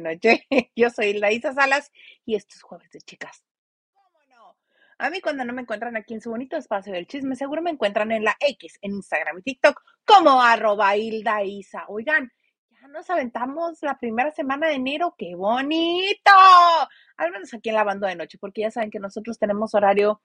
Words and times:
noche. 0.00 0.46
Yo 0.76 0.90
soy 0.90 1.14
Laisa 1.14 1.52
Salas 1.52 1.90
y 2.24 2.36
esto 2.36 2.54
es 2.54 2.62
Jueves 2.62 2.90
de 2.90 3.00
Chicas. 3.00 3.44
A 5.00 5.08
mí 5.08 5.22
cuando 5.22 5.46
no 5.46 5.54
me 5.54 5.62
encuentran 5.62 5.96
aquí 5.96 6.12
en 6.12 6.20
su 6.20 6.28
bonito 6.28 6.58
espacio 6.58 6.92
del 6.92 7.06
chisme, 7.06 7.34
seguro 7.34 7.62
me 7.62 7.70
encuentran 7.70 8.12
en 8.12 8.22
la 8.22 8.36
X, 8.38 8.78
en 8.82 8.92
Instagram 8.92 9.38
y 9.38 9.42
TikTok, 9.42 9.80
como 10.04 10.42
arroba 10.42 10.94
Hilda 10.94 11.42
Isa. 11.42 11.86
Oigan, 11.88 12.30
ya 12.68 12.86
nos 12.88 13.08
aventamos 13.08 13.78
la 13.80 13.96
primera 13.96 14.30
semana 14.30 14.66
de 14.66 14.74
enero. 14.74 15.14
¡Qué 15.16 15.34
bonito! 15.34 16.30
Al 17.16 17.30
menos 17.30 17.54
aquí 17.54 17.70
en 17.70 17.76
la 17.76 17.84
banda 17.84 18.08
de 18.08 18.16
noche, 18.16 18.36
porque 18.38 18.60
ya 18.60 18.70
saben 18.70 18.90
que 18.90 18.98
nosotros 18.98 19.38
tenemos 19.38 19.74
horario 19.74 20.20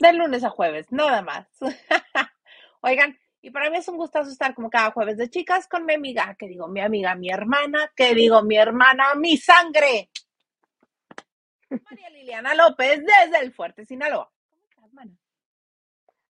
de 0.00 0.14
lunes 0.14 0.42
a 0.42 0.50
jueves, 0.50 0.90
nada 0.90 1.22
más. 1.22 1.46
Oigan, 2.80 3.20
y 3.42 3.50
para 3.50 3.70
mí 3.70 3.78
es 3.78 3.88
un 3.88 3.96
gustazo 3.96 4.30
estar 4.30 4.54
como 4.54 4.68
cada 4.68 4.90
jueves 4.90 5.16
de 5.16 5.30
chicas 5.30 5.66
con 5.66 5.86
mi 5.86 5.94
amiga, 5.94 6.34
que 6.38 6.46
digo 6.46 6.68
mi 6.68 6.80
amiga, 6.80 7.14
mi 7.14 7.30
hermana, 7.30 7.90
que 7.96 8.14
digo 8.14 8.42
mi 8.42 8.56
hermana, 8.56 9.14
mi 9.16 9.36
sangre. 9.36 10.10
María 11.70 12.10
Liliana 12.10 12.54
López 12.54 13.00
desde 13.00 13.44
el 13.44 13.52
Fuerte 13.52 13.84
Sinaloa. 13.84 14.30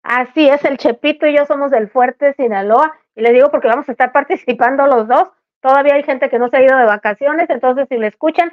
Así 0.02 0.48
es, 0.48 0.64
el 0.64 0.78
Chepito 0.78 1.26
y 1.26 1.36
yo 1.36 1.44
somos 1.44 1.70
del 1.70 1.88
Fuerte 1.88 2.34
Sinaloa. 2.34 2.98
Y 3.14 3.20
le 3.20 3.32
digo 3.32 3.50
porque 3.50 3.68
vamos 3.68 3.88
a 3.88 3.92
estar 3.92 4.12
participando 4.12 4.86
los 4.86 5.08
dos. 5.08 5.28
Todavía 5.60 5.94
hay 5.94 6.02
gente 6.02 6.30
que 6.30 6.38
no 6.38 6.48
se 6.48 6.56
ha 6.56 6.62
ido 6.62 6.76
de 6.76 6.84
vacaciones, 6.84 7.50
entonces 7.50 7.86
si 7.88 7.98
le 7.98 8.06
escuchan, 8.06 8.52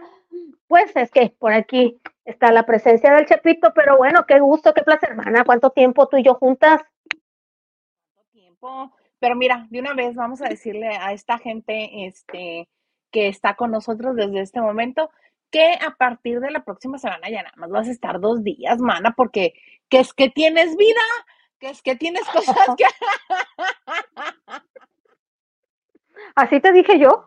pues 0.68 0.96
es 0.96 1.12
que 1.12 1.34
por 1.38 1.54
aquí 1.54 2.02
está 2.26 2.52
la 2.52 2.66
presencia 2.66 3.14
del 3.14 3.28
Chepito, 3.28 3.72
pero 3.76 3.96
bueno, 3.98 4.26
qué 4.26 4.40
gusto, 4.40 4.74
qué 4.74 4.82
placer, 4.82 5.12
hermana. 5.12 5.44
¿Cuánto 5.44 5.70
tiempo 5.70 6.08
tú 6.08 6.18
y 6.18 6.24
yo 6.24 6.34
juntas? 6.36 6.82
Pero 9.20 9.36
mira, 9.36 9.68
de 9.70 9.80
una 9.80 9.94
vez 9.94 10.16
vamos 10.16 10.42
a 10.42 10.50
decirle 10.50 10.88
a 10.88 11.14
esta 11.14 11.38
gente 11.38 12.06
este, 12.06 12.70
que 13.12 13.28
está 13.28 13.56
con 13.56 13.72
nosotros 13.72 14.16
desde 14.16 14.42
este 14.42 14.62
momento 14.62 15.10
que 15.52 15.74
a 15.74 15.96
partir 15.98 16.40
de 16.42 16.52
la 16.52 16.64
próxima 16.64 16.98
semana 16.98 17.30
ya 17.30 17.44
nada 17.44 17.56
más 17.56 17.70
vas 17.70 17.88
a 17.88 17.92
estar 17.92 18.20
dos 18.20 18.44
días, 18.44 18.80
mana, 18.80 19.14
porque 19.16 19.54
que 19.90 20.00
es 20.00 20.14
que 20.14 20.30
tienes 20.30 20.76
vida, 20.76 21.00
que 21.60 21.70
es 21.70 21.82
que 21.82 21.96
tienes 21.96 22.24
cosas 22.34 22.58
que... 22.78 22.84
Así 26.36 26.60
te 26.60 26.74
dije 26.74 27.00
yo. 27.00 27.26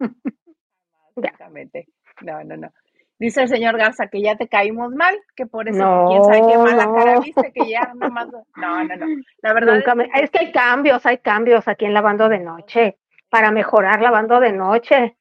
Exactamente. 1.16 1.88
No, 2.20 2.44
no, 2.44 2.56
no. 2.56 2.72
Dice 3.18 3.42
el 3.42 3.48
señor 3.48 3.76
Garza 3.76 4.06
que 4.08 4.22
ya 4.22 4.36
te 4.36 4.48
caímos 4.48 4.92
mal, 4.92 5.18
que 5.34 5.46
por 5.46 5.68
eso 5.68 6.06
quién 6.08 6.24
sabe 6.24 6.42
qué 6.46 6.56
mala 6.58 6.86
No, 6.86 6.94
cara 6.94 7.14
no. 7.14 7.20
viste, 7.20 7.52
que 7.52 7.68
ya 7.68 7.92
nomás. 7.94 8.28
No, 8.56 8.84
no, 8.84 8.96
no. 8.96 9.06
La 9.42 9.52
verdad 9.52 9.74
Nunca 9.74 9.90
es 9.92 9.96
me... 9.96 10.10
que 10.10 10.20
Es 10.24 10.30
que 10.30 10.38
hay 10.38 10.52
cambios, 10.52 11.04
hay 11.06 11.18
cambios 11.18 11.66
aquí 11.68 11.84
en 11.84 11.94
lavando 11.94 12.28
de 12.28 12.38
noche. 12.38 12.98
Para 13.28 13.50
mejorar 13.50 14.00
lavando 14.00 14.40
de 14.40 14.52
noche. 14.52 15.16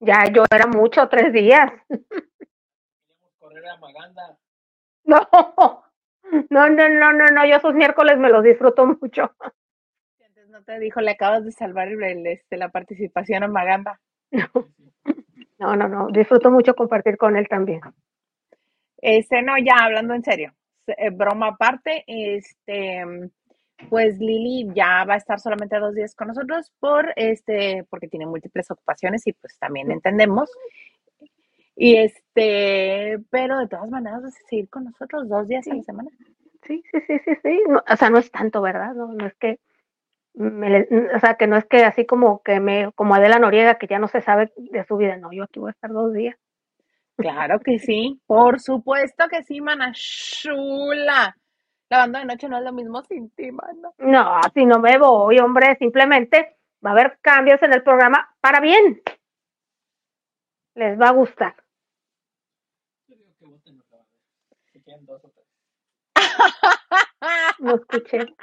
Ya 0.00 0.24
yo 0.26 0.44
era 0.50 0.66
mucho, 0.66 1.08
tres 1.08 1.32
días. 1.32 1.70
correr 3.38 3.66
a 3.68 3.76
Maganda. 3.78 4.38
No, 6.50 6.68
no, 6.68 6.68
no, 6.70 6.88
no, 6.88 7.12
no, 7.12 7.26
no. 7.26 7.46
Yo 7.46 7.56
esos 7.56 7.74
miércoles 7.74 8.18
me 8.18 8.30
los 8.30 8.42
disfruto 8.42 8.86
mucho. 8.86 9.30
antes 10.26 10.48
no 10.48 10.62
te 10.64 10.78
dijo, 10.78 11.00
le 11.00 11.10
acabas 11.12 11.44
de 11.44 11.52
salvar 11.52 11.88
el, 11.88 12.02
el, 12.02 12.26
este, 12.26 12.56
la 12.56 12.70
participación 12.70 13.42
a 13.44 13.48
Maganda. 13.48 14.00
No, 14.32 14.48
no, 15.74 15.88
no. 15.88 16.08
Disfruto 16.10 16.50
mucho 16.50 16.74
compartir 16.74 17.16
con 17.16 17.36
él 17.36 17.48
también. 17.48 17.80
Este, 18.98 19.42
no, 19.42 19.52
ya 19.58 19.84
hablando 19.84 20.14
en 20.14 20.22
serio, 20.22 20.54
se- 20.86 20.94
eh, 20.98 21.10
broma 21.10 21.48
aparte, 21.48 22.04
este, 22.06 23.04
pues 23.90 24.18
Lili 24.18 24.72
ya 24.74 25.04
va 25.04 25.14
a 25.14 25.18
estar 25.18 25.40
solamente 25.40 25.78
dos 25.78 25.94
días 25.94 26.14
con 26.14 26.28
nosotros 26.28 26.72
por 26.80 27.12
este, 27.16 27.84
porque 27.90 28.08
tiene 28.08 28.26
múltiples 28.26 28.70
ocupaciones 28.70 29.26
y 29.26 29.32
pues 29.34 29.58
también 29.58 29.90
entendemos. 29.90 30.50
Y 31.76 31.96
este, 31.96 33.18
pero 33.30 33.58
de 33.58 33.68
todas 33.68 33.90
maneras 33.90 34.22
vas 34.22 34.36
a 34.36 34.48
seguir 34.48 34.68
con 34.68 34.84
nosotros 34.84 35.28
dos 35.28 35.48
días 35.48 35.66
a 35.68 35.74
la 35.74 35.82
semana. 35.82 36.10
Sí, 36.66 36.82
sí, 36.90 36.98
sí, 37.06 37.18
sí, 37.24 37.32
sí. 37.42 37.62
No, 37.68 37.82
o 37.88 37.96
sea, 37.96 38.10
no 38.10 38.18
es 38.18 38.30
tanto, 38.30 38.62
¿verdad? 38.62 38.94
No, 38.94 39.12
no 39.12 39.26
es 39.26 39.34
que 39.34 39.58
me 40.34 40.68
le- 40.70 40.88
o 41.14 41.18
sea, 41.20 41.34
que 41.34 41.46
no 41.46 41.56
es 41.56 41.64
que 41.64 41.84
así 41.84 42.06
como 42.06 42.42
que 42.42 42.60
me, 42.60 42.92
como 42.94 43.14
Adela 43.14 43.38
Noriega, 43.38 43.78
que 43.78 43.86
ya 43.86 43.98
no 43.98 44.08
se 44.08 44.20
sabe 44.20 44.52
de 44.56 44.84
su 44.84 44.96
vida. 44.96 45.16
No, 45.16 45.32
yo 45.32 45.44
aquí 45.44 45.60
voy 45.60 45.68
a 45.68 45.72
estar 45.72 45.90
dos 45.90 46.12
días. 46.12 46.36
Claro 47.16 47.60
que 47.60 47.78
sí, 47.78 48.20
por 48.26 48.60
supuesto 48.60 49.28
que 49.28 49.42
sí, 49.44 49.60
mana 49.60 49.92
chula. 49.92 51.36
La 51.90 51.98
banda 51.98 52.18
de 52.20 52.24
noche 52.24 52.48
no 52.48 52.58
es 52.58 52.64
lo 52.64 52.72
mismo 52.72 53.02
sin 53.02 53.30
ti, 53.30 53.52
mana. 53.52 53.90
No, 53.98 54.40
si 54.52 54.66
no 54.66 54.78
me 54.80 54.98
voy, 54.98 55.38
hombre, 55.38 55.76
simplemente 55.78 56.56
va 56.84 56.90
a 56.90 56.92
haber 56.92 57.18
cambios 57.20 57.62
en 57.62 57.72
el 57.72 57.82
programa 57.82 58.34
para 58.40 58.60
bien. 58.60 59.00
Les 60.74 60.98
va 61.00 61.08
a 61.08 61.12
gustar. 61.12 61.54
Yo 63.06 63.16
digo 63.16 63.30
que 63.38 63.46
voten 63.46 63.76
los 63.78 63.86
lavaderos. 63.90 64.20
Si 64.72 64.80
quieren 64.82 65.06
dos 65.06 65.24
o 65.24 65.30
tres. 65.30 65.46
No 67.60 67.76
escuché. 67.76 68.34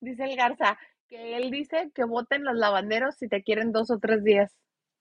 Dice 0.00 0.24
el 0.24 0.36
Garza 0.36 0.78
que 1.08 1.36
él 1.36 1.50
dice 1.50 1.90
que 1.94 2.04
voten 2.04 2.44
los 2.44 2.56
lavanderos 2.56 3.16
si 3.16 3.28
te 3.28 3.42
quieren 3.42 3.72
dos 3.72 3.90
o 3.90 3.98
tres 3.98 4.24
días 4.24 4.56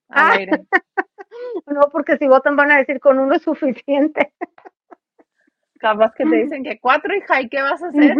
al 0.09 0.31
Ah, 0.31 0.33
aire. 0.33 0.51
no, 1.67 1.81
porque 1.91 2.17
si 2.17 2.27
votan 2.27 2.55
van 2.55 2.71
a 2.71 2.77
decir 2.77 2.99
con 2.99 3.19
uno 3.19 3.35
es 3.35 3.41
suficiente. 3.43 4.33
Capaz 5.79 6.13
que 6.15 6.25
te 6.25 6.35
dicen 6.37 6.63
que 6.63 6.79
cuatro, 6.79 7.15
hija, 7.15 7.41
¿y 7.41 7.49
qué 7.49 7.61
vas 7.61 7.83
a 7.83 7.89
hacer? 7.89 8.15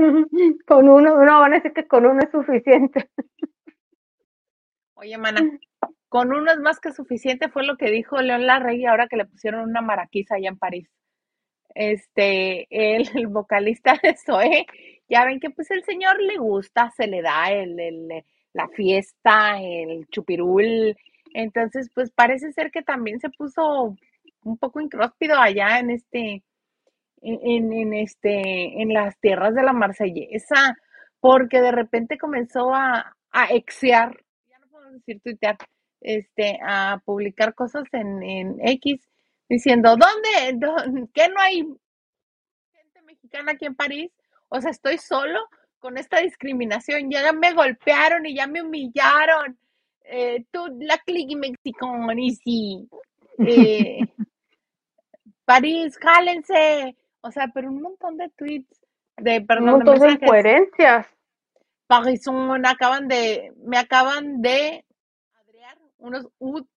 Con 0.68 0.90
uno, 0.90 1.24
no, 1.24 1.40
van 1.40 1.54
a 1.54 1.56
decir 1.56 1.74
que 1.74 1.88
con 1.88 2.06
uno 2.06 2.20
es 2.22 2.32
suficiente. 2.32 3.10
Oye, 4.96 5.18
mana, 5.18 5.42
con 6.10 6.34
uno 6.34 6.52
es 6.52 6.60
más 6.60 6.80
que 6.80 6.92
suficiente, 6.92 7.50
fue 7.50 7.66
lo 7.66 7.78
que 7.78 7.92
dijo 7.92 8.22
León 8.22 8.46
Larregui 8.46 8.86
ahora 8.86 9.08
que 9.08 9.18
le 9.18 9.26
pusieron 9.26 9.70
una 9.70 9.82
maraquiza 9.82 10.36
allá 10.36 10.50
en 10.50 10.58
París. 10.58 10.90
Este, 11.74 12.68
el, 12.70 13.10
el 13.16 13.28
vocalista 13.28 14.00
de 14.02 14.16
Zoé, 14.16 14.66
ya 15.10 15.26
ven 15.26 15.40
que 15.40 15.50
pues 15.50 15.72
el 15.72 15.84
señor 15.84 16.22
le 16.22 16.38
gusta, 16.38 16.92
se 16.98 17.08
le 17.08 17.22
da 17.22 17.52
el, 17.52 17.80
el- 17.80 18.24
la 18.54 18.68
fiesta, 18.70 19.60
el 19.62 20.08
chupirul. 20.10 20.96
Entonces, 21.34 21.90
pues 21.94 22.12
parece 22.12 22.54
ser 22.54 22.72
que 22.72 22.82
también 22.84 23.20
se 23.20 23.30
puso 23.30 23.96
un 24.44 24.58
poco 24.58 24.80
incróspido 24.82 25.38
allá 25.40 25.80
en 25.80 25.90
este, 25.92 26.44
en, 27.22 27.74
en- 27.74 27.94
este, 27.94 28.82
en 28.82 28.94
las 28.94 29.18
tierras 29.20 29.56
de 29.56 29.64
la 29.64 29.74
Marsellesa, 29.74 30.78
porque 31.20 31.62
de 31.62 31.72
repente 31.72 32.18
comenzó 32.18 32.74
a, 32.74 33.16
a 33.32 33.46
exear, 33.48 34.18
ya 34.48 34.60
no 34.60 34.68
podemos 34.70 34.94
decir 34.96 35.22
tuitear, 35.24 35.58
este, 36.02 36.60
a 36.64 37.02
publicar 37.06 37.56
cosas 37.56 37.86
en, 37.94 38.22
en 38.24 38.58
X 38.62 39.02
diciendo, 39.50 39.96
¿dónde? 39.98 40.54
¿Dó- 40.66 41.08
¿Qué 41.14 41.30
no 41.30 41.40
hay 41.42 41.64
gente 42.72 43.02
mexicana 43.02 43.54
aquí 43.54 43.66
en 43.66 43.76
París? 43.76 44.12
O 44.50 44.62
sea, 44.62 44.72
estoy 44.72 44.98
solo 44.98 45.40
con 45.80 45.98
esta 45.98 46.20
discriminación, 46.20 47.10
ya 47.12 47.32
me 47.32 47.54
golpearon 47.54 48.26
y 48.26 48.36
ya 48.36 48.48
me 48.48 48.62
humillaron. 48.62 49.58
Eh, 50.04 50.46
tú, 50.52 50.68
la 50.80 50.98
clique 51.00 51.36
mexicana, 51.36 52.14
y 52.16 52.36
sí. 52.36 52.90
Eh, 53.40 54.00
París, 55.46 55.98
jálense. 55.98 56.96
O 57.22 57.32
sea, 57.32 57.50
pero 57.54 57.70
un 57.70 57.82
montón 57.82 58.18
de 58.18 58.30
tweets, 58.30 58.82
de, 59.18 59.40
Un 59.40 59.48
perdón, 59.48 59.66
de 59.66 59.72
montón 59.72 60.00
de 60.00 60.12
incoherencias. 60.12 61.08
Parison, 61.88 62.66
acaban 62.66 63.08
de, 63.08 63.54
me 63.58 63.78
acaban 63.78 64.42
de 64.42 64.84
adrear 65.40 65.78
unos 65.98 66.28
ut, 66.40 66.68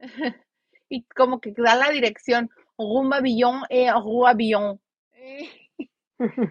y 0.88 1.02
como 1.04 1.40
que 1.40 1.52
da 1.52 1.74
la 1.76 1.90
dirección, 1.90 2.50
rumba 2.76 3.20
Billon, 3.20 3.62
eh, 3.68 3.90
rua 3.92 4.34
Billon. 4.34 4.80
Eh, 5.12 5.48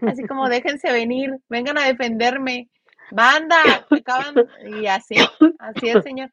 así 0.07 0.25
como 0.25 0.49
déjense 0.49 0.91
venir, 0.91 1.37
vengan 1.49 1.77
a 1.77 1.85
defenderme. 1.85 2.69
Banda, 3.11 3.55
acaban, 3.89 4.35
y 4.65 4.87
así, 4.87 5.15
así 5.59 5.89
el 5.89 6.03
señor. 6.03 6.31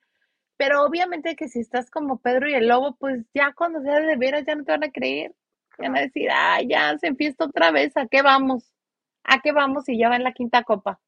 Pero 0.57 0.85
obviamente 0.85 1.37
que 1.37 1.49
si 1.49 1.61
estás 1.61 1.91
como 1.91 2.19
Pedro 2.19 2.49
y 2.49 2.55
el 2.55 2.69
Lobo, 2.69 2.97
pues 2.97 3.25
ya 3.35 3.53
cuando 3.53 3.83
sea 3.83 4.01
de 4.01 4.17
veras 4.17 4.45
ya 4.47 4.55
no 4.55 4.65
te 4.65 4.73
van 4.73 4.85
a 4.85 4.91
creer. 4.91 5.35
Van 5.79 5.97
a 5.97 6.01
decir, 6.01 6.29
ay, 6.33 6.69
ya 6.69 6.97
se 6.99 7.09
empieza 7.09 7.45
otra 7.45 7.71
vez, 7.71 7.95
¿a 7.97 8.07
qué 8.07 8.23
vamos? 8.23 8.73
¿A 9.25 9.41
qué 9.41 9.53
vamos? 9.53 9.89
Y 9.89 9.99
ya 9.99 10.09
va 10.09 10.17
en 10.17 10.25
la 10.25 10.33
quinta 10.33 10.63
copa. 10.63 10.99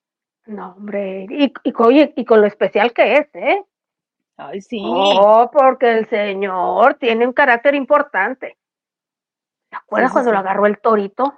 No, 0.46 0.72
hombre, 0.72 1.26
y, 1.30 1.52
y, 1.64 1.72
oye, 1.78 2.12
y 2.16 2.24
con 2.24 2.40
lo 2.40 2.46
especial 2.46 2.92
que 2.92 3.16
es, 3.16 3.34
¿eh? 3.34 3.64
Ay, 4.36 4.60
sí. 4.60 4.80
Oh, 4.84 5.50
porque 5.52 5.90
el 5.98 6.08
señor 6.08 6.94
tiene 6.94 7.26
un 7.26 7.32
carácter 7.32 7.74
importante. 7.74 8.56
¿Te 9.68 9.76
acuerdas 9.76 10.10
Sí, 10.10 10.12
sí, 10.12 10.14
cuando 10.14 10.30
sí. 10.30 10.34
lo 10.34 10.38
agarró 10.38 10.66
el 10.66 10.78
torito? 10.78 11.34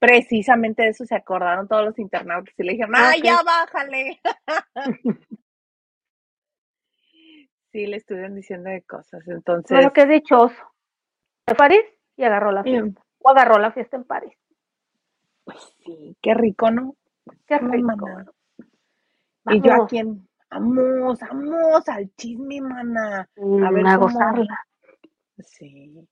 Precisamente 0.00 0.82
de 0.82 0.88
eso 0.88 1.04
se 1.04 1.14
acordaron 1.14 1.68
todos 1.68 1.84
los 1.84 1.98
internautas 1.98 2.52
y 2.58 2.62
le 2.64 2.72
dijeron, 2.72 2.94
Ah, 2.96 3.10
¡ay, 3.12 3.20
ya 3.22 3.40
bájale! 3.44 4.18
sí, 7.72 7.86
le 7.86 7.96
estuvieron 7.96 8.34
diciendo 8.34 8.70
de 8.70 8.82
cosas. 8.82 9.26
Entonces, 9.28 9.70
Bueno, 9.76 9.92
qué 9.92 10.06
dichoso. 10.06 10.54
De 11.46 11.54
París 11.54 11.84
y 12.16 12.24
agarró 12.24 12.50
la 12.52 12.62
fiesta. 12.62 13.02
O 13.18 13.30
agarró 13.30 13.58
la 13.58 13.72
fiesta 13.72 13.96
en 13.96 14.04
París. 14.04 14.32
pues 15.44 15.58
sí, 15.84 16.16
qué 16.22 16.34
rico, 16.34 16.70
¿no? 16.70 16.96
Qué 17.46 17.58
rico. 17.58 17.82
mana. 17.86 18.26
Y 19.50 19.60
yo 19.60 19.84
aquí 19.84 19.98
en, 19.98 20.28
vamos, 20.50 21.20
vamos 21.20 21.88
al 21.88 22.10
chisme, 22.16 22.60
mana. 22.60 23.28
Mm, 23.36 23.64
A 23.64 23.70
ver 23.70 23.86
a 23.86 23.94
cómo- 23.98 24.06
gozarla. 24.06 24.66
Sí. 25.38 26.06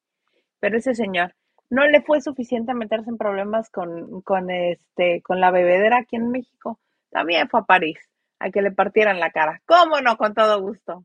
Pero 0.61 0.76
ese 0.79 0.94
señor 0.94 1.35
no 1.70 1.87
le 1.87 2.03
fue 2.03 2.20
suficiente 2.20 2.75
meterse 2.75 3.11
en 3.11 3.19
problemas 3.19 3.70
con, 3.70 4.23
con 4.23 4.50
este, 4.50 5.23
con 5.23 5.41
la 5.41 5.50
bebedera 5.50 5.99
aquí 5.99 6.17
en 6.17 6.31
México. 6.31 6.79
También 7.11 7.49
fue 7.49 7.61
a 7.61 7.65
París 7.65 7.99
a 8.38 8.50
que 8.50 8.62
le 8.62 8.70
partieran 8.70 9.20
la 9.20 9.31
cara. 9.31 9.61
¿Cómo 9.67 10.00
no? 10.00 10.17
Con 10.17 10.35
todo 10.35 10.61
gusto. 10.61 11.05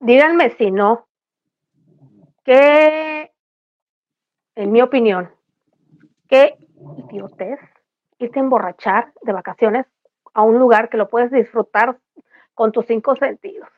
Díganme 0.00 0.50
si 0.50 0.70
no. 0.70 1.06
Que, 2.44 3.32
en 4.54 4.72
mi 4.72 4.82
opinión, 4.82 5.30
qué 6.28 6.56
idiotez 7.10 7.58
irte 8.18 8.38
a 8.38 8.42
emborrachar 8.42 9.12
de 9.22 9.32
vacaciones 9.32 9.86
a 10.34 10.42
un 10.42 10.58
lugar 10.58 10.90
que 10.90 10.98
lo 10.98 11.08
puedes 11.08 11.30
disfrutar 11.30 11.98
con 12.52 12.70
tus 12.72 12.86
cinco 12.86 13.16
sentidos. 13.16 13.68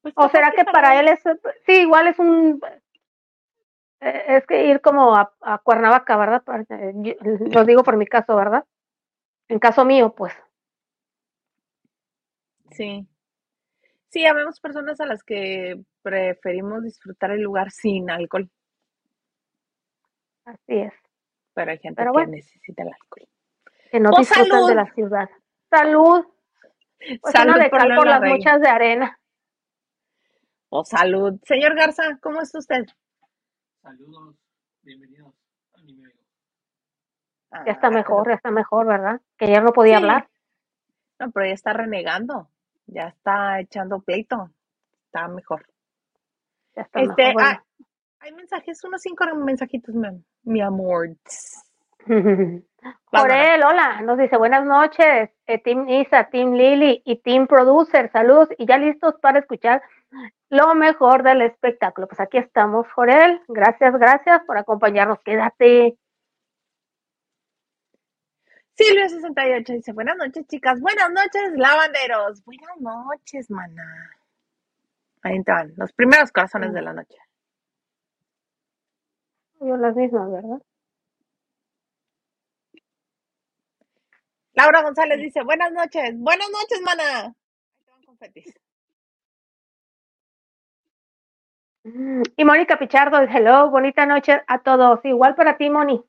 Pues 0.00 0.14
¿O 0.16 0.28
será 0.28 0.52
que 0.52 0.64
para 0.64 0.98
él 1.00 1.08
es, 1.08 1.20
sí, 1.66 1.80
igual 1.80 2.06
es 2.06 2.18
un, 2.18 2.60
es 4.00 4.46
que 4.46 4.66
ir 4.66 4.80
como 4.80 5.14
a, 5.16 5.32
a 5.40 5.58
Cuernavaca, 5.58 6.16
¿verdad? 6.16 6.42
Eh, 6.70 7.16
Lo 7.52 7.64
digo 7.64 7.82
por 7.82 7.96
mi 7.96 8.06
caso, 8.06 8.36
¿verdad? 8.36 8.64
En 9.48 9.58
caso 9.58 9.84
mío, 9.84 10.14
pues. 10.14 10.32
Sí. 12.70 13.06
Sí, 14.10 14.24
habemos 14.26 14.60
personas 14.60 15.00
a 15.00 15.06
las 15.06 15.22
que 15.22 15.80
preferimos 16.02 16.82
disfrutar 16.82 17.30
el 17.32 17.42
lugar 17.42 17.70
sin 17.70 18.10
alcohol, 18.10 18.48
Así 20.44 20.78
es. 20.78 20.94
pero 21.52 21.70
hay 21.72 21.78
gente 21.78 21.96
Pero 22.00 22.12
que 22.12 22.18
bueno. 22.18 22.32
necesita 22.32 22.82
el 22.84 22.88
alcohol. 22.88 23.28
Que 23.90 24.00
no 24.00 24.10
Pues, 24.10 24.20
disfrutan 24.28 24.50
salud. 24.50 24.68
de 24.68 24.74
la 24.74 24.92
ciudad. 24.94 25.28
Salud. 25.70 26.24
Pues 27.20 27.32
Salud 27.32 27.54
de 27.60 27.68
por 27.68 27.78
cal 27.80 27.94
por 27.96 28.06
las 28.06 28.22
muchas 28.22 28.60
de 28.60 28.68
arena. 28.68 29.20
O 30.70 30.84
salud. 30.84 31.38
Señor 31.44 31.74
Garza, 31.74 32.18
¿cómo 32.22 32.40
está 32.40 32.58
usted? 32.58 32.86
Saludos, 33.82 34.36
bienvenidos 34.82 35.32
a 35.74 35.82
mi 35.82 35.94
medio. 35.94 36.20
Ya 37.64 37.72
está 37.72 37.86
Ah, 37.86 37.90
mejor, 37.90 38.24
pero- 38.24 38.32
ya 38.32 38.36
está 38.36 38.50
mejor, 38.50 38.86
¿verdad? 38.86 39.20
Que 39.38 39.46
ayer 39.46 39.62
no 39.62 39.72
podía 39.72 39.98
Sí. 39.98 40.02
hablar. 40.04 40.28
No, 41.18 41.30
pero 41.30 41.46
ya 41.46 41.52
está 41.52 41.72
renegando. 41.72 42.48
Ya 42.86 43.08
está 43.08 43.60
echando 43.60 44.00
pleito. 44.00 44.50
Está 45.06 45.28
mejor. 45.28 45.66
Ya 46.76 46.82
está 46.82 47.00
Este, 47.00 47.28
mejor. 47.28 47.42
ah, 47.42 47.64
hay 48.20 48.32
mensajes, 48.32 48.82
unos 48.84 49.00
cinco 49.02 49.24
mensajitos, 49.36 49.94
mi, 49.94 50.08
mi 50.42 50.60
amor. 50.60 51.08
Jorel, 53.12 53.62
hola, 53.64 54.00
nos 54.02 54.18
dice 54.18 54.36
buenas 54.36 54.64
noches, 54.64 55.30
eh, 55.46 55.58
Team 55.62 55.88
Isa, 55.88 56.28
Team 56.30 56.52
Lily 56.54 57.02
y 57.04 57.16
Team 57.22 57.46
Producer, 57.46 58.10
saludos 58.12 58.48
y 58.56 58.66
ya 58.66 58.78
listos 58.78 59.14
para 59.20 59.40
escuchar 59.40 59.82
lo 60.50 60.74
mejor 60.74 61.22
del 61.22 61.42
espectáculo. 61.42 62.08
Pues 62.08 62.20
aquí 62.20 62.38
estamos, 62.38 62.86
Jorel, 62.92 63.40
gracias, 63.48 63.94
gracias 63.98 64.42
por 64.46 64.58
acompañarnos, 64.58 65.18
quédate. 65.24 65.98
Silvia68 68.76 69.66
dice, 69.74 69.92
buenas 69.92 70.16
noches, 70.16 70.46
chicas. 70.46 70.80
Buenas 70.80 71.10
noches, 71.10 71.52
lavanderos. 71.56 72.44
Buenas 72.44 72.80
noches, 72.80 73.50
maná. 73.50 74.10
Ahí 75.22 75.38
están, 75.38 75.72
los 75.76 75.92
primeros 75.92 76.30
corazones 76.30 76.72
de 76.72 76.82
la 76.82 76.92
noche. 76.92 77.18
Yo 79.60 79.76
las 79.76 79.96
mismas, 79.96 80.30
¿verdad? 80.30 80.62
Laura 84.52 84.82
González 84.82 85.18
dice, 85.18 85.42
buenas 85.42 85.72
noches. 85.72 86.14
Buenas 86.16 86.48
noches, 86.50 86.80
maná. 86.84 87.24
Ahí 87.26 87.84
te 87.84 87.90
van 87.90 88.02
confetis. 88.04 88.54
Y 91.84 92.44
Mónica 92.44 92.78
Pichardo, 92.78 93.20
hello, 93.22 93.70
bonita 93.70 94.04
noche 94.04 94.42
a 94.46 94.58
todos, 94.58 95.04
igual 95.04 95.34
para 95.34 95.56
ti, 95.56 95.70
Moni. 95.70 96.02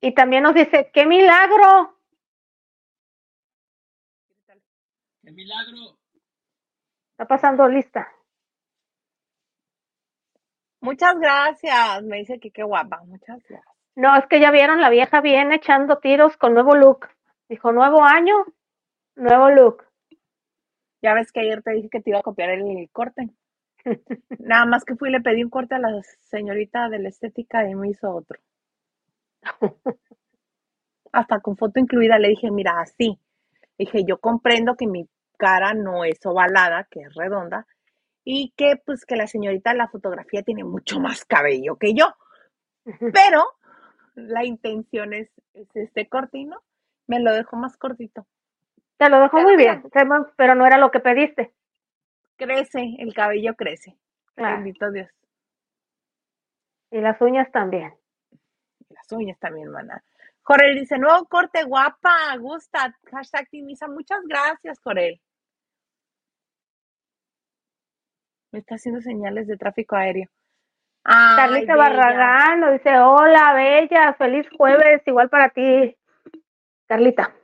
Y 0.00 0.14
también 0.14 0.42
nos 0.42 0.54
dice, 0.54 0.90
qué 0.92 1.06
milagro. 1.06 1.96
¡Qué 5.22 5.32
milagro! 5.32 5.98
Está 7.12 7.26
pasando 7.26 7.68
lista. 7.68 8.08
Muchas 10.80 11.18
gracias. 11.18 12.02
Me 12.04 12.18
dice 12.18 12.38
que 12.38 12.50
qué 12.50 12.62
guapa. 12.62 13.02
Muchas 13.04 13.42
gracias. 13.48 13.62
No, 13.96 14.16
es 14.16 14.26
que 14.26 14.38
ya 14.38 14.52
vieron, 14.52 14.80
la 14.80 14.90
vieja 14.90 15.20
viene 15.20 15.56
echando 15.56 15.98
tiros 15.98 16.36
con 16.36 16.54
nuevo 16.54 16.76
look. 16.76 17.08
Dijo, 17.48 17.72
nuevo 17.72 18.04
año, 18.04 18.46
nuevo 19.16 19.50
look. 19.50 19.87
Ya 21.02 21.14
ves 21.14 21.32
que 21.32 21.40
ayer 21.40 21.62
te 21.62 21.72
dije 21.72 21.88
que 21.90 22.00
te 22.00 22.10
iba 22.10 22.18
a 22.18 22.22
copiar 22.22 22.50
el 22.50 22.88
corte. 22.90 23.30
Nada 24.38 24.66
más 24.66 24.84
que 24.84 24.96
fui 24.96 25.08
y 25.08 25.12
le 25.12 25.20
pedí 25.20 25.44
un 25.44 25.50
corte 25.50 25.74
a 25.74 25.78
la 25.78 25.90
señorita 26.20 26.88
de 26.88 26.98
la 26.98 27.08
estética 27.08 27.68
y 27.68 27.74
me 27.74 27.90
hizo 27.90 28.12
otro. 28.12 28.38
Hasta 31.12 31.40
con 31.40 31.56
foto 31.56 31.80
incluida 31.80 32.18
le 32.18 32.28
dije, 32.28 32.50
mira, 32.50 32.80
así. 32.80 33.18
Dije, 33.78 34.04
yo 34.04 34.18
comprendo 34.18 34.74
que 34.76 34.86
mi 34.86 35.08
cara 35.36 35.72
no 35.72 36.04
es 36.04 36.18
ovalada, 36.26 36.88
que 36.90 37.00
es 37.02 37.14
redonda, 37.14 37.66
y 38.24 38.52
que 38.56 38.74
pues 38.84 39.06
que 39.06 39.16
la 39.16 39.26
señorita 39.26 39.70
de 39.70 39.78
la 39.78 39.88
fotografía 39.88 40.42
tiene 40.42 40.64
mucho 40.64 41.00
más 41.00 41.24
cabello 41.24 41.76
que 41.76 41.94
yo. 41.94 42.14
Pero 42.84 43.44
la 44.14 44.44
intención 44.44 45.14
es, 45.14 45.30
es 45.54 45.68
este 45.74 46.08
corte 46.08 46.44
no, 46.44 46.60
me 47.06 47.20
lo 47.20 47.32
dejó 47.32 47.56
más 47.56 47.76
cortito. 47.76 48.26
Te 48.98 49.08
lo 49.08 49.20
dejó 49.20 49.40
muy 49.40 49.56
bien, 49.56 49.84
pero 50.36 50.54
no 50.56 50.66
era 50.66 50.76
lo 50.76 50.90
que 50.90 50.98
pediste. 50.98 51.54
Crece, 52.36 52.96
el 52.98 53.14
cabello 53.14 53.54
crece. 53.54 53.96
Claro. 54.34 54.56
Bendito 54.56 54.90
Dios. 54.90 55.08
Y 56.90 57.00
las 57.00 57.20
uñas 57.20 57.50
también. 57.52 57.94
Y 58.88 58.94
las 58.94 59.10
uñas 59.12 59.38
también, 59.38 59.70
mana. 59.70 60.02
Jorel 60.42 60.78
dice, 60.78 60.98
nuevo 60.98 61.26
corte, 61.26 61.62
guapa, 61.62 62.36
gusta. 62.38 62.96
Hashtag 63.12 63.48
Timisa. 63.50 63.86
Muchas 63.86 64.20
gracias, 64.24 64.80
Jorel. 64.80 65.20
Me 68.50 68.60
está 68.60 68.76
haciendo 68.76 69.00
señales 69.00 69.46
de 69.46 69.56
tráfico 69.56 69.94
aéreo. 69.94 70.28
Ay, 71.04 71.36
Carlita 71.36 71.74
bella. 71.74 71.88
Barragán 71.88 72.60
nos 72.60 72.72
dice, 72.72 72.98
hola, 72.98 73.52
bella, 73.54 74.14
feliz 74.14 74.48
jueves, 74.56 75.02
igual 75.06 75.28
para 75.28 75.50
ti. 75.50 75.94
Carlita, 76.86 77.34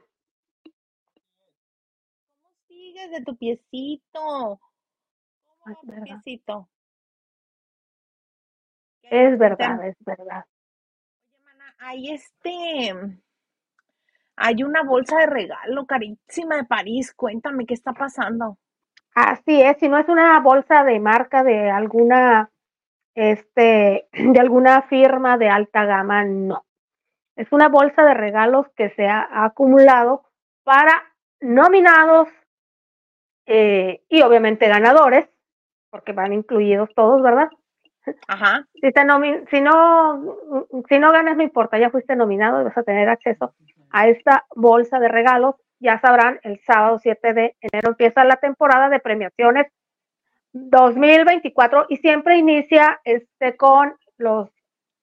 ¿Cómo 2.68 2.83
sigues 2.94 3.10
de 3.10 3.24
tu 3.24 3.36
piecito? 3.36 4.10
¿Cómo 4.14 4.60
Ay, 5.66 5.74
va 5.74 5.80
tu 5.80 5.86
verdad. 5.86 6.22
es 9.02 9.38
verdad, 9.38 9.88
es 9.88 9.96
verdad. 10.00 10.44
Oye, 11.32 11.42
mana, 11.42 11.74
hay 11.78 12.10
este... 12.12 13.20
Hay 14.36 14.64
una 14.64 14.82
bolsa 14.82 15.18
de 15.18 15.26
regalo 15.26 15.86
carísima 15.86 16.56
de 16.56 16.64
París. 16.64 17.14
Cuéntame 17.14 17.66
qué 17.66 17.74
está 17.74 17.92
pasando. 17.92 18.58
Así 19.14 19.62
es, 19.62 19.78
si 19.78 19.88
no 19.88 19.96
es 19.98 20.08
una 20.08 20.40
bolsa 20.40 20.82
de 20.82 20.98
marca 20.98 21.44
de 21.44 21.70
alguna, 21.70 22.50
este, 23.14 24.08
de 24.12 24.40
alguna 24.40 24.82
firma 24.82 25.38
de 25.38 25.48
alta 25.48 25.84
gama, 25.84 26.24
no. 26.24 26.64
Es 27.36 27.52
una 27.52 27.68
bolsa 27.68 28.04
de 28.04 28.14
regalos 28.14 28.66
que 28.76 28.90
se 28.90 29.06
ha 29.06 29.44
acumulado 29.44 30.24
para 30.64 31.14
nominados 31.40 32.28
eh, 33.46 34.02
y 34.08 34.22
obviamente 34.22 34.68
ganadores, 34.68 35.28
porque 35.90 36.12
van 36.12 36.32
incluidos 36.32 36.90
todos, 36.94 37.22
¿verdad? 37.22 37.48
Ajá. 38.28 38.66
Si, 38.74 38.80
te 38.80 39.00
si, 39.50 39.60
no, 39.60 40.36
si 40.88 40.98
no 40.98 41.12
ganas, 41.12 41.36
no 41.36 41.42
importa, 41.42 41.78
ya 41.78 41.90
fuiste 41.90 42.16
nominado 42.16 42.60
y 42.60 42.64
vas 42.64 42.76
a 42.76 42.82
tener 42.82 43.08
acceso 43.08 43.54
a 43.90 44.08
esta 44.08 44.44
bolsa 44.54 44.98
de 44.98 45.08
regalos. 45.08 45.54
Ya 45.78 45.98
sabrán, 46.00 46.40
el 46.42 46.60
sábado 46.66 46.98
7 46.98 47.32
de 47.34 47.56
enero 47.60 47.90
empieza 47.90 48.24
la 48.24 48.36
temporada 48.36 48.88
de 48.88 49.00
premiaciones 49.00 49.66
2024 50.52 51.86
y 51.88 51.96
siempre 51.96 52.36
inicia 52.36 53.00
este 53.04 53.56
con 53.56 53.96
los 54.18 54.50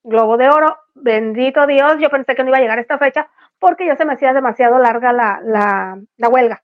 Globo 0.04 0.38
de 0.38 0.50
Oro. 0.50 0.78
Bendito 0.96 1.68
Dios, 1.68 1.98
yo 2.00 2.10
pensé 2.10 2.36
que 2.36 2.44
no 2.44 2.50
iba 2.50 2.58
a 2.58 2.62
llegar 2.62 2.78
a 2.78 2.82
esta 2.82 2.98
fecha 2.98 3.30
porque 3.60 3.86
ya 3.86 3.96
se 3.96 4.06
me 4.06 4.14
hacía 4.14 4.34
demasiado 4.34 4.80
larga 4.80 5.14
la, 5.14 5.40
la, 5.44 6.02
la 6.18 6.30
huelga. 6.30 6.64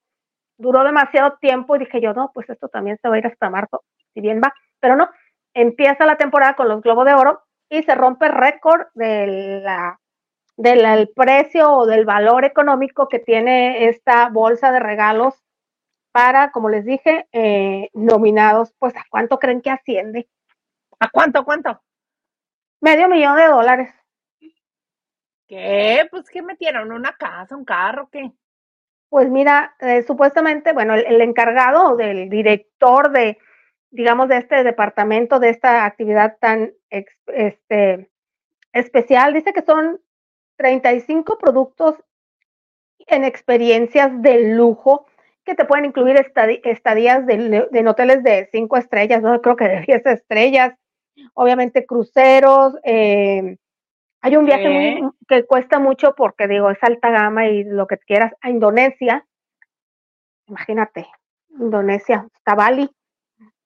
Duró 0.57 0.83
demasiado 0.83 1.37
tiempo 1.39 1.75
y 1.75 1.79
dije 1.79 2.01
yo, 2.01 2.13
no, 2.13 2.31
pues 2.33 2.49
esto 2.49 2.67
también 2.67 2.97
se 3.01 3.09
va 3.09 3.15
a 3.15 3.19
ir 3.19 3.27
hasta 3.27 3.49
marzo, 3.49 3.83
si 4.13 4.21
bien 4.21 4.41
va, 4.43 4.53
pero 4.79 4.95
no, 4.95 5.09
empieza 5.53 6.05
la 6.05 6.17
temporada 6.17 6.55
con 6.55 6.67
los 6.67 6.81
Globo 6.81 7.05
de 7.05 7.13
Oro 7.13 7.43
y 7.69 7.83
se 7.83 7.95
rompe 7.95 8.27
récord 8.27 8.87
de 8.93 9.61
la 9.63 9.99
del 10.55 10.85
el 10.85 11.09
precio 11.09 11.71
o 11.71 11.85
del 11.85 12.03
valor 12.05 12.43
económico 12.43 13.07
que 13.07 13.19
tiene 13.19 13.87
esta 13.89 14.29
bolsa 14.29 14.71
de 14.71 14.79
regalos 14.79 15.35
para, 16.11 16.51
como 16.51 16.69
les 16.69 16.83
dije, 16.83 17.27
eh, 17.31 17.89
nominados, 17.93 18.73
pues 18.79 18.95
a 18.95 19.05
cuánto 19.09 19.37
creen 19.37 19.61
que 19.61 19.69
asciende? 19.69 20.27
¿A 20.99 21.09
cuánto, 21.09 21.45
cuánto? 21.45 21.79
Medio 22.81 23.07
millón 23.07 23.35
de 23.37 23.45
dólares. 23.45 23.93
¿Qué? 25.47 26.07
Pues, 26.09 26.29
¿qué 26.29 26.41
metieron? 26.41 26.91
¿Una 26.91 27.15
casa, 27.15 27.55
un 27.55 27.63
carro, 27.63 28.09
qué? 28.11 28.31
Pues 29.09 29.29
mira, 29.29 29.75
eh, 29.79 30.03
supuestamente, 30.03 30.73
bueno, 30.73 30.93
el, 30.93 31.21
encargado 31.21 31.95
del 31.95 32.29
director 32.29 33.11
de, 33.11 33.37
digamos, 33.89 34.27
de 34.27 34.37
este 34.37 34.63
departamento, 34.63 35.39
de 35.39 35.49
esta 35.49 35.85
actividad 35.85 36.37
tan 36.39 36.73
este, 36.89 38.09
especial, 38.73 39.33
dice 39.33 39.53
que 39.53 39.61
son 39.61 40.01
35 40.57 41.37
productos 41.37 41.95
en 43.07 43.23
experiencias 43.23 44.21
de 44.21 44.55
lujo 44.55 45.05
que 45.45 45.55
te 45.55 45.63
pueden 45.63 45.85
incluir 45.85 46.17
estadías 46.63 47.25
de, 47.25 47.67
en 47.71 47.87
hoteles 47.87 48.21
de 48.21 48.49
5 48.51 48.77
estrellas, 48.77 49.21
no 49.21 49.41
creo 49.41 49.55
que 49.55 49.67
de 49.69 49.81
10 49.81 50.05
estrellas, 50.07 50.73
obviamente 51.33 51.85
cruceros, 51.85 52.73
eh, 52.83 53.55
hay 54.21 54.35
un 54.35 54.45
viaje 54.45 54.69
muy, 54.69 55.11
que 55.27 55.45
cuesta 55.45 55.79
mucho 55.79 56.13
porque 56.15 56.47
digo, 56.47 56.69
es 56.69 56.81
alta 56.81 57.09
gama 57.09 57.47
y 57.47 57.63
lo 57.63 57.87
que 57.87 57.97
quieras, 57.97 58.33
a 58.41 58.49
Indonesia, 58.49 59.25
imagínate, 60.47 61.07
Indonesia, 61.49 62.27
hasta 62.33 62.55
Bali. 62.55 62.89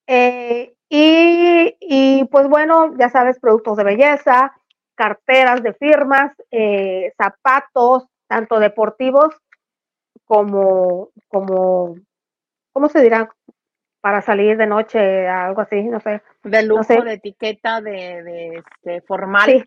Eh, 0.07 0.73
y, 0.89 1.75
y, 1.79 2.25
pues 2.25 2.47
bueno, 2.47 2.93
ya 2.97 3.09
sabes, 3.09 3.39
productos 3.39 3.77
de 3.77 3.83
belleza, 3.83 4.53
carteras 4.95 5.63
de 5.63 5.73
firmas, 5.73 6.33
eh, 6.51 7.13
zapatos, 7.17 8.07
tanto 8.27 8.59
deportivos 8.59 9.35
como, 10.25 11.09
como, 11.27 11.95
¿cómo 12.73 12.89
se 12.89 13.01
dirá? 13.01 13.29
Para 14.01 14.21
salir 14.21 14.57
de 14.57 14.67
noche, 14.67 15.27
algo 15.27 15.61
así, 15.61 15.83
no 15.83 15.99
sé. 15.99 16.21
De 16.43 16.63
lujo, 16.63 16.83
sé. 16.83 17.01
de 17.01 17.13
etiqueta, 17.13 17.81
de, 17.81 18.23
de 18.23 18.55
este, 18.57 19.01
formal. 19.01 19.49
Sí, 19.49 19.63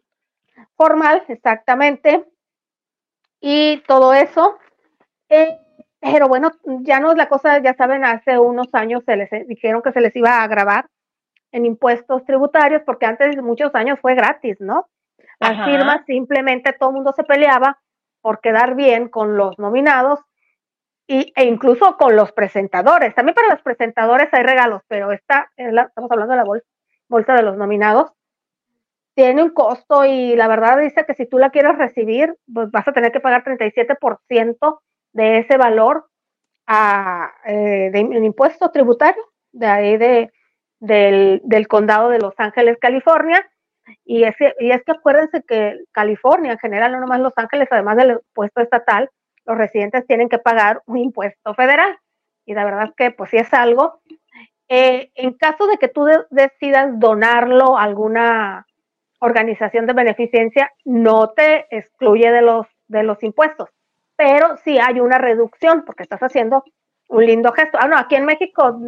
formal, 0.77 1.23
exactamente. 1.29 2.25
Y 3.41 3.79
todo 3.87 4.15
eso. 4.15 4.59
Eh, 5.29 5.59
pero 6.01 6.29
bueno, 6.29 6.51
ya 6.81 7.01
no 7.01 7.13
es 7.13 7.17
la 7.17 7.29
cosa, 7.29 7.59
ya 7.59 7.75
saben, 7.75 8.05
hace 8.05 8.39
unos 8.39 8.69
años 8.75 9.03
se 9.07 9.17
les 9.17 9.33
eh, 9.33 9.45
dijeron 9.49 9.83
que 9.83 9.93
se 9.93 10.01
les 10.01 10.15
iba 10.17 10.43
a 10.43 10.47
grabar 10.47 10.87
en 11.51 11.65
impuestos 11.67 12.25
tributarios, 12.25 12.83
porque 12.85 13.07
antes 13.07 13.37
muchos 13.43 13.75
años 13.75 13.99
fue 14.01 14.15
gratis, 14.15 14.61
¿no? 14.61 14.89
Las 15.41 15.53
Ajá. 15.53 15.65
firmas 15.65 16.05
simplemente 16.07 16.73
todo 16.73 16.91
el 16.91 16.97
mundo 16.97 17.13
se 17.15 17.25
peleaba 17.25 17.81
por 18.21 18.41
quedar 18.41 18.75
bien 18.75 19.09
con 19.09 19.37
los 19.37 19.59
nominados 19.59 20.21
y, 21.07 21.33
e 21.37 21.45
incluso 21.45 21.97
con 21.97 22.17
los 22.17 22.33
presentadores. 22.33 23.15
También 23.15 23.35
para 23.35 23.49
los 23.49 23.63
presentadores 23.63 24.29
hay 24.33 24.43
regalos, 24.43 24.83
pero 24.89 25.13
esta, 25.13 25.51
es 25.57 25.73
la- 25.73 25.83
estamos 25.83 26.11
hablando 26.11 26.33
de 26.33 26.39
la 26.39 26.45
bolsa, 26.45 26.67
bolsa 27.09 27.35
de 27.35 27.43
los 27.43 27.57
nominados, 27.57 28.13
tiene 29.15 29.43
un 29.43 29.51
costo 29.51 30.05
y 30.05 30.37
la 30.37 30.49
verdad 30.49 30.79
dice 30.79 31.05
que 31.07 31.15
si 31.15 31.27
tú 31.27 31.39
la 31.39 31.51
quieres 31.51 31.79
recibir, 31.79 32.37
pues 32.53 32.71
vas 32.71 32.89
a 32.89 32.93
tener 32.93 33.13
que 33.13 33.21
pagar 33.21 33.45
37% 33.45 34.81
de 35.13 35.39
ese 35.39 35.57
valor 35.57 36.07
a, 36.67 37.33
eh, 37.47 37.91
de, 37.93 38.01
impuesto 38.01 38.71
tributario 38.71 39.23
de 39.53 39.67
ahí 39.67 39.97
de, 39.99 40.33
del, 40.81 41.43
condado 41.69 42.09
de 42.11 42.19
Los 42.21 42.35
Ángeles, 42.39 42.79
California. 42.81 43.47
Y 44.05 44.25
es, 44.25 44.37
que- 44.37 44.55
y 44.61 44.71
es 44.73 44.83
que 44.85 44.93
acuérdense 44.93 45.43
que 45.47 45.79
California 45.93 46.53
en 46.53 46.59
general, 46.59 46.93
no 46.93 47.01
nomás 47.01 47.21
Los 47.21 47.35
Ángeles, 47.37 47.69
además 47.71 47.97
del 47.97 48.13
impuesto 48.13 48.61
estatal, 48.63 49.11
los 49.47 49.59
residentes 49.59 50.07
tienen 50.07 50.29
que 50.29 50.39
pagar 50.39 50.83
un 50.87 50.99
impuesto 50.99 51.55
federal. 51.55 51.99
Y 52.47 52.55
la 52.55 52.65
verdad 52.65 52.85
es 52.87 52.95
que 52.97 53.11
pues 53.13 53.31
sí 53.31 53.37
es 53.39 53.53
algo. 53.55 54.01
Eh, 54.69 55.11
en 55.15 55.35
caso 55.35 55.67
de 55.67 55.79
que 55.79 55.89
tú 55.89 56.05
de- 56.05 56.25
decidas 56.31 56.89
donarlo 56.99 57.79
a 57.79 57.85
alguna 57.85 58.67
organización 59.25 59.87
de 59.87 59.93
beneficencia, 59.93 60.71
no 60.85 61.31
te 61.31 61.67
excluye 61.75 62.31
de 62.31 62.43
los, 62.43 62.67
de 62.89 63.03
los 63.03 63.23
impuestos, 63.23 63.71
pero 64.17 64.57
sí 64.59 64.79
hay 64.79 65.01
una 65.01 65.19
reducción 65.19 65.85
porque 65.85 66.03
estás 66.03 66.21
haciendo 66.21 66.65
un 67.09 67.27
lindo 67.27 67.53
gesto. 67.53 67.79
Ah, 67.81 67.89
no, 67.89 67.99
aquí 67.99 68.17
en 68.17 68.27
México 68.27 68.79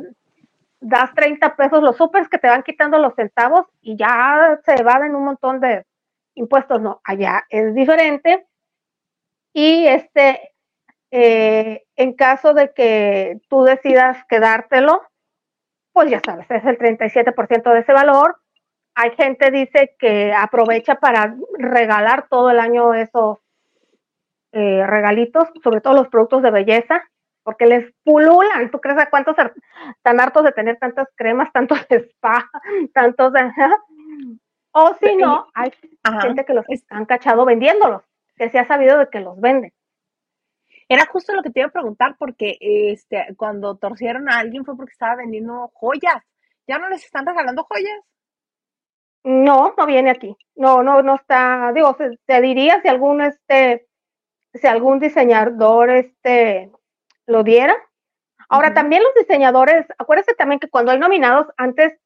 das 0.81 1.13
30 1.15 1.57
pesos 1.57 1.83
los 1.83 1.97
supers 1.97 2.29
que 2.29 2.39
te 2.39 2.49
van 2.49 2.63
quitando 2.63 2.99
los 2.99 3.15
centavos 3.15 3.67
y 3.81 3.97
ya 3.97 4.61
se 4.65 4.75
evaden 4.75 5.15
un 5.15 5.25
montón 5.25 5.61
de 5.61 5.85
impuestos. 6.35 6.81
No, 6.81 7.01
allá 7.05 7.45
es 7.49 7.75
diferente. 7.75 8.47
Y 9.53 9.87
este, 9.87 10.53
eh, 11.11 11.85
en 11.97 12.13
caso 12.13 12.53
de 12.53 12.73
que 12.75 13.41
tú 13.49 13.65
decidas 13.65 14.19
quedártelo, 14.29 15.03
pues 15.93 16.11
ya 16.11 16.21
sabes, 16.21 16.47
es 16.51 16.65
el 16.65 16.79
37% 16.79 17.73
de 17.73 17.81
ese 17.81 17.93
valor. 17.93 18.39
Hay 18.99 19.11
gente 19.11 19.51
dice 19.51 19.95
que 19.99 20.33
aprovecha 20.33 20.95
para 20.95 21.37
regalar 21.59 22.29
todo 22.29 22.51
el 22.51 22.59
año 22.59 22.95
esos 22.95 23.39
eh, 24.53 24.87
regalitos, 24.87 25.51
sobre 25.63 25.83
todo 25.83 25.93
los 25.93 26.09
productos 26.09 26.43
de 26.43 26.51
belleza, 26.51 27.05
porque 27.43 27.67
les 27.67 27.93
pululan. 28.05 28.71
¿Tú 28.71 28.81
crees 28.81 28.99
a 28.99 29.11
cuántos 29.11 29.37
tan 30.01 30.19
hartos 30.19 30.45
de 30.45 30.53
tener 30.53 30.79
tantas 30.79 31.09
cremas, 31.15 31.53
tantos 31.53 31.79
spa, 31.91 32.51
tantos 32.95 33.35
de... 33.35 33.53
O 34.73 34.95
si 34.95 35.15
no, 35.17 35.47
hay 35.53 35.73
Ajá. 36.03 36.23
gente 36.23 36.47
que 36.47 36.55
los 36.55 36.65
han 36.89 37.05
cachado 37.05 37.45
vendiéndolos, 37.45 38.03
que 38.35 38.49
se 38.49 38.59
ha 38.59 38.67
sabido 38.67 38.99
de 38.99 39.11
que 39.11 39.21
los 39.21 39.39
venden. 39.39 39.75
Era 40.89 41.05
justo 41.05 41.35
lo 41.35 41.43
que 41.43 41.51
te 41.51 41.61
iba 41.61 41.69
a 41.69 41.73
preguntar 41.73 42.17
porque 42.19 42.57
este, 42.61 43.27
cuando 43.37 43.77
torcieron 43.77 44.31
a 44.31 44.39
alguien 44.39 44.65
fue 44.65 44.75
porque 44.75 44.93
estaba 44.93 45.17
vendiendo 45.17 45.71
joyas. 45.75 46.23
¿Ya 46.67 46.79
no 46.79 46.89
les 46.89 47.05
están 47.05 47.27
regalando 47.27 47.65
joyas? 47.65 48.01
No, 49.27 49.75
no 49.77 49.87
viene 49.87 50.11
aquí. 50.11 50.37
No, 50.55 50.85
no, 50.85 51.03
no 51.03 51.17
está. 51.17 51.73
Digo, 51.75 51.97
se, 51.99 52.17
te 52.27 52.41
diría 52.41 52.81
si 52.81 52.87
algún 52.87 53.21
este, 53.21 53.89
si 54.55 54.69
algún 54.69 55.01
diseñador 55.01 55.91
este 55.91 56.71
lo 57.27 57.43
diera. 57.43 57.77
Ahora 58.49 58.73
también 58.73 59.03
los 59.03 59.13
diseñadores, 59.15 59.85
acuérdate 59.99 60.35
también 60.35 60.61
que 60.61 60.71
cuando 60.71 60.93
hay 60.93 61.01
nominados, 61.01 61.49
antes 61.57 61.99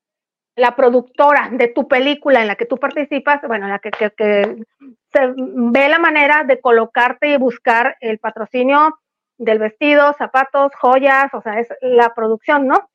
la 0.56 0.74
productora 0.74 1.50
de 1.52 1.68
tu 1.68 1.86
película 1.86 2.40
en 2.40 2.46
la 2.46 2.56
que 2.56 2.64
tú 2.64 2.78
participas, 2.78 3.42
bueno, 3.46 3.66
en 3.66 3.72
la 3.72 3.80
que, 3.80 3.90
que, 3.90 4.10
que 4.12 4.64
se 5.12 5.34
ve 5.36 5.88
la 5.90 5.98
manera 5.98 6.44
de 6.44 6.58
colocarte 6.58 7.28
y 7.28 7.36
buscar 7.36 7.98
el 8.00 8.18
patrocinio 8.18 8.98
del 9.36 9.58
vestido, 9.58 10.14
zapatos, 10.14 10.72
joyas, 10.80 11.34
o 11.34 11.42
sea, 11.42 11.60
es 11.60 11.68
la 11.82 12.14
producción, 12.14 12.66
¿no? 12.66 12.88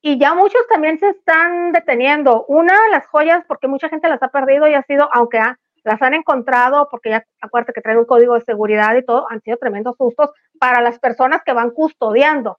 Y 0.00 0.18
ya 0.18 0.34
muchos 0.34 0.66
también 0.68 0.98
se 0.98 1.08
están 1.08 1.72
deteniendo. 1.72 2.44
Una, 2.46 2.74
las 2.90 3.06
joyas, 3.06 3.44
porque 3.46 3.68
mucha 3.68 3.88
gente 3.88 4.08
las 4.08 4.22
ha 4.22 4.28
perdido 4.28 4.66
y 4.66 4.74
ha 4.74 4.82
sido, 4.82 5.08
aunque 5.12 5.40
las 5.84 6.02
han 6.02 6.14
encontrado, 6.14 6.88
porque 6.90 7.10
ya 7.10 7.24
acuérdate 7.40 7.72
que 7.72 7.80
traen 7.80 7.98
un 7.98 8.04
código 8.04 8.34
de 8.34 8.42
seguridad 8.42 8.94
y 8.96 9.04
todo, 9.04 9.26
han 9.30 9.40
sido 9.42 9.56
tremendos 9.58 9.96
sustos 9.96 10.30
para 10.58 10.80
las 10.80 10.98
personas 10.98 11.42
que 11.44 11.52
van 11.52 11.70
custodiando. 11.70 12.58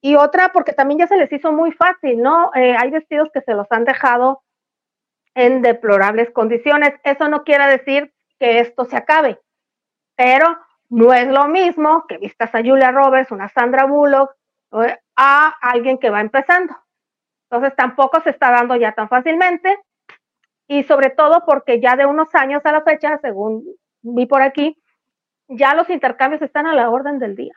Y 0.00 0.16
otra, 0.16 0.52
porque 0.52 0.72
también 0.72 1.00
ya 1.00 1.06
se 1.06 1.16
les 1.16 1.32
hizo 1.32 1.52
muy 1.52 1.72
fácil, 1.72 2.20
¿no? 2.20 2.50
Eh, 2.54 2.76
hay 2.76 2.90
vestidos 2.90 3.28
que 3.32 3.40
se 3.40 3.54
los 3.54 3.66
han 3.70 3.84
dejado 3.84 4.42
en 5.34 5.62
deplorables 5.62 6.30
condiciones. 6.30 6.94
Eso 7.04 7.28
no 7.28 7.44
quiere 7.44 7.66
decir 7.66 8.12
que 8.38 8.60
esto 8.60 8.84
se 8.84 8.96
acabe, 8.96 9.40
pero 10.14 10.58
no 10.88 11.12
es 11.12 11.26
lo 11.26 11.48
mismo 11.48 12.06
que 12.06 12.18
vistas 12.18 12.54
a 12.54 12.62
Julia 12.62 12.92
Roberts, 12.92 13.32
una 13.32 13.48
Sandra 13.48 13.86
Bullock, 13.86 14.30
a 15.16 15.54
alguien 15.60 15.98
que 15.98 16.10
va 16.10 16.20
empezando. 16.20 16.76
Entonces 17.50 17.74
tampoco 17.76 18.20
se 18.20 18.30
está 18.30 18.50
dando 18.50 18.76
ya 18.76 18.92
tan 18.92 19.08
fácilmente 19.08 19.78
y 20.68 20.82
sobre 20.84 21.10
todo 21.10 21.44
porque 21.46 21.80
ya 21.80 21.96
de 21.96 22.06
unos 22.06 22.34
años 22.34 22.60
a 22.64 22.72
la 22.72 22.82
fecha, 22.82 23.18
según 23.18 23.64
vi 24.02 24.26
por 24.26 24.42
aquí, 24.42 24.80
ya 25.48 25.74
los 25.74 25.88
intercambios 25.90 26.42
están 26.42 26.66
a 26.66 26.74
la 26.74 26.90
orden 26.90 27.18
del 27.18 27.36
día. 27.36 27.54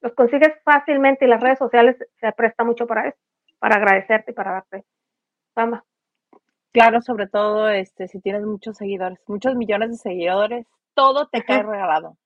Los 0.00 0.14
consigues 0.14 0.52
fácilmente 0.64 1.24
y 1.24 1.28
las 1.28 1.40
redes 1.40 1.58
sociales 1.58 1.96
se 2.20 2.32
presta 2.32 2.62
mucho 2.64 2.86
para 2.86 3.08
eso, 3.08 3.18
para 3.58 3.76
agradecerte 3.76 4.32
y 4.32 4.34
para 4.34 4.52
darte 4.52 4.84
fama. 5.54 5.84
Claro, 6.72 7.00
sobre 7.00 7.26
todo 7.26 7.70
este, 7.70 8.06
si 8.06 8.20
tienes 8.20 8.42
muchos 8.42 8.76
seguidores, 8.76 9.18
muchos 9.26 9.54
millones 9.54 9.90
de 9.90 9.96
seguidores, 9.96 10.66
todo 10.94 11.26
te 11.26 11.42
cae 11.42 11.62
regalado. 11.62 12.18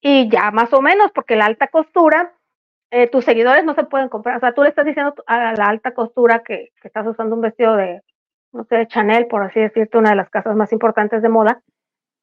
Y 0.00 0.28
ya 0.28 0.50
más 0.50 0.72
o 0.72 0.82
menos, 0.82 1.12
porque 1.12 1.36
la 1.36 1.46
alta 1.46 1.68
costura, 1.68 2.34
eh, 2.96 3.08
tus 3.08 3.24
seguidores 3.24 3.64
no 3.64 3.74
se 3.74 3.82
pueden 3.82 4.08
comprar. 4.08 4.36
O 4.36 4.40
sea, 4.40 4.52
tú 4.54 4.62
le 4.62 4.68
estás 4.68 4.86
diciendo 4.86 5.14
a 5.26 5.52
la 5.54 5.66
alta 5.66 5.94
costura 5.94 6.44
que, 6.44 6.70
que 6.80 6.86
estás 6.86 7.04
usando 7.04 7.34
un 7.34 7.40
vestido 7.40 7.74
de, 7.74 8.02
no 8.52 8.62
sé, 8.64 8.76
de 8.76 8.86
Chanel, 8.86 9.26
por 9.26 9.42
así 9.42 9.58
decirte, 9.58 9.98
una 9.98 10.10
de 10.10 10.16
las 10.16 10.30
casas 10.30 10.54
más 10.54 10.72
importantes 10.72 11.20
de 11.20 11.28
moda, 11.28 11.60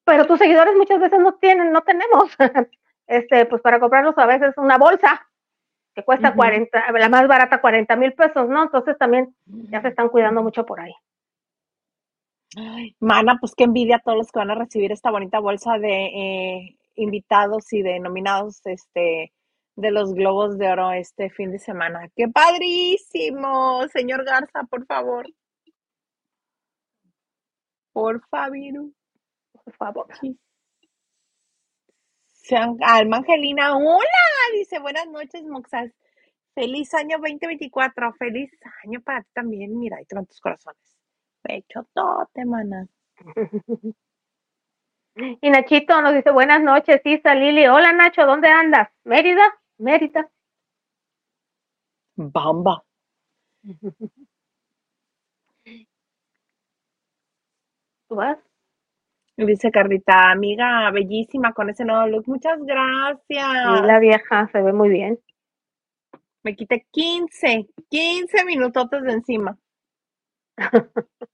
pero 0.05 0.25
tus 0.25 0.39
seguidores 0.39 0.73
muchas 0.77 1.01
veces 1.01 1.19
no 1.19 1.33
tienen, 1.33 1.73
no 1.73 1.81
tenemos. 1.81 2.37
este, 3.07 3.45
pues 3.47 3.61
para 3.61 3.81
comprarlos 3.81 4.17
a 4.17 4.25
veces 4.25 4.53
una 4.55 4.77
bolsa 4.77 5.27
que 5.93 6.03
cuesta 6.03 6.29
Ujú. 6.29 6.37
40, 6.37 6.91
la 6.93 7.09
más 7.09 7.27
barata 7.27 7.59
40 7.59 7.93
mil 7.97 8.13
pesos, 8.13 8.47
¿no? 8.47 8.63
Entonces 8.63 8.97
también 8.97 9.35
ya 9.45 9.81
se 9.81 9.89
están 9.89 10.07
cuidando 10.07 10.41
mucho 10.41 10.65
por 10.65 10.79
ahí. 10.79 10.93
Ay, 12.55 12.95
mana, 13.01 13.37
pues 13.41 13.53
qué 13.55 13.65
envidia 13.65 13.97
a 13.97 13.99
todos 13.99 14.17
los 14.17 14.31
que 14.31 14.39
van 14.39 14.51
a 14.51 14.55
recibir 14.55 14.93
esta 14.93 15.11
bonita 15.11 15.39
bolsa 15.39 15.77
de 15.77 16.05
eh, 16.05 16.77
invitados 16.95 17.73
y 17.73 17.81
de 17.81 17.99
nominados 17.99 18.65
este, 18.65 19.33
de 19.75 19.91
los 19.91 20.13
Globos 20.13 20.57
de 20.57 20.69
Oro 20.69 20.91
este 20.93 21.29
fin 21.29 21.51
de 21.51 21.59
semana. 21.59 22.09
¡Qué 22.15 22.27
padrísimo! 22.27 23.87
Señor 23.89 24.25
Garza, 24.25 24.63
por 24.69 24.85
favor. 24.85 25.27
Por 27.93 28.21
favor. 28.29 28.91
por 29.65 29.73
favor. 29.75 30.07
Sean, 32.33 32.77
Alma 32.81 33.17
Angelina, 33.17 33.77
hola, 33.77 34.03
dice, 34.53 34.79
buenas 34.79 35.07
noches, 35.07 35.43
Moxas. 35.45 35.91
Feliz 36.55 36.93
año 36.95 37.17
2024, 37.19 38.13
feliz 38.13 38.51
año 38.85 39.01
para 39.01 39.21
ti 39.23 39.29
también, 39.33 39.77
mira, 39.79 39.97
ahí 39.97 40.05
te 40.05 40.15
van 40.15 40.25
tus 40.25 40.41
corazones. 40.41 40.81
Pecho 41.43 41.87
tote, 41.93 42.45
mana. 42.45 42.87
Y 45.41 45.49
Nachito 45.49 46.01
nos 46.01 46.13
dice, 46.13 46.31
buenas 46.31 46.63
noches, 46.63 47.01
Isa 47.03 47.35
Lili. 47.35 47.67
Hola 47.67 47.91
Nacho, 47.93 48.25
¿dónde 48.25 48.47
andas? 48.49 48.89
Mérida, 49.03 49.43
Mérida. 49.81 50.29
Bamba. 52.15 52.83
¿Tú 58.07 58.15
vas? 58.15 58.37
Dice 59.37 59.71
Carlita, 59.71 60.29
amiga, 60.31 60.91
bellísima 60.91 61.53
con 61.53 61.69
ese 61.69 61.83
nuevo 61.83 62.07
look. 62.07 62.27
Muchas 62.27 62.59
gracias. 62.63 63.81
la 63.83 63.99
vieja 63.99 64.47
se 64.51 64.61
ve 64.61 64.71
muy 64.71 64.89
bien. 64.89 65.19
Me 66.43 66.55
quité 66.55 66.85
15, 66.91 67.67
15 67.89 68.45
minutotes 68.45 69.01
de 69.03 69.13
encima. 69.13 69.57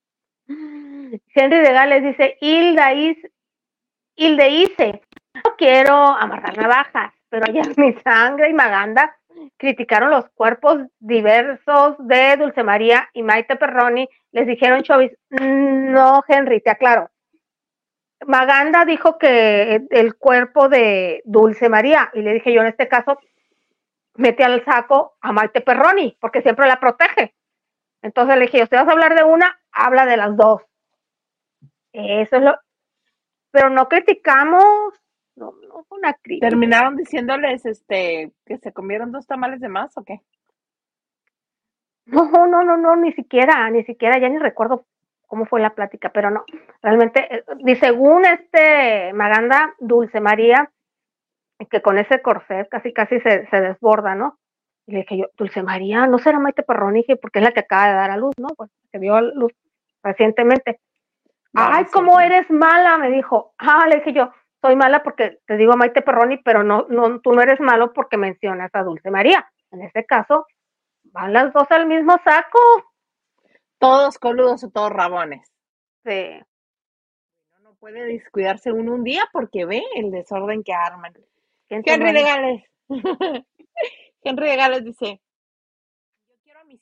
Henry 0.48 1.60
de 1.60 1.74
Gales 1.74 2.04
dice, 2.04 2.38
Hilda, 2.39 2.94
Is, 2.94 3.18
Ice, 4.16 5.01
no 5.34 5.56
quiero 5.58 5.94
amarrar 5.94 6.58
navajas, 6.58 7.13
pero 7.30 7.46
ayer 7.48 7.66
mi 7.78 7.94
sangre 8.02 8.50
y 8.50 8.54
Maganda 8.54 9.16
criticaron 9.58 10.10
los 10.10 10.30
cuerpos 10.30 10.80
diversos 11.00 11.96
de 12.00 12.38
Dulce 12.38 12.64
María 12.64 13.10
y 13.14 13.24
Maite 13.24 13.56
Perroni. 13.56 14.10
Les 14.32 14.48
dijeron, 14.48 14.82
Chovis, 14.82 15.12
no, 15.30 16.24
Henry, 16.28 16.62
te 16.62 16.72
aclaro. 16.72 17.10
Maganda 18.26 18.84
dijo 18.86 19.18
que 19.18 19.86
el 19.92 20.16
cuerpo 20.16 20.70
de 20.70 21.22
Dulce 21.26 21.70
María, 21.70 22.10
y 22.14 22.22
le 22.22 22.34
dije 22.34 22.52
yo 22.52 22.62
en 22.62 22.68
este 22.68 22.88
caso, 22.88 23.20
mete 24.16 24.44
al 24.44 24.66
saco 24.66 25.18
a 25.22 25.32
Maite 25.32 25.62
Perroni, 25.62 26.18
porque 26.20 26.42
siempre 26.42 26.68
la 26.68 26.80
protege. 26.80 27.36
Entonces 28.02 28.36
le 28.36 28.46
dije, 28.46 28.64
usted 28.64 28.78
vas 28.78 28.88
a 28.88 28.92
hablar 28.92 29.16
de 29.16 29.24
una, 29.24 29.60
habla 29.72 30.06
de 30.06 30.18
las 30.18 30.36
dos. 30.36 30.62
Eso 31.94 32.38
es 32.38 32.42
lo. 32.42 32.58
Pero 33.52 33.70
no 33.70 33.88
criticamos, 33.88 34.94
no, 35.38 35.54
no 35.67 35.84
fue 35.88 36.00
una 36.00 36.13
crítica. 36.13 36.50
Terminaron 36.50 36.97
diciéndoles 36.97 37.65
este 37.65 38.32
que 38.45 38.58
se 38.58 38.73
comieron 38.73 39.12
dos 39.12 39.26
tamales 39.26 39.62
de 39.62 39.69
más 39.69 39.95
o 39.97 40.04
qué? 40.04 40.21
No, 42.06 42.47
no, 42.47 42.63
no, 42.63 42.78
no, 42.78 42.95
ni 42.95 43.12
siquiera, 43.13 43.69
ni 43.69 43.84
siquiera, 43.84 44.17
ya 44.17 44.30
ni 44.30 44.38
recuerdo 44.38 44.86
cómo 45.28 45.45
fue 45.45 45.60
la 45.60 45.76
plática, 45.76 46.10
pero 46.10 46.32
no, 46.32 46.45
realmente, 46.82 47.28
eh, 47.36 47.43
y 47.60 47.76
según 47.76 48.26
este 48.26 49.12
Maganda 49.13 49.76
Dulce 49.80 50.21
María, 50.21 50.71
que 51.69 51.82
con 51.82 51.97
ese 51.97 52.21
corset 52.21 52.69
casi 52.69 52.93
casi 52.93 53.19
se, 53.19 53.45
se 53.47 53.62
desborda, 53.62 54.15
¿no? 54.15 54.39
Y 54.86 54.93
le 54.93 55.00
dije 55.00 55.17
yo, 55.17 55.26
Dulce 55.38 55.62
María, 55.63 56.08
¿no 56.08 56.17
será 56.17 56.39
Maite 56.39 56.63
Perroni? 56.63 57.04
Porque 57.21 57.39
es 57.39 57.43
la 57.43 57.52
que 57.52 57.60
acaba 57.60 57.89
de 57.89 57.93
dar 57.93 58.12
a 58.12 58.17
luz, 58.17 58.34
¿no? 58.38 58.47
Pues 58.56 58.71
que 58.91 59.00
dio 59.00 59.15
a 59.15 59.21
luz 59.21 59.52
recientemente. 60.02 60.80
No, 61.52 61.62
Ay, 61.65 61.86
¿cómo 61.91 62.19
eres 62.21 62.50
mala? 62.50 62.97
Me 62.97 63.10
dijo. 63.10 63.54
Ah, 63.58 63.86
le 63.89 63.97
dije 63.97 64.13
yo, 64.13 64.32
soy 64.62 64.76
mala 64.76 65.04
porque 65.04 65.39
te 65.46 65.58
digo 65.58 65.76
Maite 65.76 66.02
Perroni, 66.02 66.38
pero 66.38 66.63
no, 66.63 66.86
no, 66.89 67.20
tú 67.22 67.34
no 67.34 67.41
eres 67.41 67.60
malo 67.60 67.93
porque 67.93 68.17
mencionas 68.17 68.72
a 68.74 68.84
Dulce 68.84 69.12
María. 69.12 69.50
En 69.72 69.82
este 69.82 70.06
caso, 70.06 70.48
van 71.04 71.34
las 71.34 71.54
dos 71.54 71.70
al 71.72 71.86
mismo 71.86 72.17
saco. 72.24 72.60
Todos 73.80 74.17
coludos 74.17 74.63
o 74.63 74.70
todos 74.70 74.91
rabones. 74.91 75.48
Sí. 76.04 76.39
No, 77.52 77.60
no 77.60 77.76
puede 77.76 78.06
descuidarse 78.06 78.72
uno 78.72 78.93
un 78.93 79.04
día 79.04 79.24
porque 79.32 79.65
ve 79.65 79.84
el 79.96 80.12
desorden 80.12 80.63
que 80.63 80.74
arman. 80.74 81.13
¿Quién 81.67 81.84
te 81.84 81.93
Henry 81.93 82.13
de 82.13 82.24
manda? 82.24 82.36
Gales. 82.36 82.63
Henry 84.24 84.50
de 84.50 84.56
Gales 84.56 84.84
dice, 84.84 85.22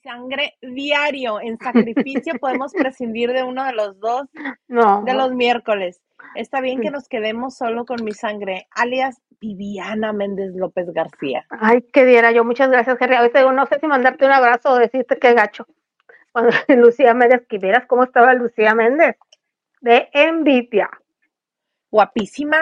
sangre 0.04 0.56
diario. 0.62 1.40
En 1.42 1.58
sacrificio 1.58 2.34
podemos 2.40 2.74
prescindir 2.74 3.32
de 3.34 3.44
uno 3.44 3.64
de 3.66 3.74
los 3.74 4.00
dos 4.00 4.24
No. 4.68 5.04
de 5.04 5.14
los 5.14 5.32
miércoles. 5.34 6.02
Está 6.36 6.62
bien 6.62 6.82
que 6.82 6.92
nos 6.92 7.08
quedemos 7.08 7.56
solo 7.58 7.86
con 7.86 8.04
mi 8.04 8.12
sangre, 8.14 8.68
alias 8.72 9.22
Viviana 9.40 10.14
Méndez 10.14 10.52
López 10.56 10.88
García. 10.94 11.46
Ay, 11.50 11.82
que 11.94 12.06
diera 12.06 12.32
yo. 12.32 12.44
Muchas 12.46 12.70
gracias, 12.70 12.98
Henry. 13.00 13.16
A 13.16 13.22
veces 13.22 13.42
digo, 13.42 13.52
no 13.52 13.66
sé 13.68 13.80
si 13.80 13.86
mandarte 13.88 14.26
un 14.26 14.32
abrazo 14.32 14.72
o 14.72 14.78
decirte 14.78 15.18
qué 15.20 15.34
gacho. 15.34 15.68
Cuando 16.32 16.52
Lucía 16.70 17.14
Méndez, 17.14 17.46
que 17.48 17.58
vieras 17.58 17.86
cómo 17.86 18.04
estaba 18.04 18.34
Lucía 18.34 18.74
Méndez. 18.74 19.18
De 19.82 20.10
envidia. 20.14 20.90
Guapísima, 21.92 22.58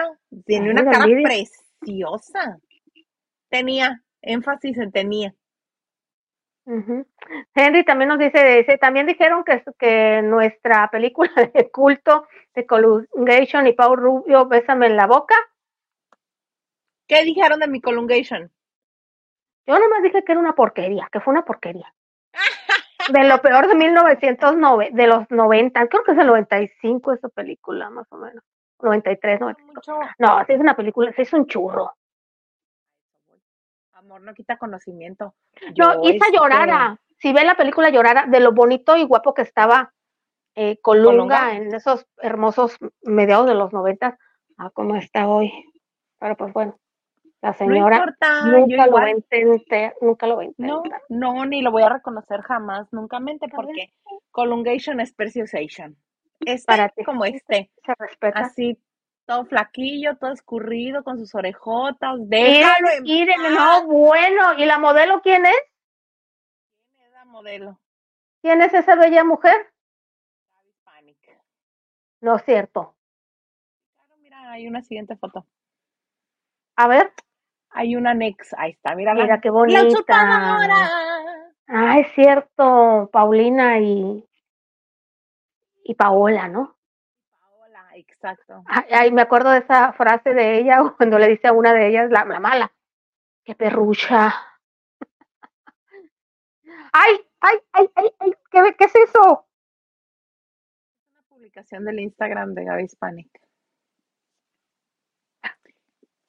tiene 0.46 0.66
Ay, 0.66 0.72
una 0.72 0.84
cara 0.84 1.04
envidia. 1.04 1.28
preciosa. 1.28 2.58
Tenía, 3.48 4.02
énfasis 4.22 4.78
en 4.78 4.92
tenía. 4.92 5.34
Henry 7.54 7.84
también 7.84 8.08
nos 8.08 8.18
dice, 8.18 8.42
dice, 8.56 8.78
también 8.78 9.06
dijeron 9.06 9.44
que, 9.44 9.62
que 9.78 10.22
nuestra 10.22 10.90
película 10.90 11.30
de 11.54 11.70
culto 11.70 12.26
de 12.54 12.66
Colungation 12.66 13.66
y 13.66 13.72
Pau 13.72 13.96
Rubio, 13.96 14.46
Bésame 14.46 14.86
en 14.86 14.96
la 14.96 15.06
boca, 15.06 15.34
¿Qué 17.06 17.22
dijeron 17.24 17.60
de 17.60 17.68
mi 17.68 17.80
Colungation? 17.80 18.50
yo 19.66 19.78
nomás 19.78 20.02
dije 20.02 20.22
que 20.24 20.32
era 20.32 20.40
una 20.40 20.54
porquería, 20.54 21.08
que 21.10 21.20
fue 21.20 21.32
una 21.32 21.44
porquería. 21.44 21.92
De 23.12 23.24
lo 23.24 23.40
peor 23.40 23.66
de 23.68 23.74
1909, 23.74 24.90
de 24.92 25.06
los 25.06 25.30
90, 25.30 25.88
creo 25.88 26.04
que 26.04 26.12
es 26.12 26.18
el 26.18 26.26
95 26.26 27.12
esa 27.12 27.28
película, 27.28 27.90
más 27.90 28.06
o 28.10 28.16
menos. 28.16 28.42
93, 28.80 29.40
95. 29.40 29.74
Mucho 29.74 29.98
No, 30.18 30.44
sí 30.46 30.52
es 30.52 30.60
una 30.60 30.76
película, 30.76 31.12
sí 31.12 31.22
es 31.22 31.32
un 31.32 31.46
churro. 31.46 31.92
Amor 34.04 34.20
no 34.20 34.34
quita 34.34 34.58
conocimiento. 34.58 35.34
No, 35.76 35.94
Yo, 35.94 36.00
Isa 36.02 36.26
este, 36.26 36.36
llorara. 36.36 37.00
Si 37.18 37.32
ve 37.32 37.44
la 37.44 37.56
película 37.56 37.88
llorara 37.90 38.26
de 38.26 38.40
lo 38.40 38.52
bonito 38.52 38.96
y 38.96 39.04
guapo 39.04 39.32
que 39.34 39.42
estaba 39.42 39.92
eh, 40.54 40.78
Colunga, 40.82 41.10
Colunga. 41.12 41.56
en 41.56 41.74
esos 41.74 42.06
hermosos 42.18 42.76
mediados 43.02 43.46
de 43.46 43.54
los 43.54 43.72
noventas, 43.72 44.18
a 44.58 44.70
cómo 44.70 44.96
está 44.96 45.26
hoy. 45.26 45.52
Pero 46.18 46.36
pues 46.36 46.52
bueno, 46.52 46.78
la 47.40 47.50
No 47.50 47.54
señora 47.54 47.96
importa, 47.96 48.42
yo 48.44 48.58
nunca 48.58 48.86
lo 48.86 49.06
entender, 49.06 49.94
nunca 50.00 50.26
lo 50.26 50.40
No, 50.58 50.82
no, 51.08 51.46
ni 51.46 51.62
lo 51.62 51.70
voy 51.72 51.82
a 51.82 51.88
reconocer 51.88 52.42
jamás, 52.42 52.92
nunca 52.92 53.20
mente, 53.20 53.48
porque 53.48 53.92
Colungation 54.30 55.00
es 55.00 55.12
Preciosation. 55.14 55.96
Este, 56.40 56.66
Para 56.66 56.88
ti. 56.90 57.04
como 57.04 57.24
este, 57.24 57.70
Se 57.84 57.94
respeta. 57.98 58.40
así, 58.40 58.78
todo 59.26 59.44
flaquillo, 59.46 60.16
todo 60.16 60.32
escurrido, 60.32 61.02
con 61.02 61.18
sus 61.18 61.34
orejotas, 61.34 62.16
déjalo 62.18 62.88
en 62.90 63.54
no, 63.54 63.86
bueno, 63.86 64.54
¿y 64.58 64.64
la 64.66 64.78
modelo 64.78 65.20
quién 65.22 65.46
es? 65.46 65.54
¿Quién 66.96 67.06
es 67.06 67.12
la 67.12 67.24
modelo? 67.24 67.80
¿Quién 68.42 68.60
es 68.62 68.74
esa 68.74 68.94
bella 68.96 69.24
mujer? 69.24 69.56
Panic. 70.84 71.16
No 72.20 72.36
es 72.36 72.44
cierto. 72.44 72.94
Claro, 73.94 74.16
mira, 74.18 74.50
hay 74.50 74.68
una 74.68 74.82
siguiente 74.82 75.16
foto. 75.16 75.46
A 76.76 76.88
ver, 76.88 77.12
Hay 77.76 77.96
una 77.96 78.14
next, 78.14 78.52
ahí 78.56 78.72
está, 78.72 78.94
mira, 78.94 79.14
mira 79.14 79.40
qué 79.40 79.48
la 79.48 79.52
bonita. 79.54 79.82
usurpadora. 79.82 80.90
Ah, 81.66 81.98
es 81.98 82.12
cierto, 82.14 83.08
Paulina 83.12 83.78
y, 83.80 84.24
y 85.84 85.94
Paola, 85.94 86.46
¿no? 86.48 86.76
Exacto. 88.24 88.62
Ay, 88.66 88.84
ay, 88.90 89.12
me 89.12 89.20
acuerdo 89.20 89.50
de 89.50 89.58
esa 89.58 89.92
frase 89.92 90.32
de 90.32 90.58
ella 90.58 90.78
cuando 90.96 91.18
le 91.18 91.28
dice 91.28 91.48
a 91.48 91.52
una 91.52 91.74
de 91.74 91.88
ellas, 91.88 92.10
la, 92.10 92.24
la 92.24 92.40
mala, 92.40 92.72
qué 93.44 93.54
perrucha. 93.54 94.34
Ay, 96.92 97.20
ay, 97.40 97.58
ay, 97.72 97.90
ay, 97.96 98.10
ay, 98.20 98.32
¿qué, 98.50 98.76
qué 98.78 98.84
es 98.84 98.94
eso? 98.94 99.46
Una 101.12 101.22
publicación 101.28 101.84
del 101.84 101.98
Instagram 101.98 102.54
de 102.54 102.64
Gaby 102.64 102.84
Hispanic. 102.84 103.28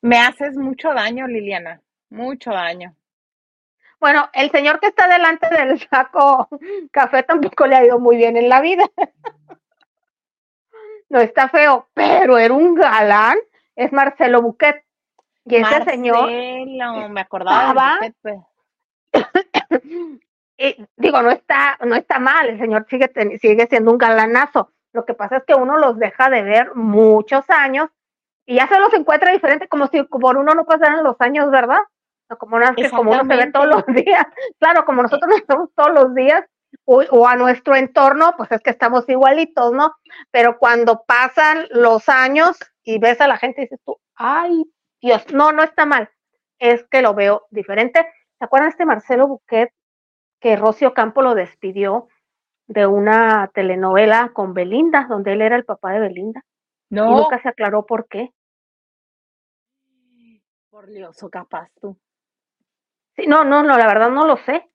Me 0.01 0.17
haces 0.19 0.57
mucho 0.57 0.91
daño, 0.93 1.27
Liliana, 1.27 1.81
mucho 2.09 2.51
daño. 2.51 2.95
Bueno, 3.99 4.27
el 4.33 4.49
señor 4.51 4.79
que 4.79 4.87
está 4.87 5.07
delante 5.07 5.47
del 5.49 5.79
saco 5.87 6.49
café 6.91 7.23
tampoco 7.23 7.67
le 7.67 7.75
ha 7.75 7.85
ido 7.85 7.99
muy 7.99 8.17
bien 8.17 8.35
en 8.37 8.49
la 8.49 8.59
vida. 8.61 8.85
No 11.09 11.19
está 11.19 11.49
feo, 11.49 11.87
pero 11.93 12.37
era 12.37 12.53
un 12.53 12.75
galán, 12.75 13.37
es 13.75 13.91
Marcelo 13.91 14.41
Buquet. 14.41 14.83
Y 15.45 15.57
ese 15.57 15.83
señor, 15.83 16.21
Marcelo, 16.31 17.09
me 17.09 17.21
acordaba 17.21 17.69
estaba- 17.69 17.99
pues. 18.21 18.39
eh, 20.57 20.85
digo, 20.97 21.21
no 21.21 21.31
está, 21.31 21.77
no 21.85 21.95
está 21.95 22.19
mal, 22.19 22.49
el 22.49 22.59
señor 22.59 22.85
sigue, 22.89 23.11
sigue 23.39 23.67
siendo 23.67 23.91
un 23.91 23.97
galanazo. 23.97 24.71
Lo 24.93 25.05
que 25.05 25.13
pasa 25.13 25.37
es 25.37 25.43
que 25.45 25.53
uno 25.55 25.77
los 25.77 25.99
deja 25.99 26.29
de 26.29 26.41
ver 26.41 26.73
muchos 26.75 27.47
años 27.49 27.89
y 28.45 28.55
ya 28.55 28.67
se 28.67 28.79
los 28.79 28.93
encuentra 28.93 29.31
diferente, 29.31 29.67
como 29.67 29.87
si 29.87 30.01
por 30.03 30.37
uno 30.37 30.53
no 30.53 30.65
pasaran 30.65 31.03
los 31.03 31.19
años, 31.19 31.51
¿verdad? 31.51 31.79
Como, 32.39 32.57
no, 32.57 32.65
es 32.65 32.71
que 32.75 32.89
como 32.89 33.11
uno 33.11 33.21
se 33.25 33.35
ve 33.35 33.51
todos 33.51 33.67
los 33.67 33.85
días. 33.87 34.25
Claro, 34.59 34.85
como 34.85 35.03
nosotros 35.03 35.29
nos 35.29 35.45
vemos 35.45 35.69
todos 35.75 35.91
los 35.91 36.15
días, 36.15 36.43
o, 36.85 37.01
o 37.11 37.27
a 37.27 37.35
nuestro 37.35 37.75
entorno, 37.75 38.33
pues 38.37 38.51
es 38.51 38.61
que 38.61 38.69
estamos 38.69 39.07
igualitos, 39.09 39.71
¿no? 39.73 39.95
Pero 40.31 40.57
cuando 40.57 41.03
pasan 41.05 41.67
los 41.71 42.07
años 42.09 42.57
y 42.83 42.99
ves 42.99 43.19
a 43.21 43.27
la 43.27 43.37
gente 43.37 43.61
y 43.61 43.65
dices 43.65 43.79
tú, 43.85 43.99
ay, 44.15 44.63
Dios, 45.01 45.25
no, 45.33 45.51
no 45.51 45.63
está 45.63 45.85
mal, 45.85 46.09
es 46.59 46.85
que 46.89 47.01
lo 47.01 47.13
veo 47.13 47.45
diferente. 47.49 48.07
¿Se 48.37 48.45
acuerdan 48.45 48.69
de 48.69 48.71
este 48.71 48.85
Marcelo 48.85 49.27
Buquet 49.27 49.71
que 50.39 50.55
Rocio 50.55 50.93
Campo 50.93 51.21
lo 51.21 51.35
despidió 51.35 52.07
de 52.67 52.85
una 52.87 53.49
telenovela 53.53 54.31
con 54.33 54.53
Belinda, 54.53 55.05
donde 55.09 55.33
él 55.33 55.41
era 55.41 55.55
el 55.55 55.65
papá 55.65 55.91
de 55.91 55.99
Belinda? 55.99 56.43
Y 56.89 56.95
No, 56.95 57.05
nunca 57.05 57.41
se 57.41 57.49
aclaró 57.49 57.85
por 57.85 58.07
qué. 58.07 58.31
por 60.69 60.87
Dios, 60.87 61.23
o 61.23 61.29
capaz 61.29 61.69
tú. 61.79 61.97
Sí, 63.15 63.27
no, 63.27 63.45
no, 63.45 63.63
no, 63.63 63.77
la 63.77 63.87
verdad 63.87 64.09
no 64.09 64.25
lo 64.25 64.35
sé. 64.37 64.69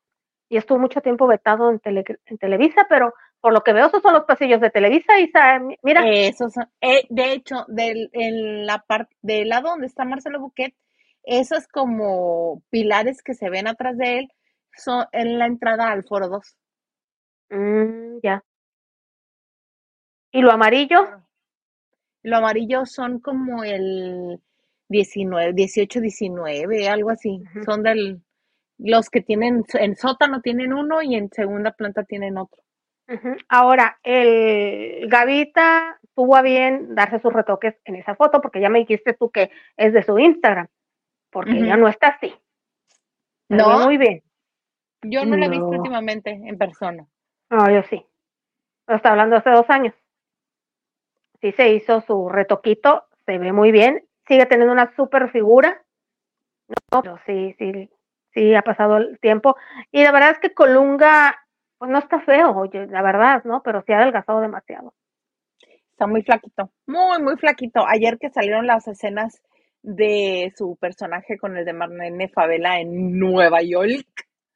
Y 0.51 0.57
estuvo 0.59 0.79
mucho 0.79 1.01
tiempo 1.01 1.27
vetado 1.27 1.71
en, 1.71 1.79
tele- 1.79 2.05
en 2.27 2.37
Televisa, 2.37 2.85
pero 2.89 3.15
por 3.41 3.53
lo 3.55 3.63
que 3.63 3.73
veo, 3.73 3.87
esos 3.87 4.03
son 4.03 4.13
los 4.13 4.25
pasillos 4.25 4.61
de 4.61 4.69
Televisa. 4.71 5.19
Isa, 5.19 5.59
mi- 5.61 5.79
mira, 5.83 6.03
Esos 6.07 6.53
son- 6.53 6.69
eh, 6.83 7.07
de 7.09 7.33
hecho, 7.33 7.65
del, 7.69 8.11
en 8.13 8.67
la 8.67 8.81
parte 8.81 9.17
del 9.23 9.49
lado 9.49 9.71
donde 9.71 9.87
está 9.87 10.05
Marcelo 10.05 10.41
Buquet, 10.41 10.75
esos 11.23 11.67
como 11.69 12.63
pilares 12.69 13.23
que 13.23 13.35
se 13.35 13.49
ven 13.49 13.67
atrás 13.69 13.97
de 13.97 14.19
él 14.19 14.33
son 14.77 15.07
en 15.13 15.39
la 15.39 15.47
entrada 15.47 15.91
al 15.91 16.05
Foro 16.05 16.29
2. 16.29 16.57
mm, 17.51 18.19
ya. 18.23 18.45
¿Y 20.33 20.43
lo 20.43 20.51
amarillo? 20.53 21.23
Lo 22.23 22.37
amarillo 22.37 22.87
son 22.87 23.19
como 23.21 23.65
el 23.65 24.41
19, 24.89 25.53
18, 25.55 26.01
19, 26.01 26.89
algo 26.89 27.11
así. 27.11 27.43
Son 27.65 27.83
del, 27.83 28.21
los 28.83 29.11
que 29.11 29.21
tienen, 29.21 29.65
en 29.75 29.97
sótano 29.97 30.41
tienen 30.41 30.73
uno 30.73 31.03
y 31.03 31.15
en 31.15 31.31
segunda 31.31 31.73
planta 31.73 32.05
tienen 32.05 32.39
otro. 32.39 32.63
Ahora, 33.49 33.99
el 34.05 35.09
Gavita 35.09 35.99
tuvo 36.15 36.37
a 36.37 36.43
bien 36.43 36.95
darse 36.95 37.19
sus 37.19 37.33
retoques 37.33 37.75
en 37.85 37.97
esa 37.97 38.15
foto, 38.15 38.41
porque 38.41 38.61
ya 38.61 38.69
me 38.69 38.79
dijiste 38.79 39.15
tú 39.15 39.31
que 39.31 39.51
es 39.77 39.93
de 39.93 40.05
su 40.05 40.17
Instagram, 40.17 40.69
porque 41.31 41.53
Ujú. 41.53 41.65
ella 41.65 41.77
no 41.77 41.89
está 41.89 42.09
así. 42.09 42.33
¿No? 43.49 43.81
muy 43.81 43.97
bien. 43.97 44.23
Yo 45.03 45.25
no 45.25 45.37
la 45.37 45.47
he 45.47 45.49
visto 45.49 45.67
últimamente 45.67 46.31
en 46.31 46.57
persona. 46.57 47.05
No, 47.51 47.69
yo 47.69 47.83
sí. 47.83 48.07
Lo 48.87 48.95
está 48.95 49.11
hablando 49.11 49.37
hace 49.37 49.51
dos 49.51 49.69
años. 49.71 49.95
Sí 51.41 51.51
se 51.53 51.73
hizo 51.73 52.03
su 52.03 52.29
retoquito, 52.29 53.07
se 53.27 53.39
ve 53.39 53.53
muy 53.53 53.73
bien, 53.73 54.07
sigue 54.29 54.47
teniendo 54.47 54.73
una 54.73 54.95
super 54.95 55.31
figura. 55.31 55.83
No, 56.93 57.03
pero 57.03 57.19
sí, 57.27 57.57
sí, 57.59 57.91
sí 58.33 58.55
ha 58.55 58.63
pasado 58.63 58.99
el 58.99 59.19
tiempo. 59.21 59.57
Y 59.91 60.03
la 60.03 60.13
verdad 60.13 60.31
es 60.33 60.39
que 60.39 60.55
Colunga, 60.55 61.37
pues 61.79 61.91
no 61.91 61.99
está 61.99 62.21
feo, 62.21 62.51
oye, 62.57 62.87
la 62.87 63.03
verdad, 63.03 63.43
¿no? 63.45 63.63
Pero 63.63 63.83
sí 63.87 63.93
ha 63.93 63.99
adelgazado 63.99 64.41
demasiado. 64.41 64.95
Está 65.91 66.07
muy 66.07 66.23
flaquito, 66.23 66.71
muy, 66.87 67.23
muy 67.23 67.37
flaquito. 67.37 67.87
Ayer 67.87 68.19
que 68.19 68.31
salieron 68.31 68.67
las 68.67 68.89
escenas 68.89 69.43
de 69.83 70.53
su 70.57 70.77
personaje 70.81 71.39
con 71.39 71.57
el 71.57 71.65
de 71.65 71.73
Marlene 71.73 72.29
Favela 72.29 72.81
en 72.81 73.19
Nueva 73.19 73.63
York, 73.63 74.07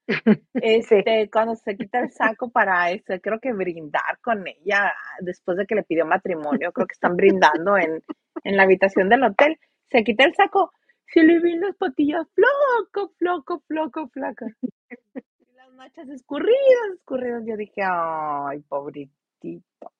este, 0.54 1.30
cuando 1.32 1.54
se 1.56 1.76
quita 1.76 2.00
el 2.00 2.10
saco 2.10 2.50
para, 2.50 2.90
este, 2.90 3.20
creo 3.20 3.40
que 3.40 3.52
brindar 3.52 4.18
con 4.22 4.46
ella 4.46 4.92
después 5.20 5.56
de 5.56 5.66
que 5.66 5.74
le 5.74 5.82
pidió 5.82 6.04
matrimonio, 6.04 6.72
creo 6.72 6.86
que 6.86 6.92
están 6.92 7.16
brindando 7.16 7.76
en, 7.78 8.02
en 8.44 8.56
la 8.56 8.64
habitación 8.64 9.08
del 9.08 9.24
hotel, 9.24 9.58
se 9.90 10.04
quita 10.04 10.24
el 10.24 10.34
saco, 10.34 10.72
se 11.12 11.22
le 11.22 11.38
ven 11.40 11.60
las 11.60 11.76
patillas 11.76 12.26
flaco, 12.34 13.12
flaco, 13.18 13.62
flaco, 13.66 14.08
flaca. 14.08 14.46
Y 15.38 15.52
las 15.56 15.70
manchas 15.72 16.08
escurridas, 16.08 16.94
escurridas. 16.94 17.42
Yo 17.46 17.56
dije, 17.56 17.82
ay, 17.84 18.60
pobrecito. 18.68 19.92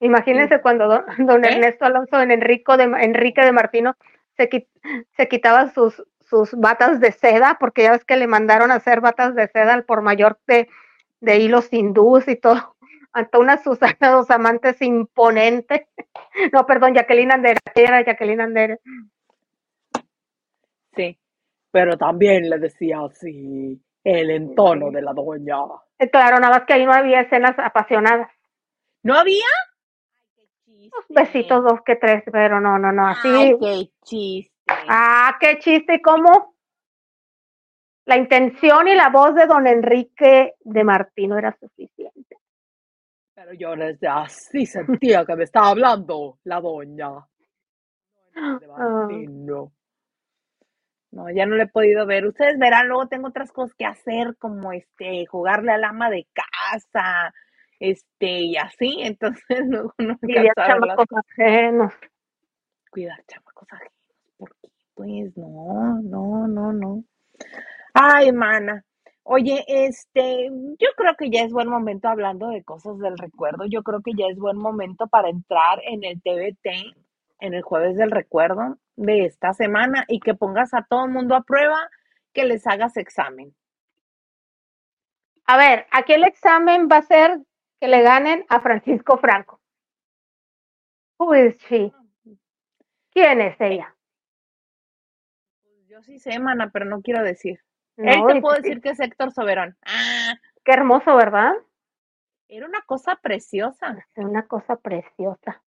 Imagínense 0.00 0.60
cuando 0.60 0.88
don, 0.88 1.04
don 1.26 1.44
¿Eh? 1.44 1.48
Ernesto 1.52 1.84
Alonso 1.84 2.20
en 2.20 2.30
Enrico 2.30 2.76
de, 2.76 2.84
Enrique 2.84 3.42
de 3.42 3.52
Martino 3.52 3.96
se, 4.36 4.48
qui- 4.48 4.68
se 5.16 5.28
quitaba 5.28 5.70
sus, 5.70 6.02
sus 6.20 6.52
batas 6.54 7.00
de 7.00 7.12
seda, 7.12 7.56
porque 7.60 7.82
ya 7.84 7.92
ves 7.92 8.04
que 8.04 8.16
le 8.16 8.26
mandaron 8.26 8.70
a 8.70 8.76
hacer 8.76 9.00
batas 9.00 9.34
de 9.34 9.46
seda 9.48 9.74
al 9.74 9.84
por 9.84 10.02
mayor 10.02 10.38
de, 10.46 10.68
de 11.20 11.38
hilos 11.38 11.72
hindús 11.72 12.26
y 12.28 12.36
todo, 12.36 12.76
ante 13.12 13.38
una 13.38 13.58
Susana 13.62 14.10
dos 14.10 14.30
amantes 14.30 14.80
imponente. 14.82 15.88
No, 16.52 16.66
perdón, 16.66 16.94
Jacqueline 16.94 17.32
Andere, 17.32 17.58
era 17.74 18.02
Jacqueline 18.04 18.40
Andere. 18.40 18.78
Sí, 20.94 21.18
pero 21.70 21.96
también 21.96 22.48
le 22.48 22.58
decía 22.58 23.00
así 23.00 23.80
el 24.04 24.30
entono 24.30 24.90
de 24.90 25.02
la 25.02 25.12
doña. 25.12 25.56
Eh, 25.98 26.10
Claro, 26.10 26.38
nada 26.38 26.58
más 26.58 26.66
que 26.66 26.74
ahí 26.74 26.84
no 26.84 26.92
había 26.92 27.20
escenas 27.20 27.58
apasionadas. 27.58 28.28
¿No 29.02 29.14
había? 29.14 29.44
Unos 30.66 31.06
besitos 31.08 31.62
dos 31.64 31.80
que 31.84 31.96
tres, 31.96 32.22
pero 32.30 32.60
no, 32.60 32.78
no, 32.78 32.92
no, 32.92 33.08
así. 33.08 33.28
Ay, 33.28 33.56
qué 33.58 33.90
chiste. 34.04 34.52
Ah, 34.66 35.36
qué 35.40 35.58
chiste, 35.58 35.94
¿y 35.94 36.02
cómo? 36.02 36.54
La 38.04 38.16
intención 38.16 38.88
y 38.88 38.94
la 38.94 39.10
voz 39.10 39.34
de 39.34 39.46
don 39.46 39.66
Enrique 39.66 40.54
de 40.60 40.84
Martino 40.84 41.38
era 41.38 41.56
suficiente. 41.58 42.36
Pero 43.34 43.54
yo 43.54 43.76
desde 43.76 44.08
así 44.08 44.66
sentía 44.66 45.24
que 45.24 45.36
me 45.36 45.44
estaba 45.44 45.70
hablando 45.70 46.38
la 46.44 46.60
doña. 46.60 47.10
De. 48.60 48.66
Martino. 48.66 49.72
No, 51.12 51.28
ya 51.30 51.44
no 51.44 51.56
le 51.56 51.64
he 51.64 51.68
podido 51.68 52.06
ver. 52.06 52.26
Ustedes 52.26 52.58
verán, 52.58 52.88
luego 52.88 53.06
tengo 53.06 53.28
otras 53.28 53.52
cosas 53.52 53.74
que 53.76 53.84
hacer, 53.84 54.34
como 54.38 54.72
este, 54.72 55.26
jugarle 55.26 55.72
al 55.72 55.84
ama 55.84 56.08
de 56.08 56.26
casa, 56.32 57.34
este, 57.78 58.40
y 58.40 58.56
así. 58.56 58.96
Entonces, 59.02 59.44
luego 59.68 59.94
no 59.98 60.18
las 60.22 60.54
chamacos 60.66 61.06
ajenos. 61.12 61.92
cuidar 62.90 63.22
chamacos 63.26 63.68
ajenos. 63.72 63.92
¿Por 64.38 64.56
qué? 64.62 64.68
Pues 64.94 65.36
no, 65.36 66.00
no, 66.02 66.48
no, 66.48 66.72
no. 66.72 67.04
Ay, 67.92 68.32
mana. 68.32 68.82
Oye, 69.22 69.64
este, 69.68 70.50
yo 70.78 70.88
creo 70.96 71.14
que 71.16 71.30
ya 71.30 71.42
es 71.44 71.52
buen 71.52 71.68
momento 71.68 72.08
hablando 72.08 72.48
de 72.48 72.64
cosas 72.64 72.98
del 72.98 73.18
recuerdo. 73.18 73.66
Yo 73.66 73.82
creo 73.82 74.00
que 74.00 74.12
ya 74.16 74.26
es 74.30 74.38
buen 74.38 74.56
momento 74.56 75.06
para 75.08 75.28
entrar 75.28 75.78
en 75.84 76.04
el 76.04 76.22
TBT, 76.22 76.96
en 77.40 77.54
el 77.54 77.62
jueves 77.62 77.96
del 77.96 78.10
recuerdo 78.10 78.78
de 78.96 79.24
esta 79.24 79.52
semana 79.54 80.04
y 80.08 80.20
que 80.20 80.34
pongas 80.34 80.74
a 80.74 80.82
todo 80.88 81.06
el 81.06 81.10
mundo 81.12 81.34
a 81.34 81.42
prueba, 81.42 81.88
que 82.32 82.44
les 82.44 82.66
hagas 82.66 82.96
examen. 82.96 83.54
A 85.46 85.56
ver, 85.56 85.86
aquí 85.90 86.12
el 86.12 86.24
examen 86.24 86.88
va 86.90 86.98
a 86.98 87.02
ser 87.02 87.38
que 87.80 87.88
le 87.88 88.02
ganen 88.02 88.44
a 88.48 88.60
Francisco 88.60 89.18
Franco. 89.18 89.60
Who 91.18 91.34
is 91.34 91.56
she? 91.68 91.92
¿Quién 93.10 93.40
es 93.40 93.60
ella? 93.60 93.94
Pues 95.62 95.86
yo 95.88 96.02
sí 96.02 96.18
sé, 96.18 96.38
mana, 96.38 96.70
pero 96.72 96.84
no 96.86 97.02
quiero 97.02 97.22
decir. 97.22 97.60
Él 97.96 98.20
No, 98.20 98.26
te 98.26 98.36
y- 98.38 98.40
puedo 98.40 98.56
decir 98.56 98.80
que 98.80 98.90
es 98.90 99.00
Héctor 99.00 99.32
Soberón. 99.32 99.76
Ah, 99.84 100.34
Qué 100.64 100.72
hermoso, 100.72 101.16
¿verdad? 101.16 101.52
era 102.48 102.66
una 102.66 102.82
cosa 102.82 103.16
preciosa. 103.16 104.06
Es 104.14 104.24
una 104.24 104.46
cosa 104.46 104.76
preciosa. 104.76 105.62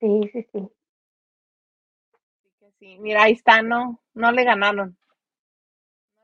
Sí, 0.00 0.30
sí, 0.32 0.48
sí. 0.52 0.68
Sí, 2.82 2.98
mira, 2.98 3.22
ahí 3.22 3.34
está, 3.34 3.62
no, 3.62 4.00
no 4.12 4.32
le 4.32 4.42
ganaron. 4.42 4.98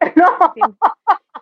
No, 0.16 0.52
Tiene, 0.54 0.74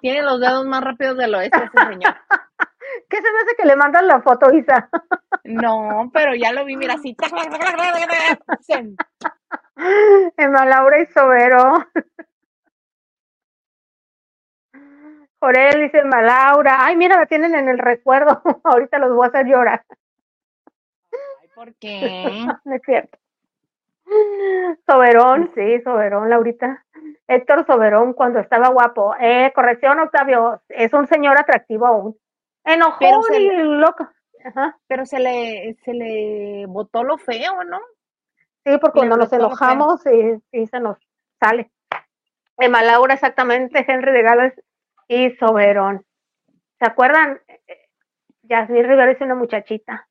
tiene 0.03 0.23
los 0.23 0.41
dedos 0.41 0.67
más 0.67 0.85
rápidos 0.85 1.17
del 1.17 1.35
oeste 1.35 1.57
ese 1.57 1.87
señor. 1.89 2.15
¿qué 3.09 3.17
se 3.17 3.33
me 3.33 3.39
hace 3.39 3.57
que 3.57 3.65
le 3.65 3.77
mandan 3.77 4.07
la 4.07 4.21
foto, 4.21 4.53
Isa? 4.53 4.91
No, 5.45 6.11
pero 6.13 6.35
ya 6.35 6.53
lo 6.53 6.65
vi, 6.65 6.77
mira, 6.77 6.95
así. 6.95 7.17
Emma 10.37 10.67
Laura 10.67 11.01
y 11.01 11.07
Sobero. 11.07 11.87
Jorel 15.39 15.83
dice 15.83 15.99
Emma 15.99 16.21
Laura. 16.21 16.85
Ay, 16.85 16.97
mira, 16.97 17.17
la 17.17 17.27
tienen 17.27 17.55
en 17.55 17.69
el 17.69 17.79
recuerdo. 17.79 18.43
Ahorita 18.65 18.99
los 18.99 19.15
voy 19.15 19.27
a 19.27 19.29
hacer 19.29 19.47
llorar. 19.47 19.85
Ay, 21.41 21.49
¿por 21.55 21.75
qué? 21.77 22.45
No 22.65 22.75
es 22.75 22.83
cierto. 22.85 23.19
Soberón, 24.87 25.51
sí, 25.55 25.81
Soberón, 25.83 26.31
Laurita. 26.31 26.85
Héctor 27.29 27.67
Soberón 27.67 28.13
cuando 28.13 28.39
estaba 28.39 28.69
guapo. 28.69 29.15
Eh, 29.21 29.53
corrección, 29.55 29.99
Octavio. 30.01 30.63
Es 30.69 30.93
un 30.93 31.07
señor 31.07 31.39
atractivo 31.39 31.87
aún. 31.87 32.17
Enojón 32.65 33.23
se 33.25 33.41
y 33.41 33.51
loco. 33.51 34.09
Ajá. 34.45 34.79
Pero 34.87 35.07
se 35.07 35.19
le, 35.19 35.77
se 35.85 35.93
le 35.93 36.67
botó 36.67 37.03
lo 37.03 37.19
feo, 37.19 37.65
¿no? 37.65 37.81
Sí, 38.65 38.79
porque 38.81 38.99
cuando 38.99 39.17
nos 39.17 39.33
enojamos, 39.33 40.03
sí, 40.03 40.43
sí 40.51 40.67
se 40.67 40.81
nos 40.81 40.99
sale. 41.41 41.71
Emma 42.59 42.83
Laura, 42.83 43.15
exactamente, 43.15 43.85
Henry 43.87 44.13
de 44.13 44.23
Gales 44.23 44.55
y 45.09 45.31
Soberón. 45.37 46.05
¿Se 46.79 46.87
acuerdan? 46.87 47.41
Eh, 47.49 47.89
Yasmín 48.43 48.85
Rivera 48.85 49.11
es 49.11 49.21
una 49.21 49.35
muchachita. 49.35 50.09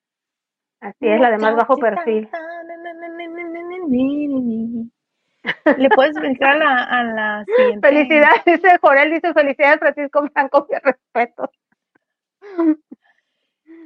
Así 0.80 1.08
es, 1.08 1.20
la 1.20 1.32
de 1.32 1.38
más 1.38 1.56
bajo 1.56 1.78
perfil. 1.78 2.30
¿Le 5.78 5.90
puedes 5.90 6.16
brincar 6.16 6.56
a 6.56 6.58
la, 6.58 6.84
a 6.84 7.04
la 7.04 7.46
siguiente? 7.46 7.88
Felicidades, 7.88 8.46
dice 8.46 8.78
Jorel, 8.82 9.12
dice 9.12 9.34
felicidades 9.34 9.80
Francisco 9.80 10.28
Franco, 10.34 10.68
que 10.68 10.80
respeto. 10.80 11.50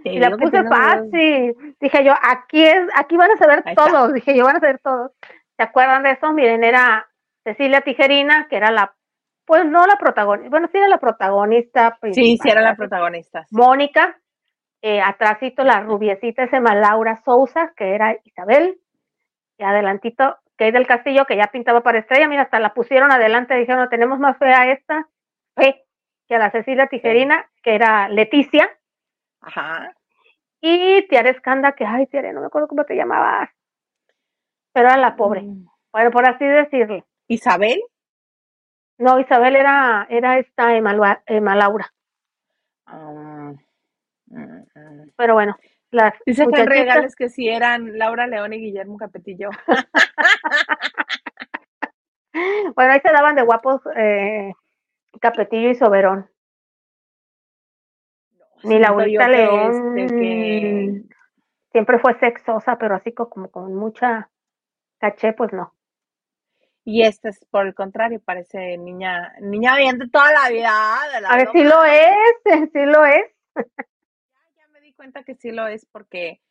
y 0.04 0.20
la 0.20 0.32
puse 0.38 0.60
unos- 0.60 0.70
fácil. 0.78 1.56
Dije 1.80 2.04
yo, 2.04 2.14
aquí 2.22 2.64
es, 2.64 2.82
aquí 2.96 3.18
van 3.18 3.32
a 3.32 3.38
saber 3.38 3.62
Ahí 3.66 3.74
está. 3.78 3.86
todos. 3.86 4.14
Dije 4.14 4.36
yo, 4.38 4.46
van 4.46 4.58
a 4.58 4.60
saber 4.60 4.80
todos. 4.80 5.12
¿Se 5.58 5.64
acuerdan 5.64 6.04
de 6.04 6.12
eso? 6.12 6.32
Miren, 6.32 6.64
era 6.64 7.08
Cecilia 7.44 7.82
Tijerina, 7.82 8.48
que 8.50 8.56
era 8.56 8.72
la, 8.72 8.96
pues 9.46 9.66
no 9.66 9.86
la 9.86 9.98
protagonista, 9.98 10.50
bueno, 10.50 10.70
sí 10.72 10.78
era 10.78 10.88
la 10.88 11.00
protagonista. 11.00 11.98
Sí, 12.14 12.38
sí 12.42 12.50
era 12.50 12.62
la 12.62 12.76
protagonista. 12.76 13.44
sí. 13.46 13.56
Mónica, 13.56 14.18
eh, 14.82 15.02
atrásito 15.02 15.64
la 15.66 15.82
rubiecita 15.82 16.48
se 16.48 16.56
llama 16.56 16.76
Laura 16.76 17.18
Sousa, 17.26 17.74
que 17.76 17.94
era 17.96 18.16
Isabel, 18.24 18.78
y 19.60 19.64
adelantito 19.64 20.38
Kate 20.56 20.72
del 20.72 20.88
Castillo, 20.88 21.26
que 21.26 21.36
ya 21.38 21.48
pintaba 21.48 21.82
para 21.82 22.00
estrella, 22.00 22.28
mira, 22.28 22.44
hasta 22.44 22.60
la 22.60 22.74
pusieron 22.74 23.12
adelante, 23.12 23.56
dijeron, 23.56 23.82
no 23.84 23.90
tenemos 23.90 24.20
más 24.20 24.38
fe 24.38 24.52
a 24.54 24.72
esta, 24.72 25.08
fe, 25.56 25.86
que 26.28 26.36
a 26.36 26.40
la 26.40 26.52
Cecilia 26.52 26.88
Tijerina, 26.88 27.50
que 27.62 27.76
era 27.76 28.08
Leticia, 28.10 28.70
Ajá. 29.42 29.94
y 30.62 31.08
Tiare 31.08 31.30
Escanda, 31.32 31.74
que, 31.74 31.86
ay, 31.86 32.08
Tiare, 32.08 32.34
no 32.34 32.42
me 32.42 32.48
acuerdo 32.48 32.68
cómo 32.68 32.84
te 32.86 32.96
llamabas, 32.96 33.50
pero 34.74 34.88
era 34.90 34.98
la 34.98 35.16
pobre, 35.16 35.42
Mm. 35.42 35.66
bueno, 35.92 36.12
por 36.12 36.28
así 36.28 36.46
decirlo. 36.46 37.06
Isabel. 37.28 37.82
No, 38.98 39.20
Isabel 39.20 39.56
era, 39.56 40.08
era 40.10 40.40
esta 40.40 40.76
Emma, 40.76 40.94
Laura, 40.94 41.94
Ah, 42.86 43.54
mm, 44.28 44.38
mm. 44.76 45.12
pero 45.16 45.34
bueno, 45.36 45.58
las 45.92 46.14
Dice 46.26 46.44
Henry 46.44 46.52
muchachitas- 46.62 46.86
Gales 46.96 47.16
que 47.16 47.30
sí 47.30 47.50
eran 47.50 47.98
Laura 47.98 48.28
León 48.28 48.54
y 48.54 48.60
Guillermo 48.60 48.98
Capetillo. 48.98 49.50
Bueno, 52.76 52.94
ahí 52.94 53.00
se 53.02 53.12
daban 53.12 53.36
de 53.36 53.42
guapos 53.42 53.82
eh, 53.96 54.54
Capetillo 55.20 55.70
y 55.72 55.76
Soberón. 55.76 56.30
Ni 58.64 58.78
Laurita 58.78 59.26
que, 59.26 59.32
León 59.32 59.98
este, 59.98 60.16
que- 60.16 61.02
siempre 61.72 62.00
fue 62.00 62.18
sexosa, 62.20 62.78
pero 62.78 62.96
así 62.96 63.14
co- 63.14 63.30
como 63.30 63.50
con 63.50 63.74
mucha 63.76 64.30
caché, 65.00 65.34
pues 65.34 65.52
no. 65.54 65.74
Y 66.86 67.02
esta 67.04 67.30
es 67.30 67.44
por 67.50 67.66
el 67.68 67.74
contrario, 67.74 68.22
parece 68.24 68.78
niña, 68.78 69.34
niña 69.42 69.76
bien 69.76 69.98
de 69.98 70.08
toda 70.10 70.32
la 70.32 70.50
vida. 70.50 70.72
De 71.14 71.22
la 71.22 71.30
A 71.30 71.36
ver, 71.36 71.48
loca. 71.48 71.60
sí 71.60 71.64
lo 71.66 71.84
es, 71.84 72.16
sí 72.74 72.86
lo 72.86 73.06
es. 73.06 73.26
Cuenta 75.00 75.24
que 75.24 75.36
sí 75.36 75.52
lo 75.52 75.66
es 75.66 75.86
porque 75.94 76.42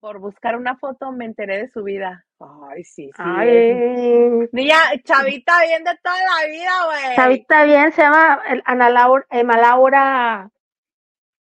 por 0.00 0.20
buscar 0.20 0.56
una 0.56 0.74
foto 0.78 1.12
me 1.12 1.26
enteré 1.26 1.58
de 1.58 1.68
su 1.68 1.82
vida. 1.82 2.24
Ay, 2.38 2.82
sí, 2.82 3.10
sí. 3.14 3.22
Ay, 3.22 4.48
Niña, 4.52 4.76
chavita 5.04 5.60
bien 5.66 5.84
de 5.84 5.90
toda 6.02 6.16
la 6.16 6.48
vida, 6.48 6.70
güey. 6.86 7.16
Chavita 7.16 7.64
bien, 7.64 7.92
se 7.92 8.00
llama 8.00 8.40
Ana 8.64 8.88
Laura, 8.88 9.26
Emma 9.28 9.58
Laura 9.58 10.50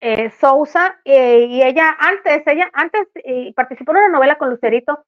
eh, 0.02 0.32
Sousa, 0.32 1.00
eh, 1.06 1.46
y 1.48 1.62
ella 1.62 1.96
antes, 2.00 2.42
ella 2.48 2.72
antes 2.74 3.08
eh, 3.14 3.54
participó 3.54 3.92
en 3.92 3.98
una 3.98 4.10
novela 4.10 4.40
con 4.40 4.50
Lucerito, 4.50 5.06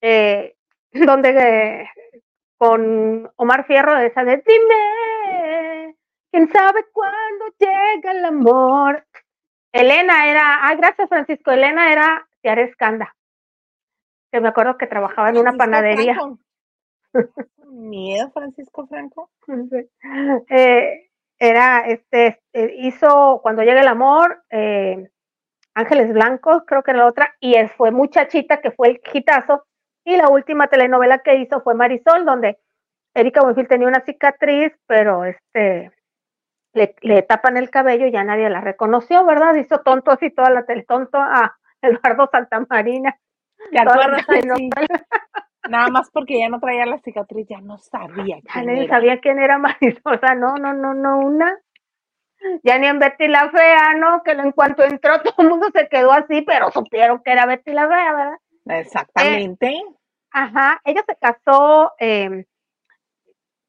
eh, 0.00 0.56
donde 0.92 1.82
eh, 1.82 1.90
con 2.56 3.30
Omar 3.36 3.66
Fierro, 3.66 3.94
de 3.94 4.06
esa 4.06 4.24
de 4.24 4.42
Dime, 4.42 5.96
quién 6.30 6.50
sabe 6.50 6.86
cuándo 6.94 7.44
llega 7.58 8.10
el 8.10 8.24
amor. 8.24 9.04
Elena 9.72 10.30
era, 10.30 10.66
ay, 10.66 10.76
gracias 10.76 11.08
Francisco, 11.08 11.50
Elena 11.50 11.92
era 11.92 12.26
Tiara 12.40 12.62
Escanda, 12.62 13.14
que 14.32 14.40
me 14.40 14.48
acuerdo 14.48 14.78
que 14.78 14.86
trabajaba 14.86 15.30
en 15.30 15.38
una 15.38 15.52
panadería. 15.52 16.14
Franco. 16.14 16.38
Miedo, 17.66 18.30
Francisco 18.32 18.86
Franco. 18.86 19.30
Sí. 19.46 19.88
Eh, 20.48 21.10
era, 21.38 21.86
este, 21.86 22.40
eh, 22.52 22.74
hizo 22.78 23.40
Cuando 23.42 23.62
llega 23.62 23.80
el 23.80 23.88
amor, 23.88 24.42
eh, 24.50 25.08
Ángeles 25.74 26.12
Blancos, 26.12 26.64
creo 26.66 26.82
que 26.82 26.90
era 26.90 27.00
la 27.00 27.06
otra, 27.06 27.36
y 27.40 27.54
él 27.54 27.68
fue 27.68 27.92
Muchachita, 27.92 28.60
que 28.60 28.72
fue 28.72 28.88
el 28.88 29.00
hitazo, 29.12 29.64
y 30.04 30.16
la 30.16 30.28
última 30.28 30.66
telenovela 30.66 31.18
que 31.18 31.36
hizo 31.36 31.60
fue 31.60 31.74
Marisol, 31.74 32.24
donde 32.24 32.58
Erika 33.14 33.42
Buenfil 33.42 33.68
tenía 33.68 33.86
una 33.86 34.04
cicatriz, 34.04 34.72
pero 34.86 35.24
este, 35.24 35.92
le, 36.72 36.94
le 37.02 37.22
tapan 37.22 37.56
el 37.56 37.70
cabello 37.70 38.06
y 38.06 38.12
ya 38.12 38.24
nadie 38.24 38.50
la 38.50 38.60
reconoció, 38.60 39.24
¿verdad? 39.24 39.54
Hizo 39.56 39.80
tonto 39.80 40.10
así 40.10 40.30
toda 40.30 40.50
la 40.50 40.64
tele, 40.64 40.84
tonto 40.84 41.18
a 41.18 41.56
Eduardo 41.82 42.28
Santamarina. 42.30 43.16
Nada 45.68 45.88
más 45.88 46.10
porque 46.10 46.38
ya 46.38 46.48
no 46.48 46.60
traía 46.60 46.86
la 46.86 46.98
cicatriz, 46.98 47.46
ya 47.48 47.60
no 47.60 47.78
sabía 47.78 48.38
Ya 48.42 48.52
quién 48.52 48.70
era. 48.70 48.94
sabía 48.94 49.20
quién 49.20 49.38
era 49.38 49.58
Marisol, 49.58 50.14
o 50.16 50.18
sea, 50.18 50.34
no, 50.34 50.54
no, 50.56 50.72
no, 50.72 50.94
no, 50.94 51.18
una. 51.18 51.58
Ya 52.62 52.78
ni 52.78 52.86
en 52.86 52.98
Betty 52.98 53.26
la 53.28 53.50
Fea, 53.50 53.94
¿no? 53.96 54.22
Que 54.22 54.30
en 54.32 54.52
cuanto 54.52 54.84
entró 54.84 55.20
todo 55.22 55.34
el 55.38 55.48
mundo 55.48 55.68
se 55.74 55.88
quedó 55.88 56.12
así, 56.12 56.42
pero 56.42 56.70
supieron 56.70 57.20
que 57.24 57.32
era 57.32 57.46
Betty 57.46 57.72
la 57.72 57.88
Fea, 57.88 58.12
¿verdad? 58.14 58.38
Exactamente. 58.66 59.82
Ajá, 60.30 60.80
ella 60.84 61.02
se 61.06 61.16
casó, 61.16 61.92
eh, 61.98 62.46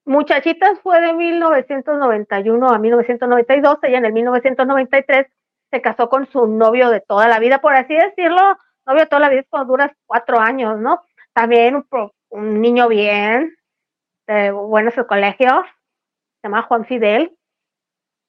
Muchachitas 0.05 0.79
fue 0.81 1.01
de 1.01 1.13
1991 1.13 2.69
a 2.69 2.79
1992, 2.79 3.77
ella 3.83 3.97
en 3.97 4.05
el 4.05 4.13
1993 4.13 5.27
se 5.71 5.81
casó 5.81 6.09
con 6.09 6.27
su 6.31 6.47
novio 6.47 6.89
de 6.89 7.01
toda 7.01 7.27
la 7.27 7.39
vida, 7.39 7.61
por 7.61 7.75
así 7.75 7.93
decirlo, 7.93 8.41
novio 8.85 9.01
de 9.01 9.07
toda 9.07 9.19
la 9.19 9.29
vida 9.29 9.41
es 9.41 9.47
cuando 9.49 9.73
duras 9.73 9.91
cuatro 10.05 10.39
años, 10.39 10.79
¿no? 10.79 11.01
También 11.33 11.85
un, 12.29 12.61
niño 12.61 12.87
bien, 12.87 13.55
de 14.27 14.51
buenos 14.51 14.95
colegios, 15.07 15.65
se 16.41 16.47
llama 16.47 16.63
Juan 16.63 16.85
Fidel, 16.85 17.37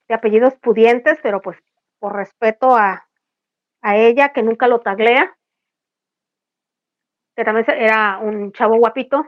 de 0.08 0.14
apellidos 0.14 0.54
pudientes, 0.56 1.18
pero 1.22 1.40
pues 1.40 1.58
por 1.98 2.14
respeto 2.14 2.76
a, 2.76 3.08
a 3.82 3.96
ella, 3.96 4.32
que 4.32 4.42
nunca 4.42 4.68
lo 4.68 4.80
taglea, 4.80 5.34
que 7.36 7.44
también 7.44 7.66
era 7.70 8.18
un 8.18 8.52
chavo 8.52 8.76
guapito, 8.76 9.26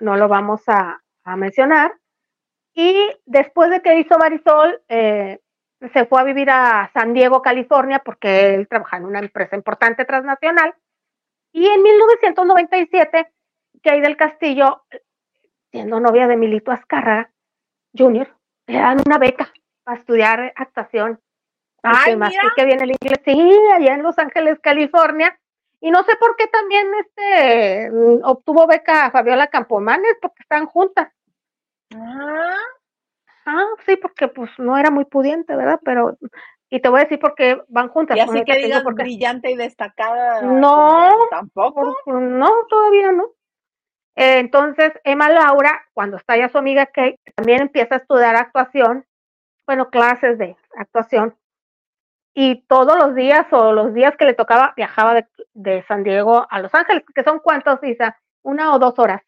no 0.00 0.16
lo 0.16 0.28
vamos 0.28 0.62
a, 0.68 1.02
a 1.24 1.36
mencionar. 1.36 1.94
Y 2.74 2.96
después 3.26 3.70
de 3.70 3.82
que 3.82 3.98
hizo 3.98 4.18
Marisol, 4.18 4.80
eh, 4.88 5.40
se 5.92 6.06
fue 6.06 6.20
a 6.20 6.24
vivir 6.24 6.48
a 6.50 6.90
San 6.94 7.12
Diego, 7.12 7.42
California, 7.42 8.00
porque 8.04 8.54
él 8.54 8.68
trabajaba 8.68 9.02
en 9.02 9.08
una 9.08 9.18
empresa 9.18 9.56
importante 9.56 10.04
transnacional. 10.04 10.74
Y 11.52 11.66
en 11.66 11.82
1997, 11.82 13.32
Kay 13.82 14.00
del 14.00 14.16
Castillo, 14.16 14.84
siendo 15.70 16.00
novia 16.00 16.26
de 16.28 16.36
Milito 16.36 16.70
Azcárraga 16.70 17.30
Jr., 17.96 18.28
le 18.68 18.78
dan 18.78 18.98
una 19.04 19.18
beca 19.18 19.52
para 19.82 19.98
estudiar 19.98 20.52
actuación. 20.56 21.20
y 21.82 21.88
Ay, 21.88 22.12
que 22.12 22.16
más 22.16 22.32
que 22.56 22.64
bien 22.64 22.80
el 22.80 22.92
inglés, 22.92 23.20
sí, 23.24 23.52
allá 23.74 23.94
en 23.94 24.02
Los 24.02 24.18
Ángeles, 24.18 24.60
California. 24.60 25.38
Y 25.84 25.90
no 25.90 26.02
sé 26.04 26.14
por 26.16 26.36
qué 26.36 26.46
también 26.46 26.86
este 26.94 27.90
mm, 27.90 28.20
obtuvo 28.24 28.66
beca 28.66 29.10
Fabiola 29.10 29.48
Campomanes, 29.48 30.16
porque 30.22 30.42
están 30.42 30.66
juntas. 30.66 31.12
Ah, 31.94 32.56
Ah, 33.44 33.66
sí, 33.84 33.96
porque 33.96 34.28
pues 34.28 34.50
no 34.58 34.78
era 34.78 34.90
muy 34.92 35.04
pudiente, 35.04 35.56
¿verdad? 35.56 35.80
Pero, 35.84 36.16
y 36.70 36.78
te 36.80 36.88
voy 36.88 37.00
a 37.00 37.02
decir 37.02 37.18
por 37.18 37.34
qué 37.34 37.60
van 37.66 37.88
juntas. 37.88 38.16
y 38.16 38.20
así 38.20 38.44
que 38.44 38.56
digas 38.58 38.84
por 38.84 38.94
qué. 38.94 39.02
brillante 39.02 39.50
y 39.50 39.56
destacada. 39.56 40.42
No. 40.42 41.10
como 41.10 41.28
Tampoco. 41.28 41.96
Por- 42.04 42.22
no, 42.22 42.50
todavía 42.68 43.10
no. 43.10 43.24
Eh, 44.14 44.38
entonces, 44.38 44.92
Emma 45.02 45.28
Laura, 45.28 45.82
cuando 45.92 46.18
está 46.18 46.36
ya 46.36 46.48
su 46.50 46.58
amiga 46.58 46.86
Kate, 46.86 47.18
también 47.34 47.62
empieza 47.62 47.96
a 47.96 47.98
estudiar 47.98 48.36
actuación, 48.36 49.04
bueno, 49.66 49.90
clases 49.90 50.38
de 50.38 50.56
actuación, 50.76 51.34
y 52.34 52.62
todos 52.66 52.96
los 52.96 53.14
días 53.14 53.46
o 53.52 53.72
los 53.72 53.92
días 53.94 54.16
que 54.16 54.24
le 54.24 54.34
tocaba 54.34 54.72
viajaba 54.76 55.14
de, 55.14 55.26
de 55.54 55.82
San 55.84 56.02
Diego 56.02 56.46
a 56.50 56.60
Los 56.60 56.74
Ángeles, 56.74 57.04
que 57.14 57.24
son 57.24 57.40
cuántos, 57.40 57.82
Isa, 57.82 58.16
una 58.42 58.74
o 58.74 58.78
dos 58.78 58.98
horas, 58.98 59.22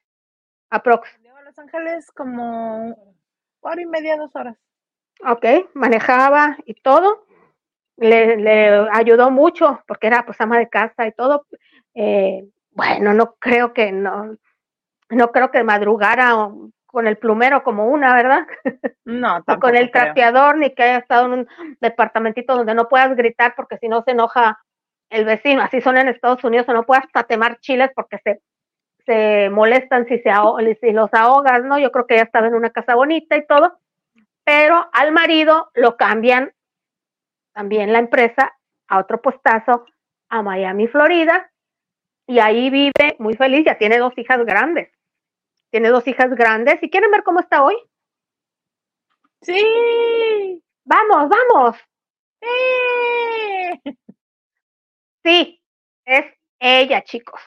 aprox. 0.71 1.09
A 1.37 1.43
Los 1.43 1.59
Ángeles 1.59 2.11
como 2.13 2.97
hora 3.61 3.83
y 3.83 3.87
media, 3.87 4.17
dos 4.17 4.35
horas. 4.35 4.57
Ok, 5.27 5.45
manejaba 5.75 6.57
y 6.67 6.75
todo. 6.75 7.27
Le, 7.97 8.37
le 8.37 8.89
ayudó 8.93 9.31
mucho 9.31 9.83
porque 9.87 10.09
era 10.09 10.25
pues 10.27 10.41
ama 10.41 10.59
de 10.59 10.69
casa 10.69 11.07
y 11.07 11.13
todo. 11.13 11.47
Eh, 11.95 12.45
bueno, 12.73 13.15
no 13.15 13.35
creo 13.39 13.73
que 13.73 13.93
no, 13.93 14.37
no 15.11 15.31
creo 15.33 15.51
que 15.51 15.63
madrugara 15.63 16.37
o- 16.37 16.71
con 16.95 17.07
el 17.07 17.19
plumero 17.19 17.63
como 17.63 17.89
una, 17.89 18.15
¿verdad? 18.15 18.47
No, 19.07 19.43
tampoco 19.43 19.69
con 19.69 19.77
el 19.77 19.91
trapeador, 19.91 20.57
ni 20.57 20.71
que 20.71 20.83
haya 20.83 20.97
estado 20.97 21.27
en 21.27 21.41
un 21.41 21.49
departamentito 21.79 22.57
donde 22.57 22.75
no 22.75 22.89
puedas 22.89 23.15
gritar 23.15 23.53
porque 23.55 23.77
si 23.77 23.87
no 23.87 24.03
se 24.03 24.13
enoja 24.13 24.65
el 25.11 25.27
vecino. 25.27 25.61
Así 25.61 25.83
son 25.83 25.99
en 25.99 26.09
Estados 26.09 26.43
Unidos, 26.43 26.67
o 26.71 26.73
no 26.73 26.85
puedas 26.85 27.05
tatemar 27.13 27.61
chiles 27.61 27.91
porque 27.95 28.19
se, 28.25 28.41
se 29.05 29.51
molestan 29.51 30.07
si, 30.07 30.21
se 30.21 30.31
si 30.81 30.93
los 30.93 31.13
ahogas, 31.13 31.63
¿no? 31.65 31.79
Yo 31.79 31.93
creo 31.93 32.07
que 32.07 32.15
ella 32.15 32.25
estaba 32.25 32.47
en 32.47 32.55
una 32.55 32.71
casa 32.71 32.95
bonita 32.95 33.37
y 33.37 33.47
todo, 33.47 33.79
pero 34.45 34.89
al 34.93 35.13
marido 35.13 35.71
lo 35.75 35.99
cambian 35.99 36.53
también 37.53 37.93
la 37.93 37.99
empresa 37.99 38.55
a 38.89 38.99
otro 38.99 39.21
puestazo 39.21 39.85
a 40.29 40.43
Miami, 40.43 40.89
Florida, 40.89 41.51
y 42.27 42.39
ahí 42.39 42.71
vive 42.71 43.17
muy 43.19 43.35
feliz, 43.35 43.65
ya 43.67 43.79
tiene 43.79 43.99
dos 43.99 44.17
hijas 44.17 44.45
grandes. 44.45 44.91
Tiene 45.75 45.89
dos 45.89 46.07
hijas 46.07 46.31
grandes. 46.37 46.81
¿Y 46.85 46.89
quieren 46.89 47.11
ver 47.11 47.25
cómo 47.25 47.41
está 47.41 47.65
hoy? 47.65 47.75
Sí. 49.43 50.63
Vamos, 50.85 51.29
vamos. 51.29 51.77
Sí. 52.41 53.97
Sí, 55.25 55.63
es 56.05 56.27
ella, 56.61 57.03
chicos. 57.03 57.41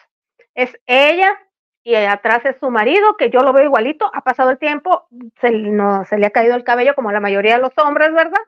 Es 0.54 0.78
ella 0.86 1.40
y 1.84 1.96
atrás 1.96 2.44
es 2.44 2.58
su 2.60 2.70
marido, 2.70 3.16
que 3.16 3.30
yo 3.30 3.40
lo 3.44 3.54
veo 3.54 3.64
igualito. 3.64 4.12
Ha 4.14 4.20
pasado 4.20 4.50
el 4.50 4.60
tiempo, 4.60 5.08
se, 5.40 5.50
no, 5.52 6.04
se 6.04 6.18
le 6.18 6.26
ha 6.26 6.32
caído 6.32 6.58
el 6.58 6.66
cabello 6.66 6.96
como 6.96 7.08
a 7.08 7.14
la 7.14 7.22
mayoría 7.22 7.56
de 7.56 7.62
los 7.62 7.78
hombres, 7.78 8.12
¿verdad? 8.12 8.42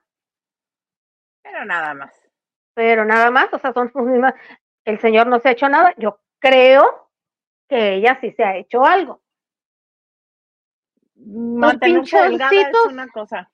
Pero 1.42 1.64
nada 1.64 1.94
más. 1.94 2.12
Pero 2.74 3.06
nada 3.06 3.32
más, 3.32 3.48
o 3.54 3.60
sea, 3.60 3.72
son 3.72 3.90
sus 3.94 4.04
mismas. 4.04 4.34
El 4.84 5.00
señor 5.00 5.28
no 5.28 5.40
se 5.40 5.48
ha 5.48 5.52
hecho 5.54 5.70
nada. 5.70 5.94
Yo 5.96 6.20
creo 6.40 7.10
que 7.70 7.94
ella 7.94 8.18
sí 8.20 8.34
se 8.34 8.44
ha 8.44 8.58
hecho 8.58 8.84
algo. 8.84 9.22
Mantenerse 11.32 12.22
delgada 12.22 12.52
es 12.52 12.86
una 12.88 13.08
cosa. 13.10 13.52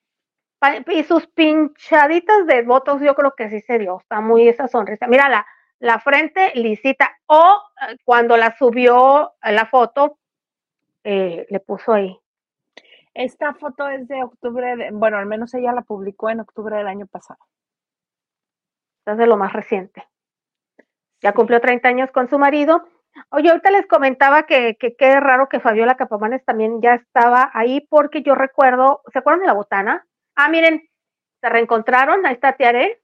Y 0.88 1.04
sus 1.04 1.26
pinchaditas 1.28 2.46
de 2.46 2.62
votos, 2.62 3.00
yo 3.00 3.14
creo 3.14 3.34
que 3.36 3.50
sí 3.50 3.60
se 3.60 3.78
dio. 3.78 3.98
Está 4.00 4.20
muy 4.20 4.48
esa 4.48 4.66
sonrisa. 4.66 5.06
Mira 5.06 5.28
la, 5.28 5.46
la 5.78 6.00
frente 6.00 6.52
lisita. 6.54 7.18
O 7.26 7.60
eh, 7.82 7.96
cuando 8.04 8.36
la 8.36 8.56
subió 8.56 9.34
la 9.42 9.66
foto, 9.66 10.18
eh, 11.04 11.46
le 11.50 11.60
puso 11.60 11.92
ahí. 11.92 12.18
Esta 13.14 13.54
foto 13.54 13.88
es 13.88 14.08
de 14.08 14.22
octubre, 14.22 14.76
de, 14.76 14.90
bueno, 14.92 15.18
al 15.18 15.26
menos 15.26 15.54
ella 15.54 15.72
la 15.72 15.82
publicó 15.82 16.30
en 16.30 16.40
octubre 16.40 16.76
del 16.76 16.86
año 16.86 17.06
pasado. 17.06 17.40
Es 19.06 19.16
de 19.16 19.26
lo 19.26 19.36
más 19.36 19.52
reciente. 19.52 20.04
Ya 21.20 21.32
cumplió 21.32 21.60
30 21.60 21.88
años 21.88 22.10
con 22.10 22.28
su 22.28 22.38
marido. 22.38 22.88
Oye, 23.30 23.50
ahorita 23.50 23.70
les 23.70 23.86
comentaba 23.86 24.44
que 24.44 24.76
qué 24.76 25.20
raro 25.20 25.48
que 25.48 25.60
Fabiola 25.60 25.96
Capamanes 25.96 26.44
también 26.44 26.80
ya 26.82 26.94
estaba 26.94 27.50
ahí 27.54 27.86
porque 27.88 28.22
yo 28.22 28.34
recuerdo, 28.34 29.02
¿se 29.12 29.18
acuerdan 29.18 29.40
de 29.40 29.46
la 29.46 29.52
botana? 29.54 30.06
Ah, 30.34 30.48
miren, 30.48 30.88
se 31.40 31.48
reencontraron, 31.48 32.26
ahí 32.26 32.34
está 32.34 32.56
Tiare, 32.56 33.02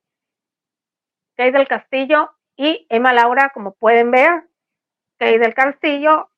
Kay 1.36 1.50
del 1.50 1.68
Castillo 1.68 2.30
y 2.56 2.86
Emma 2.90 3.12
Laura, 3.12 3.50
como 3.54 3.74
pueden 3.74 4.10
ver, 4.10 4.44
Kay 5.18 5.38
del 5.38 5.54
Castillo 5.54 6.30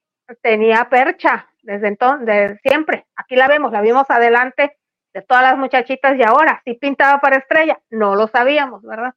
tenía 0.43 0.89
percha 0.89 1.49
desde 1.63 1.89
entonces, 1.89 2.27
desde 2.27 2.59
siempre. 2.61 3.07
Aquí 3.17 3.37
la 3.37 3.49
vemos, 3.49 3.73
la 3.73 3.81
vimos 3.81 4.09
adelante 4.09 4.77
de 5.13 5.23
todas 5.23 5.43
las 5.43 5.57
muchachitas 5.57 6.17
y 6.17 6.23
ahora, 6.23 6.61
si 6.65 6.75
pintaba 6.75 7.21
para 7.21 7.37
estrella, 7.37 7.81
no 7.91 8.15
lo 8.15 8.29
sabíamos, 8.29 8.83
¿verdad? 8.83 9.15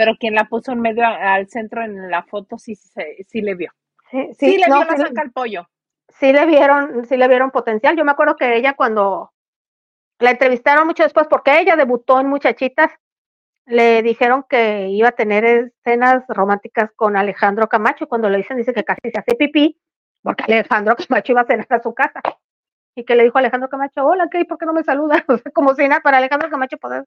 Pero 0.00 0.16
quien 0.16 0.34
la 0.34 0.46
puso 0.46 0.72
en 0.72 0.80
medio 0.80 1.06
al 1.06 1.46
centro 1.48 1.82
en 1.82 2.10
la 2.10 2.22
foto 2.22 2.56
sí, 2.56 2.74
sí, 2.74 3.42
le 3.42 3.54
vio. 3.54 3.70
Sí, 4.10 4.30
sí, 4.32 4.56
le 4.56 4.64
vio 4.64 4.82
la 4.82 4.96
saca 4.96 5.20
al 5.20 5.30
pollo. 5.30 5.68
Sí 6.08 6.32
le 6.32 6.46
vieron, 6.46 7.04
sí 7.04 7.18
le 7.18 7.28
vieron 7.28 7.50
potencial. 7.50 7.98
Yo 7.98 8.04
me 8.06 8.12
acuerdo 8.12 8.34
que 8.34 8.56
ella 8.56 8.72
cuando 8.72 9.30
la 10.18 10.30
entrevistaron 10.30 10.86
mucho 10.86 11.02
después 11.02 11.26
porque 11.28 11.60
ella 11.60 11.76
debutó 11.76 12.18
en 12.18 12.28
Muchachitas. 12.28 12.90
Le 13.66 14.02
dijeron 14.02 14.46
que 14.48 14.88
iba 14.88 15.08
a 15.08 15.12
tener 15.12 15.44
escenas 15.44 16.24
románticas 16.28 16.90
con 16.96 17.14
Alejandro 17.18 17.68
Camacho. 17.68 18.08
Cuando 18.08 18.30
le 18.30 18.38
dicen, 18.38 18.56
dice 18.56 18.72
que 18.72 18.84
casi 18.84 19.10
se 19.12 19.18
hace 19.18 19.34
pipí 19.34 19.78
porque 20.22 20.44
Alejandro 20.44 20.96
Camacho 20.96 21.32
iba 21.32 21.42
a 21.42 21.46
cenar 21.46 21.66
a 21.68 21.82
su 21.82 21.92
casa. 21.92 22.22
Y 22.94 23.04
que 23.04 23.14
le 23.14 23.24
dijo 23.24 23.36
a 23.36 23.40
Alejandro 23.40 23.68
Camacho, 23.68 24.06
hola, 24.06 24.28
¿qué? 24.30 24.46
¿Por 24.46 24.56
qué 24.56 24.64
no 24.64 24.72
me 24.72 24.82
saludas? 24.82 25.24
como 25.54 25.74
si 25.74 25.86
nada, 25.86 26.00
para 26.00 26.16
Alejandro 26.16 26.48
Camacho 26.48 26.78
poder, 26.78 27.04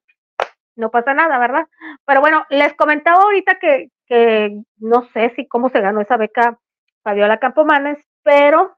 no 0.76 0.90
pasa 0.90 1.14
nada, 1.14 1.38
¿verdad? 1.38 1.66
Pero 2.04 2.20
bueno, 2.20 2.44
les 2.50 2.74
comentaba 2.74 3.22
ahorita 3.22 3.58
que, 3.58 3.90
que 4.06 4.62
no 4.78 5.08
sé 5.12 5.32
si 5.36 5.46
cómo 5.46 5.68
se 5.70 5.80
ganó 5.80 6.00
esa 6.00 6.16
beca 6.16 6.58
Fabiola 7.02 7.38
Campomanes, 7.38 7.98
pero, 8.22 8.76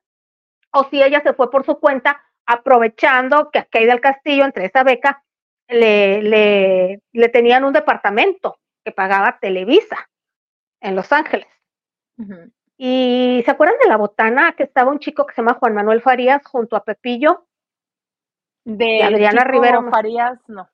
o 0.72 0.84
si 0.84 1.02
ella 1.02 1.22
se 1.22 1.32
fue 1.32 1.50
por 1.50 1.64
su 1.64 1.78
cuenta, 1.78 2.22
aprovechando 2.44 3.50
que 3.50 3.60
aquí 3.60 3.86
del 3.86 4.00
Castillo, 4.00 4.44
entre 4.44 4.66
esa 4.66 4.82
beca, 4.82 5.22
le, 5.68 6.22
le, 6.22 7.02
le, 7.12 7.28
tenían 7.28 7.64
un 7.64 7.72
departamento 7.72 8.58
que 8.84 8.92
pagaba 8.92 9.38
Televisa 9.40 10.08
en 10.80 10.94
Los 10.94 11.12
Ángeles. 11.12 11.48
Y 12.78 13.42
se 13.44 13.50
acuerdan 13.50 13.78
de 13.82 13.88
la 13.88 13.96
botana 13.96 14.52
que 14.52 14.62
estaba 14.62 14.90
un 14.90 14.98
chico 14.98 15.26
que 15.26 15.34
se 15.34 15.42
llama 15.42 15.58
Juan 15.58 15.74
Manuel 15.74 16.02
Farías 16.02 16.44
junto 16.46 16.76
a 16.76 16.84
Pepillo. 16.84 17.46
De 18.64 19.02
Adriana 19.02 19.44
Rivero 19.44 19.90
Farías, 19.90 20.38
no. 20.48 20.68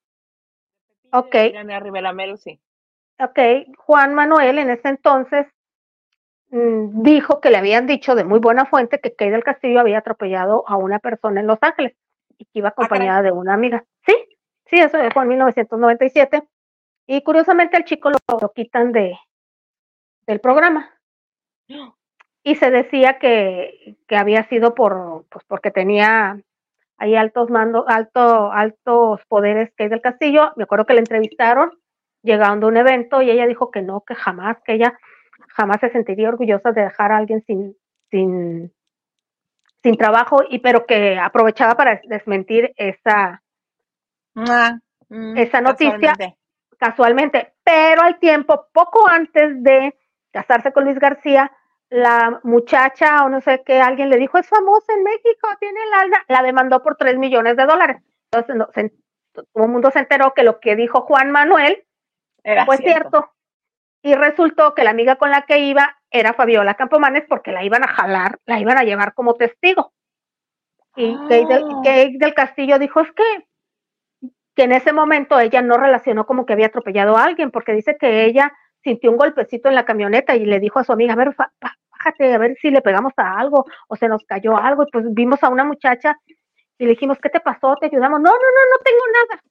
Ok. 1.12 1.35
Adriana 1.35 1.81
Rivera 1.81 2.12
Melo, 2.12 2.37
sí. 2.37 2.61
Ok, 3.18 3.38
Juan 3.77 4.14
Manuel 4.14 4.59
en 4.59 4.70
ese 4.70 4.88
entonces 4.88 5.46
Mm, 6.53 7.03
dijo 7.03 7.40
que 7.40 7.48
le 7.48 7.57
habían 7.57 7.87
dicho 7.87 8.14
de 8.14 8.25
muy 8.25 8.38
buena 8.38 8.66
fuente 8.66 9.01
que 9.01 9.14
Kay 9.14 9.31
del 9.31 9.42
Castillo 9.42 9.81
había 9.81 9.98
atropellado 9.98 10.68
a 10.68 10.77
una 10.77 10.98
persona 10.98 11.40
en 11.40 11.46
Los 11.46 11.59
Ángeles 11.62 11.94
y 12.37 12.44
que 12.44 12.59
iba 12.59 12.68
ah, 12.68 12.72
acompañada 12.72 13.22
de 13.22 13.33
una 13.33 13.55
amiga. 13.55 13.85
Sí, 14.07 14.14
sí, 14.66 14.77
eso 14.77 14.98
fue 15.14 15.22
en 15.22 15.29
1997. 15.31 16.42
Y 17.07 17.22
curiosamente 17.22 17.79
al 17.79 17.87
chico 17.87 18.11
lo, 18.11 18.53
quitan 18.55 18.92
de 18.92 19.18
del 20.27 20.40
programa. 20.40 20.90
Y 22.44 22.57
se 22.57 22.72
decía 22.72 23.20
que, 23.20 23.96
que 24.09 24.16
había 24.16 24.48
sido 24.48 24.75
por, 24.75 25.27
pues 25.31 25.44
porque 25.44 25.70
tenía 25.70 26.40
ahí 26.98 27.16
altos 27.16 27.50
mandos, 27.50 27.85
alto, 27.88 28.52
altos 28.52 29.20
poderes 29.28 29.72
Kay 29.76 29.88
del 29.88 30.00
Castillo. 30.00 30.52
Me 30.57 30.64
acuerdo 30.64 30.87
que 30.87 30.94
le 30.94 31.00
entrevistaron 31.00 31.78
llegando 32.22 32.66
a 32.66 32.70
un 32.70 32.76
evento 32.76 33.22
y 33.22 33.31
ella 33.31 33.46
dijo 33.46 33.70
que 33.70 33.83
no, 33.83 34.02
que 34.02 34.14
jamás, 34.14 34.59
que 34.64 34.74
ella 34.74 34.98
jamás 35.48 35.78
se 35.81 35.90
sentiría 35.90 36.28
orgullosa 36.28 36.72
de 36.72 36.83
dejar 36.83 37.12
a 37.12 37.16
alguien 37.18 37.42
sin, 37.46 37.76
sin, 38.11 38.72
sin 39.83 39.96
trabajo, 39.96 40.42
y 40.48 40.61
pero 40.61 40.87
que 40.87 41.18
aprovechaba 41.18 41.74
para 41.74 42.00
desmentir 42.05 42.72
esa, 42.76 43.42
ah, 44.37 44.78
mm, 45.09 45.37
esa 45.37 45.61
noticia 45.61 46.14
casualmente. 46.78 47.52
Pero 47.64 48.02
al 48.02 48.18
tiempo, 48.18 48.66
poco 48.72 49.09
antes 49.09 49.62
de 49.62 49.94
casarse 50.31 50.72
con 50.72 50.85
Luis 50.85 50.98
García, 50.98 51.50
la 51.92 52.40
muchacha 52.42 53.22
o 53.24 53.28
no 53.28 53.42
sé 53.42 53.62
qué, 53.66 53.78
alguien 53.78 54.09
le 54.09 54.16
dijo, 54.16 54.38
es 54.38 54.48
famosa 54.48 54.94
en 54.94 55.05
México, 55.05 55.46
tiene 55.61 55.78
la, 55.90 56.24
la 56.26 56.42
demandó 56.42 56.83
por 56.83 56.96
3 56.96 57.18
millones 57.18 57.55
de 57.55 57.66
dólares. 57.66 58.02
Entonces, 58.33 58.92
todo 59.33 59.46
el 59.57 59.70
mundo 59.70 59.90
se 59.90 59.98
enteró 59.98 60.33
que 60.33 60.42
lo 60.42 60.59
que 60.59 60.74
dijo 60.74 61.02
Juan 61.02 61.31
Manuel 61.31 61.85
Era 62.42 62.64
fue 62.64 62.78
cierto 62.78 63.33
y 64.02 64.14
resultó 64.14 64.74
que 64.74 64.85
la 64.85 64.90
amiga 64.90 65.16
con 65.16 65.31
la 65.31 65.42
que 65.42 65.59
iba 65.59 65.98
era 66.11 66.33
Fabiola 66.33 66.74
Campomanes 66.74 67.24
porque 67.28 67.52
la 67.52 67.62
iban 67.62 67.85
a 67.85 67.88
jalar, 67.88 68.38
la 68.46 68.59
iban 68.59 68.78
a 68.78 68.84
llevar 68.84 69.12
como 69.12 69.34
testigo. 69.34 69.93
Y 70.97 71.14
Kate, 71.14 71.47
del, 71.47 72.18
del, 72.18 72.34
Castillo 72.34 72.78
dijo, 72.78 73.01
es 73.01 73.12
que, 73.12 73.47
que 74.55 74.62
en 74.64 74.72
ese 74.72 74.95
momento 74.95 75.38
ella 75.38 75.61
no 75.61 75.76
relacionó 75.76 76.26
como 76.26 76.47
que 76.47 76.55
había 76.55 76.66
atropellado 76.66 77.16
a 77.16 77.24
alguien, 77.24 77.51
porque 77.51 77.72
dice 77.72 77.97
que 77.99 78.24
ella 78.24 78.53
sintió 78.82 79.11
un 79.11 79.16
golpecito 79.16 79.68
en 79.68 79.74
la 79.74 79.84
camioneta 79.84 80.34
y 80.36 80.45
le 80.45 80.59
dijo 80.59 80.78
a 80.78 80.84
su 80.84 80.93
amiga, 80.93 81.12
a 81.12 81.16
ver, 81.16 81.34
bájate, 82.03 82.34
a 82.34 82.38
ver 82.38 82.57
si 82.61 82.70
le 82.70 82.82
pegamos 82.82 83.12
a 83.16 83.38
algo 83.38 83.66
o 83.88 83.96
se 83.96 84.09
nos 84.09 84.24
cayó 84.24 84.57
algo. 84.57 84.84
Y 84.84 84.90
pues 84.90 85.05
vimos 85.12 85.42
a 85.42 85.48
una 85.48 85.64
muchacha 85.64 86.18
y 86.78 86.84
le 86.84 86.90
dijimos, 86.90 87.18
¿qué 87.22 87.28
te 87.30 87.40
pasó? 87.40 87.76
¿Te 87.76 87.86
ayudamos? 87.86 88.20
No, 88.20 88.30
no, 88.30 88.36
no, 88.36 88.70
no 88.70 88.78
tengo 88.84 89.03
nada. 89.14 89.42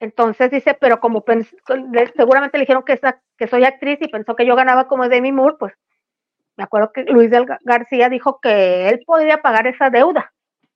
Entonces 0.00 0.50
dice, 0.50 0.76
pero 0.80 0.98
como 0.98 1.24
seguramente 2.16 2.58
le 2.58 2.62
dijeron 2.62 2.82
que, 2.82 2.98
que 3.38 3.46
soy 3.46 3.64
actriz 3.64 3.98
y 4.00 4.08
pensó 4.08 4.34
que 4.34 4.44
yo 4.44 4.56
ganaba 4.56 4.88
como 4.88 5.08
Demi 5.08 5.30
Moore, 5.30 5.56
pues 5.58 5.74
me 6.56 6.64
acuerdo 6.64 6.92
que 6.92 7.04
Luis 7.04 7.30
del 7.30 7.46
García 7.62 8.08
dijo 8.08 8.40
que 8.40 8.88
él 8.88 9.02
podría 9.06 9.38
pagar 9.38 9.68
esa 9.68 9.90
deuda, 9.90 10.32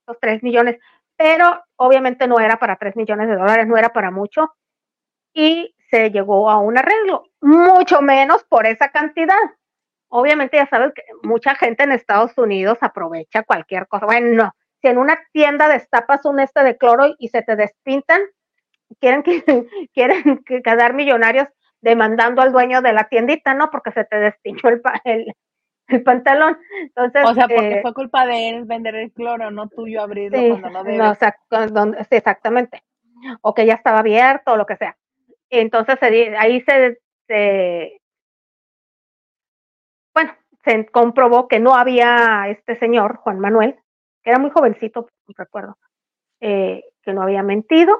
los 0.07 0.19
tres 0.21 0.45
millones, 0.45 0.79
pero 1.17 1.61
obviamente 1.75 2.29
no 2.29 2.39
era 2.39 2.59
para 2.59 2.77
tres 2.77 2.95
millones 2.95 3.27
de 3.27 3.35
dólares, 3.35 3.67
no 3.67 3.77
era 3.77 3.89
para 3.89 4.13
mucho, 4.13 4.55
y 5.35 5.75
se 5.91 6.11
llegó 6.11 6.49
a 6.49 6.59
un 6.59 6.79
arreglo, 6.79 7.25
mucho 7.41 8.01
menos 8.03 8.45
por 8.45 8.67
esa 8.67 8.91
cantidad. 8.91 9.35
Obviamente 10.09 10.57
ya 10.57 10.67
sabes 10.67 10.93
que 10.95 11.03
mucha 11.23 11.55
gente 11.55 11.85
en 11.85 11.93
Estados 11.93 12.37
Unidos 12.39 12.79
aprovecha 12.81 13.43
cualquier 13.43 13.87
cosa. 13.89 14.07
Bueno, 14.07 14.53
si 14.81 14.89
en 14.89 14.99
una 14.99 15.19
tienda 15.33 15.69
destapas 15.69 16.25
un 16.25 16.41
este 16.41 16.63
de 16.63 16.77
cloro 16.77 17.15
y 17.19 17.29
se 17.29 17.43
te 17.43 17.57
despintan, 17.57 18.21
quieren, 19.01 19.23
que, 19.23 19.43
quieren 19.95 20.45
quedar 20.45 20.95
millonarios 20.95 21.49
demandando 21.81 22.43
al 22.43 22.53
dueño 22.53 22.83
de 22.83 22.93
la 22.93 23.09
tiendita, 23.09 23.55
¿no? 23.55 23.71
Porque 23.71 23.93
se 23.93 24.05
te 24.05 24.17
destiñó 24.17 24.61
el, 24.69 24.83
el, 25.05 25.35
el 25.89 26.03
pantalón. 26.03 26.59
Entonces, 26.81 27.25
o 27.25 27.35
sea, 27.35 27.49
porque 27.49 27.79
eh, 27.79 27.83
fue 27.83 27.95
culpa 27.95 28.27
de 28.27 28.49
él 28.51 28.65
vender 28.65 28.95
el 28.95 29.13
cloro, 29.13 29.51
no 29.51 29.69
tuyo 29.69 30.03
abrirlo 30.03 30.39
cuando 30.49 30.71
no 30.71 30.85
debes. 30.85 30.99
No, 30.99 31.15
sí, 31.95 32.07
exactamente. 32.11 32.83
O 33.43 33.55
que 33.55 33.67
ya 33.67 33.75
estaba 33.75 34.01
abierto 34.01 34.53
o 34.53 34.57
lo 34.57 34.67
que 34.67 34.77
sea. 34.77 34.97
Entonces 35.51 35.97
ahí 36.03 36.61
se, 36.63 36.99
se, 37.29 38.01
se 40.67 40.87
comprobó 40.87 41.47
que 41.47 41.61
no 41.61 41.75
había 41.75 42.49
este 42.49 42.79
señor, 42.79 43.17
Juan 43.19 43.39
Manuel, 43.39 43.77
que 44.23 44.31
era 44.31 44.39
muy 44.39 44.51
jovencito, 44.51 45.09
recuerdo, 45.29 45.79
eh, 46.41 46.85
que 47.03 47.13
no 47.13 47.23
había 47.23 47.43
mentido, 47.43 47.97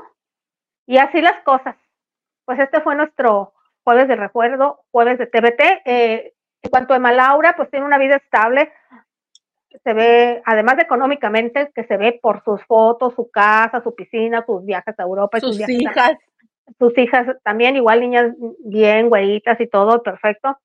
y 0.85 0.99
así 0.99 1.21
las 1.21 1.43
cosas. 1.45 1.77
Pues 2.45 2.59
este 2.59 2.81
fue 2.81 2.97
nuestro 2.97 3.55
jueves 3.85 4.09
de 4.09 4.17
recuerdo, 4.17 4.81
jueves 4.91 5.19
de 5.19 5.27
TBT. 5.27 5.83
Eh, 5.85 6.33
en 6.63 6.71
cuanto 6.71 6.93
a 6.95 6.99
Malaura, 6.99 7.55
pues 7.57 7.71
tiene 7.71 7.87
una 7.87 7.99
vida 7.99 8.17
estable. 8.17 8.73
Se 9.85 9.93
ve, 9.93 10.43
además 10.45 10.77
de 10.77 10.83
económicamente, 10.83 11.71
que 11.73 11.85
se 11.85 11.97
ve 11.97 12.19
por 12.21 12.43
sus 12.45 12.65
fotos, 12.65 13.15
su 13.15 13.31
casa, 13.31 13.83
su 13.83 13.95
piscina, 13.95 14.45
sus 14.45 14.65
viajes 14.65 14.99
a 14.99 15.03
Europa. 15.03 15.39
sus, 15.39 15.69
hijas. 15.69 16.17
sus 16.79 16.97
hijas 16.99 17.37
también, 17.45 17.77
igual 17.77 18.01
niñas 18.01 18.33
bien, 18.65 19.09
güeritas 19.09 19.61
y 19.61 19.69
todo, 19.69 20.03
perfecto. 20.03 20.59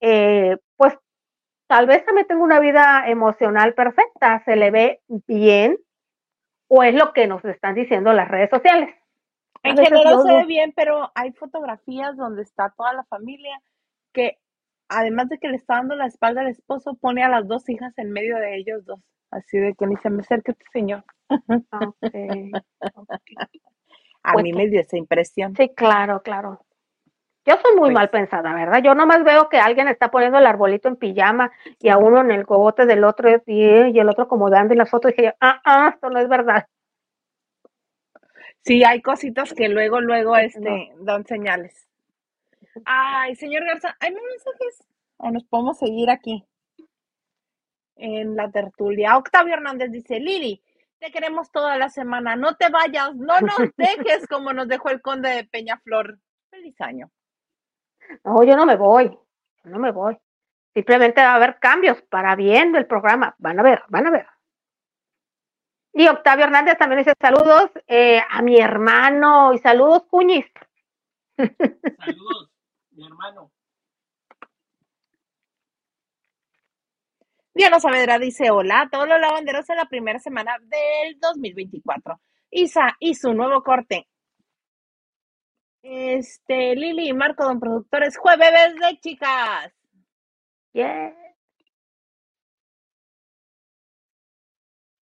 Eh, 0.00 0.56
pues 0.76 0.94
tal 1.66 1.86
vez 1.86 2.04
también 2.04 2.26
tenga 2.26 2.42
una 2.42 2.60
vida 2.60 3.04
emocional 3.08 3.74
perfecta, 3.74 4.42
se 4.44 4.56
le 4.56 4.70
ve 4.70 5.00
bien, 5.26 5.78
o 6.68 6.82
es 6.82 6.94
lo 6.94 7.12
que 7.12 7.26
nos 7.26 7.44
están 7.44 7.74
diciendo 7.74 8.12
las 8.12 8.28
redes 8.28 8.50
sociales. 8.50 8.94
A 9.62 9.70
En 9.70 9.76
general 9.76 10.22
se 10.22 10.32
ve 10.32 10.44
bien, 10.46 10.72
pero 10.76 11.10
hay 11.14 11.32
fotografías 11.32 12.16
donde 12.16 12.42
está 12.42 12.70
toda 12.76 12.92
la 12.92 13.04
familia 13.04 13.60
que 14.12 14.38
además 14.88 15.28
de 15.28 15.38
que 15.38 15.48
le 15.48 15.56
está 15.56 15.74
dando 15.76 15.96
la 15.96 16.06
espalda 16.06 16.42
al 16.42 16.48
esposo, 16.48 16.94
pone 16.94 17.24
a 17.24 17.28
las 17.28 17.46
dos 17.48 17.68
hijas 17.68 17.96
en 17.98 18.12
medio 18.12 18.36
de 18.36 18.56
ellos 18.56 18.84
dos. 18.84 19.00
Así 19.32 19.58
de 19.58 19.74
que 19.74 19.86
ni 19.86 19.96
se 19.96 20.08
me 20.10 20.20
acerque 20.20 20.52
este 20.52 20.64
señor. 20.72 21.04
Ah, 21.72 21.88
ok, 21.88 22.14
ok. 22.94 23.10
A 24.22 24.32
Pues 24.32 24.42
mí 24.44 24.50
que- 24.52 24.56
me 24.56 24.66
dio 24.68 24.80
esa 24.80 24.96
impresión. 24.96 25.54
Sí, 25.56 25.68
claro, 25.74 26.22
claro. 26.22 26.60
Yo 27.46 27.54
soy 27.62 27.72
muy 27.76 27.88
Pues- 27.90 27.94
mal 27.94 28.10
pensada, 28.10 28.52
¿verdad? 28.54 28.82
Yo 28.82 28.94
nomás 28.94 29.22
veo 29.22 29.48
que 29.48 29.58
alguien 29.58 29.88
está 29.88 30.10
poniendo 30.10 30.38
el 30.38 30.46
arbolito 30.46 30.88
en 30.88 30.96
pijama 30.96 31.52
y 31.78 31.88
a 31.88 31.96
uno 31.96 32.20
en 32.20 32.32
el 32.32 32.44
cogote 32.44 32.86
del 32.86 33.04
otro 33.04 33.30
y, 33.30 33.40
y 33.46 33.98
el 33.98 34.08
otro 34.08 34.24
acomodando 34.24 34.74
y 34.74 34.76
las 34.76 34.90
fotos 34.90 35.12
y 35.12 35.22
dije, 35.22 35.34
ah, 35.40 35.60
ah, 35.64 35.90
esto 35.94 36.10
no 36.10 36.18
es 36.18 36.28
verdad. 36.28 36.66
Sí, 38.62 38.82
hay 38.82 39.00
cositas 39.00 39.54
que 39.54 39.68
luego, 39.68 40.00
luego, 40.00 40.36
este, 40.36 40.92
dan 40.98 41.24
señales. 41.24 41.88
Ay, 42.84 43.36
señor 43.36 43.64
Garza, 43.64 43.96
¿hay 44.00 44.12
más 44.12 44.22
mensajes? 44.28 44.84
¿O 45.18 45.30
nos 45.30 45.44
podemos 45.44 45.78
seguir 45.78 46.10
aquí? 46.10 46.44
En 47.94 48.34
la 48.34 48.50
tertulia. 48.50 49.16
Octavio 49.16 49.54
Hernández 49.54 49.92
dice, 49.92 50.18
Lili, 50.18 50.60
te 50.98 51.12
queremos 51.12 51.50
toda 51.52 51.78
la 51.78 51.88
semana. 51.88 52.34
No 52.34 52.56
te 52.56 52.68
vayas, 52.68 53.14
no 53.14 53.40
nos 53.40 53.56
dejes 53.76 54.26
como 54.28 54.52
nos 54.52 54.66
dejó 54.66 54.90
el 54.90 55.00
conde 55.00 55.30
de 55.30 55.44
Peñaflor. 55.44 56.18
Feliz 56.50 56.78
año. 56.80 57.10
No, 58.24 58.42
yo 58.44 58.56
no 58.56 58.66
me 58.66 58.76
voy, 58.76 59.08
yo 59.08 59.70
no 59.70 59.78
me 59.78 59.92
voy. 59.92 60.16
Simplemente 60.74 61.22
va 61.22 61.32
a 61.32 61.36
haber 61.36 61.58
cambios 61.58 62.02
para 62.02 62.36
bien 62.36 62.72
del 62.72 62.86
programa. 62.86 63.34
Van 63.38 63.58
a 63.58 63.62
ver, 63.62 63.82
van 63.88 64.06
a 64.06 64.10
ver. 64.10 64.26
Y 65.94 66.06
Octavio 66.08 66.44
Hernández 66.44 66.76
también 66.76 66.98
dice 66.98 67.14
saludos 67.18 67.70
eh, 67.86 68.20
a 68.28 68.42
mi 68.42 68.58
hermano 68.58 69.54
y 69.54 69.58
saludos, 69.58 70.04
Cuñis. 70.10 70.44
Saludos, 71.36 72.50
mi 72.90 73.06
hermano. 73.06 73.50
Diana 77.54 77.80
Saavedra 77.80 78.18
dice, 78.18 78.50
hola, 78.50 78.86
todos 78.92 79.08
los 79.08 79.18
lavanderos 79.18 79.70
en 79.70 79.76
la 79.76 79.86
primera 79.86 80.18
semana 80.18 80.58
del 80.60 81.18
2024. 81.18 82.20
Isa 82.50 82.94
y 83.00 83.14
su 83.14 83.32
nuevo 83.32 83.62
corte. 83.62 84.06
Este, 85.88 86.74
Lili 86.74 87.10
y 87.10 87.12
Marco, 87.12 87.44
don 87.44 87.60
productores, 87.60 88.16
jueves 88.18 88.74
de 88.74 88.98
chicas. 88.98 89.72
Yeah. 90.72 91.14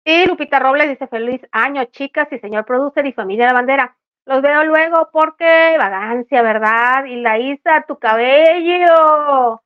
Y 0.04 0.26
Lupita 0.26 0.58
Robles 0.58 0.90
dice 0.90 1.06
feliz 1.08 1.40
año, 1.50 1.82
chicas 1.86 2.28
y 2.30 2.38
señor 2.38 2.66
producer 2.66 3.06
y 3.06 3.14
familia 3.14 3.46
de 3.46 3.52
la 3.52 3.58
bandera. 3.58 3.96
Los 4.26 4.42
veo 4.42 4.64
luego 4.64 5.08
porque 5.10 5.76
vagancia, 5.78 6.42
¿verdad? 6.42 7.06
Y 7.06 7.22
la 7.22 7.38
Isa, 7.38 7.86
tu 7.88 7.98
cabello. 7.98 9.62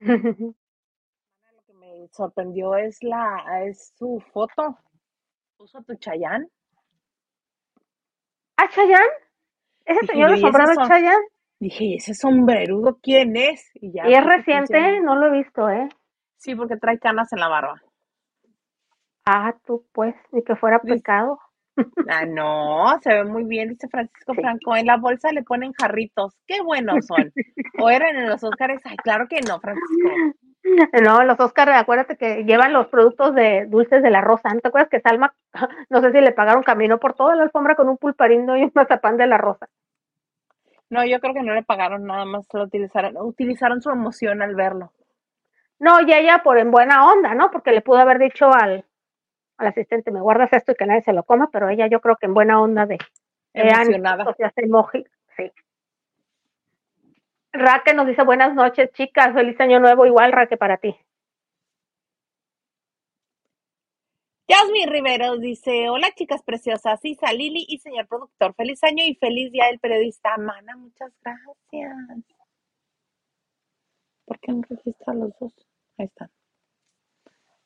Lo 0.00 1.62
que 1.66 1.74
me 1.74 2.08
sorprendió 2.08 2.74
es 2.76 3.02
la, 3.02 3.64
es 3.66 3.92
su 3.98 4.18
foto. 4.32 4.78
Puso 5.58 5.82
tu 5.82 5.94
Chayán. 5.96 6.48
¿Ah, 8.56 8.68
Chayanne? 8.70 9.31
¿Ese 9.84 10.00
Dije 10.02 10.12
señor 10.12 10.28
yo, 10.30 10.34
de 10.34 10.40
¿y 10.40 10.42
ese 10.44 10.52
sombrero 10.52 10.72
es 10.82 10.88
Chayanne? 10.88 11.26
Dije, 11.60 11.84
¿y 11.84 11.94
ese 11.96 12.14
sombrerudo 12.14 12.98
quién 13.02 13.36
es? 13.36 13.70
Y 13.74 13.92
ya 13.92 14.08
¿Y 14.08 14.14
es 14.14 14.20
que 14.22 14.28
reciente? 14.28 15.00
No 15.00 15.16
lo 15.16 15.26
he 15.26 15.38
visto, 15.38 15.68
¿eh? 15.70 15.88
Sí, 16.36 16.54
porque 16.54 16.76
trae 16.76 16.98
canas 16.98 17.32
en 17.32 17.40
la 17.40 17.48
barba. 17.48 17.80
Ah, 19.24 19.54
tú 19.64 19.86
pues, 19.92 20.14
ni 20.32 20.42
que 20.42 20.56
fuera 20.56 20.80
Dice- 20.82 20.96
pecado. 20.96 21.38
Ah, 22.08 22.26
no, 22.26 22.98
se 23.00 23.14
ve 23.14 23.24
muy 23.24 23.44
bien, 23.44 23.70
dice 23.70 23.88
Francisco 23.88 24.34
Sí. 24.34 24.40
Franco. 24.42 24.76
En 24.76 24.86
la 24.86 24.98
bolsa 24.98 25.30
le 25.32 25.42
ponen 25.42 25.72
jarritos. 25.72 26.36
Qué 26.46 26.60
buenos 26.62 27.06
son. 27.06 27.32
O 27.80 27.88
eran 27.88 28.14
en 28.16 28.28
los 28.28 28.42
Óscares. 28.44 28.80
Ay, 28.84 28.96
claro 28.96 29.26
que 29.28 29.40
no, 29.40 29.58
Francisco. 29.60 30.10
No, 31.04 31.24
los 31.24 31.38
Oscar, 31.40 31.70
acuérdate 31.70 32.16
que 32.16 32.44
llevan 32.44 32.72
los 32.72 32.88
productos 32.88 33.34
de 33.34 33.66
dulces 33.66 34.02
de 34.02 34.10
la 34.10 34.20
rosa. 34.20 34.52
¿No 34.54 34.60
te 34.60 34.68
acuerdas 34.68 34.90
que 34.90 35.00
Salma, 35.00 35.34
no 35.90 36.00
sé 36.00 36.12
si 36.12 36.20
le 36.20 36.32
pagaron 36.32 36.62
camino 36.62 36.98
por 36.98 37.14
toda 37.14 37.34
la 37.36 37.44
alfombra 37.44 37.74
con 37.74 37.88
un 37.88 37.98
pulparindo 37.98 38.56
y 38.56 38.62
un 38.62 38.72
mazapán 38.74 39.16
de 39.16 39.26
la 39.26 39.38
rosa? 39.38 39.68
No, 40.90 41.04
yo 41.06 41.20
creo 41.20 41.32
que 41.32 41.42
no 41.42 41.54
le 41.54 41.62
pagaron 41.62 42.04
nada 42.04 42.26
más, 42.26 42.46
lo 42.52 42.64
utilizaron, 42.64 43.16
utilizaron 43.16 43.80
su 43.80 43.90
emoción 43.90 44.42
al 44.42 44.54
verlo. 44.54 44.92
No, 45.78 46.00
y 46.00 46.12
ella 46.12 46.42
por 46.44 46.58
en 46.58 46.70
buena 46.70 47.10
onda, 47.10 47.34
¿no? 47.34 47.50
Porque 47.50 47.72
le 47.72 47.80
pudo 47.80 47.98
haber 47.98 48.18
dicho 48.18 48.52
al, 48.52 48.84
al 49.56 49.66
asistente, 49.66 50.10
me 50.10 50.20
guardas 50.20 50.52
esto 50.52 50.72
y 50.72 50.74
que 50.74 50.86
nadie 50.86 51.00
se 51.00 51.14
lo 51.14 51.24
coma, 51.24 51.48
pero 51.50 51.70
ella 51.70 51.86
yo 51.86 52.00
creo 52.00 52.16
que 52.16 52.26
en 52.26 52.34
buena 52.34 52.60
onda 52.60 52.84
de, 52.84 52.98
Emocionada. 53.54 54.24
o 54.24 54.34
sea, 54.34 54.48
hace 54.48 54.64
emoji, 54.64 55.04
sí. 55.36 55.50
Raque 57.52 57.92
nos 57.92 58.06
dice 58.06 58.24
buenas 58.24 58.54
noches, 58.54 58.90
chicas, 58.92 59.34
feliz 59.34 59.60
año 59.60 59.78
nuevo, 59.78 60.06
igual 60.06 60.32
Raque 60.32 60.56
para 60.56 60.78
ti. 60.78 60.96
Yasmin 64.48 64.90
Riveros 64.90 65.40
dice, 65.40 65.88
hola 65.88 66.08
chicas 66.14 66.42
preciosas, 66.42 67.04
Isa, 67.04 67.32
Lili 67.32 67.64
y 67.68 67.78
señor 67.78 68.06
productor, 68.06 68.54
feliz 68.54 68.82
año 68.84 69.04
y 69.04 69.14
feliz 69.14 69.52
día 69.52 69.66
del 69.66 69.78
periodista. 69.78 70.36
Mana, 70.36 70.76
muchas 70.76 71.12
gracias. 71.22 71.96
¿Por 74.24 74.38
qué 74.40 74.52
no 74.52 74.62
registra 74.68 75.14
los 75.14 75.38
dos? 75.38 75.54
Ahí 75.98 76.06
están. 76.06 76.30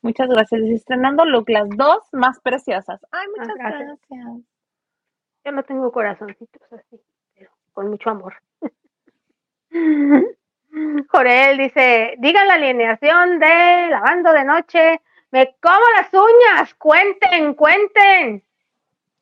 Muchas 0.01 0.29
gracias. 0.29 0.61
Dice, 0.61 0.75
estrenando 0.75 1.25
look, 1.25 1.49
las 1.49 1.67
dos 1.69 2.03
más 2.11 2.39
preciosas. 2.41 3.01
Ay, 3.11 3.27
muchas 3.37 3.55
gracias. 3.55 3.99
gracias. 4.09 4.41
Yo 5.45 5.51
no 5.51 5.63
tengo 5.63 5.91
corazoncitos 5.91 6.73
así, 6.73 7.01
pero 7.33 7.51
con 7.73 7.89
mucho 7.89 8.09
amor. 8.09 8.35
Jorel 11.09 11.57
dice, 11.57 12.15
digan 12.19 12.47
la 12.47 12.55
alineación 12.55 13.39
de 13.39 13.87
lavando 13.89 14.33
de 14.33 14.43
noche, 14.43 15.01
me 15.31 15.55
como 15.61 15.85
las 15.97 16.13
uñas, 16.13 16.73
cuenten, 16.75 17.53
cuenten. 17.53 18.43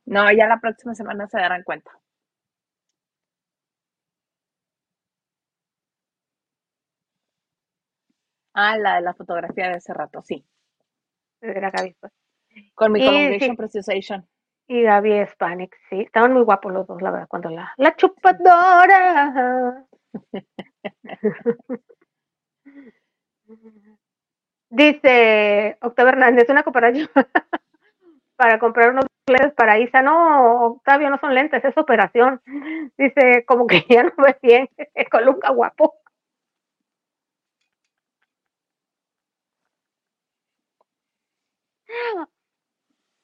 No, 0.06 0.32
ya 0.32 0.48
la 0.48 0.60
próxima 0.60 0.94
semana 0.96 1.28
se 1.28 1.38
darán 1.38 1.64
cuenta. 1.64 1.92
Ah, 8.54 8.78
la 8.78 8.96
de 8.96 9.02
la 9.02 9.14
fotografía 9.14 9.68
de 9.70 9.76
hace 9.76 9.94
rato, 9.94 10.22
sí. 10.22 10.46
Con 12.74 12.92
mi 12.92 13.00
Sí, 13.00 13.06
Congregation. 13.06 13.58
Preciosation. 13.58 14.28
Y 14.68 14.82
Gaby 14.82 15.22
Hispanic, 15.22 15.78
sí, 15.90 16.02
estaban 16.02 16.34
muy 16.34 16.44
guapos 16.44 16.74
los 16.74 16.88
dos, 16.88 17.02
la 17.02 17.12
verdad, 17.12 17.28
cuando 17.28 17.50
la, 17.50 17.72
la 17.78 17.96
chupadora. 17.96 19.86
Dice 24.70 25.78
Octavio 25.82 26.10
Hernández, 26.14 26.50
una 26.50 26.64
cooperativa 26.64 27.10
para 28.36 28.60
comprar 28.60 28.92
unos 28.92 29.06
lentes 29.28 29.54
para 29.54 29.80
Isa. 29.80 30.02
No, 30.02 30.66
Octavio, 30.68 31.10
no 31.10 31.20
son 31.20 31.34
lentes, 31.36 31.64
es 31.64 31.78
operación. 31.78 32.42
Dice, 32.98 33.46
como 33.48 33.68
que 33.68 33.86
ya 33.90 34.04
no 34.04 34.12
ve 34.18 34.38
bien, 34.42 34.70
Colunga 35.12 35.50
guapo. 35.52 35.96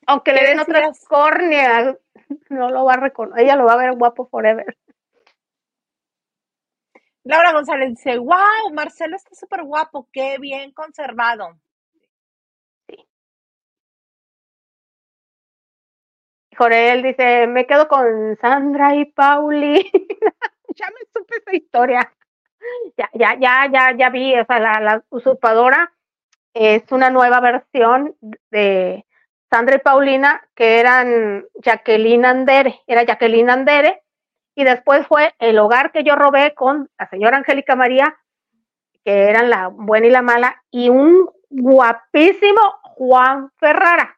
Aunque 0.08 0.34
le 0.34 0.42
¿Qué 0.42 0.48
den 0.48 0.60
otra 0.60 0.80
decías? 0.80 1.06
córnea, 1.08 1.98
no 2.50 2.70
lo 2.70 2.86
va 2.86 2.94
a 2.94 2.98
reconocer, 2.98 3.44
ella 3.44 3.56
lo 3.56 3.66
va 3.66 3.74
a 3.74 3.78
ver 3.78 3.94
guapo 3.94 4.28
forever. 4.28 4.78
Laura 7.24 7.52
González 7.52 7.90
dice, 7.90 8.18
wow, 8.18 8.74
Marcelo 8.74 9.16
está 9.16 9.36
súper 9.36 9.64
guapo, 9.64 10.10
qué 10.12 10.38
bien 10.40 10.72
conservado. 10.72 11.60
Jorel 16.58 17.04
dice, 17.04 17.48
me 17.48 17.66
quedo 17.66 17.88
con 17.88 18.38
Sandra 18.42 18.96
y 18.96 19.06
Pauli. 19.06 19.90
ya 20.76 20.88
me 20.88 21.00
supe 21.14 21.38
esa 21.38 21.56
historia. 21.56 22.14
Ya, 22.98 23.10
ya, 23.14 23.38
ya, 23.40 23.70
ya, 23.72 23.98
ya 23.98 24.10
vi, 24.10 24.38
o 24.38 24.46
sea, 24.46 24.60
la 24.80 25.04
usurpadora 25.10 25.92
es 26.54 26.84
una 26.92 27.10
nueva 27.10 27.40
versión 27.40 28.16
de 28.52 29.06
Sandra 29.50 29.78
y 29.78 29.80
Paulina, 29.80 30.48
que 30.56 30.80
eran 30.80 31.46
Jacqueline 31.56 32.26
Andere, 32.26 32.82
era 32.88 33.04
Jacqueline 33.04 33.50
Andere, 33.50 34.04
y 34.56 34.64
después 34.64 35.08
fue 35.08 35.34
El 35.40 35.60
hogar 35.60 35.92
que 35.92 36.04
yo 36.04 36.16
robé 36.16 36.54
con 36.54 36.90
la 36.98 37.08
señora 37.10 37.38
Angélica 37.38 37.76
María, 37.76 38.18
que 39.04 39.30
eran 39.30 39.50
la 39.50 39.68
buena 39.68 40.08
y 40.08 40.12
la 40.12 40.22
mala, 40.22 40.64
y 40.70 40.90
un 40.90 41.30
guapísimo 41.50 42.62
Juan 42.84 43.52
Ferrara 43.58 44.18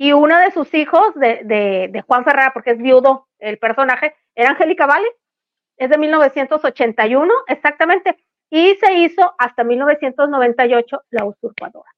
y 0.00 0.14
uno 0.14 0.38
de 0.38 0.50
sus 0.50 0.72
hijos 0.72 1.14
de, 1.14 1.42
de, 1.44 2.02
Juan 2.06 2.24
Ferrara, 2.24 2.52
porque 2.54 2.70
es 2.70 2.78
viudo 2.78 3.28
el 3.38 3.58
personaje, 3.58 4.16
era 4.34 4.48
Angélica 4.48 4.86
Vale, 4.86 5.06
es 5.76 5.90
de 5.90 5.98
1981 5.98 7.30
exactamente, 7.48 8.16
y 8.48 8.76
se 8.76 8.94
hizo 8.94 9.34
hasta 9.36 9.62
1998 9.62 11.02
La 11.10 11.26
Usurpadora. 11.26 11.90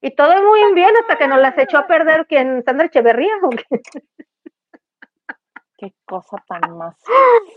Y 0.00 0.12
todo 0.12 0.40
muy 0.40 0.72
bien 0.74 0.92
hasta 1.00 1.16
que 1.16 1.26
nos 1.26 1.40
las 1.40 1.58
echó 1.58 1.78
a 1.78 1.88
perder 1.88 2.26
quien 2.26 2.62
Sandra 2.64 2.86
Echeverría. 2.86 3.32
Qué 5.76 5.92
cosa 6.04 6.36
tan 6.46 6.76
más 6.76 6.96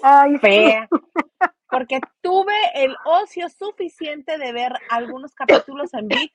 Ay, 0.04 0.34
sí. 0.34 0.40
fea. 0.40 0.88
Porque 1.70 2.00
tuve 2.22 2.54
el 2.76 2.96
ocio 3.06 3.50
suficiente 3.50 4.38
de 4.38 4.54
ver 4.54 4.72
algunos 4.90 5.36
capítulos 5.36 5.94
en 5.94 6.08
VIX. 6.08 6.34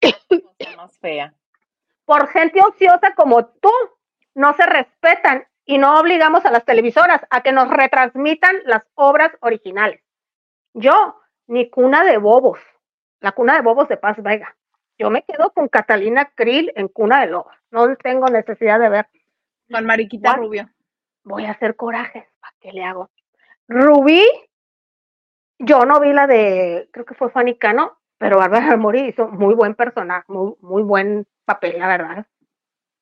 Cosa 0.00 0.76
más 0.76 0.98
fea. 0.98 1.32
Por 2.04 2.28
gente 2.28 2.60
ociosa 2.60 3.14
como 3.14 3.46
tú, 3.46 3.70
no 4.34 4.54
se 4.54 4.66
respetan 4.66 5.46
y 5.64 5.78
no 5.78 6.00
obligamos 6.00 6.44
a 6.44 6.50
las 6.50 6.64
televisoras 6.64 7.20
a 7.30 7.42
que 7.42 7.52
nos 7.52 7.68
retransmitan 7.68 8.56
las 8.64 8.82
obras 8.94 9.30
originales. 9.40 10.00
Yo, 10.74 11.20
ni 11.46 11.70
cuna 11.70 12.04
de 12.04 12.18
bobos, 12.18 12.58
la 13.20 13.32
cuna 13.32 13.54
de 13.54 13.62
bobos 13.62 13.88
de 13.88 13.96
Paz 13.96 14.16
Vega. 14.22 14.56
Yo 14.98 15.10
me 15.10 15.22
quedo 15.22 15.50
con 15.52 15.68
Catalina 15.68 16.32
Krill 16.34 16.72
en 16.74 16.88
cuna 16.88 17.20
de 17.20 17.28
lobos. 17.28 17.54
No 17.70 17.94
tengo 17.96 18.26
necesidad 18.26 18.80
de 18.80 18.88
ver. 18.88 19.08
Con 19.70 19.84
Mariquita 19.86 20.32
What? 20.32 20.38
Rubio. 20.38 20.70
Voy 21.28 21.44
a 21.44 21.50
hacer 21.50 21.76
corajes. 21.76 22.24
¿Para 22.40 22.54
qué 22.58 22.72
le 22.72 22.82
hago? 22.82 23.10
Rubí, 23.68 24.22
yo 25.58 25.84
no 25.84 26.00
vi 26.00 26.12
la 26.12 26.26
de, 26.26 26.88
creo 26.90 27.04
que 27.04 27.14
fue 27.14 27.30
Fanny 27.30 27.58
Cano, 27.58 27.98
pero 28.16 28.38
Bárbara 28.38 28.76
Mori 28.78 29.08
hizo 29.08 29.28
muy 29.28 29.54
buen 29.54 29.74
personaje, 29.74 30.24
muy, 30.28 30.54
muy 30.60 30.82
buen 30.82 31.26
papel, 31.44 31.78
la 31.78 31.88
verdad. 31.88 32.26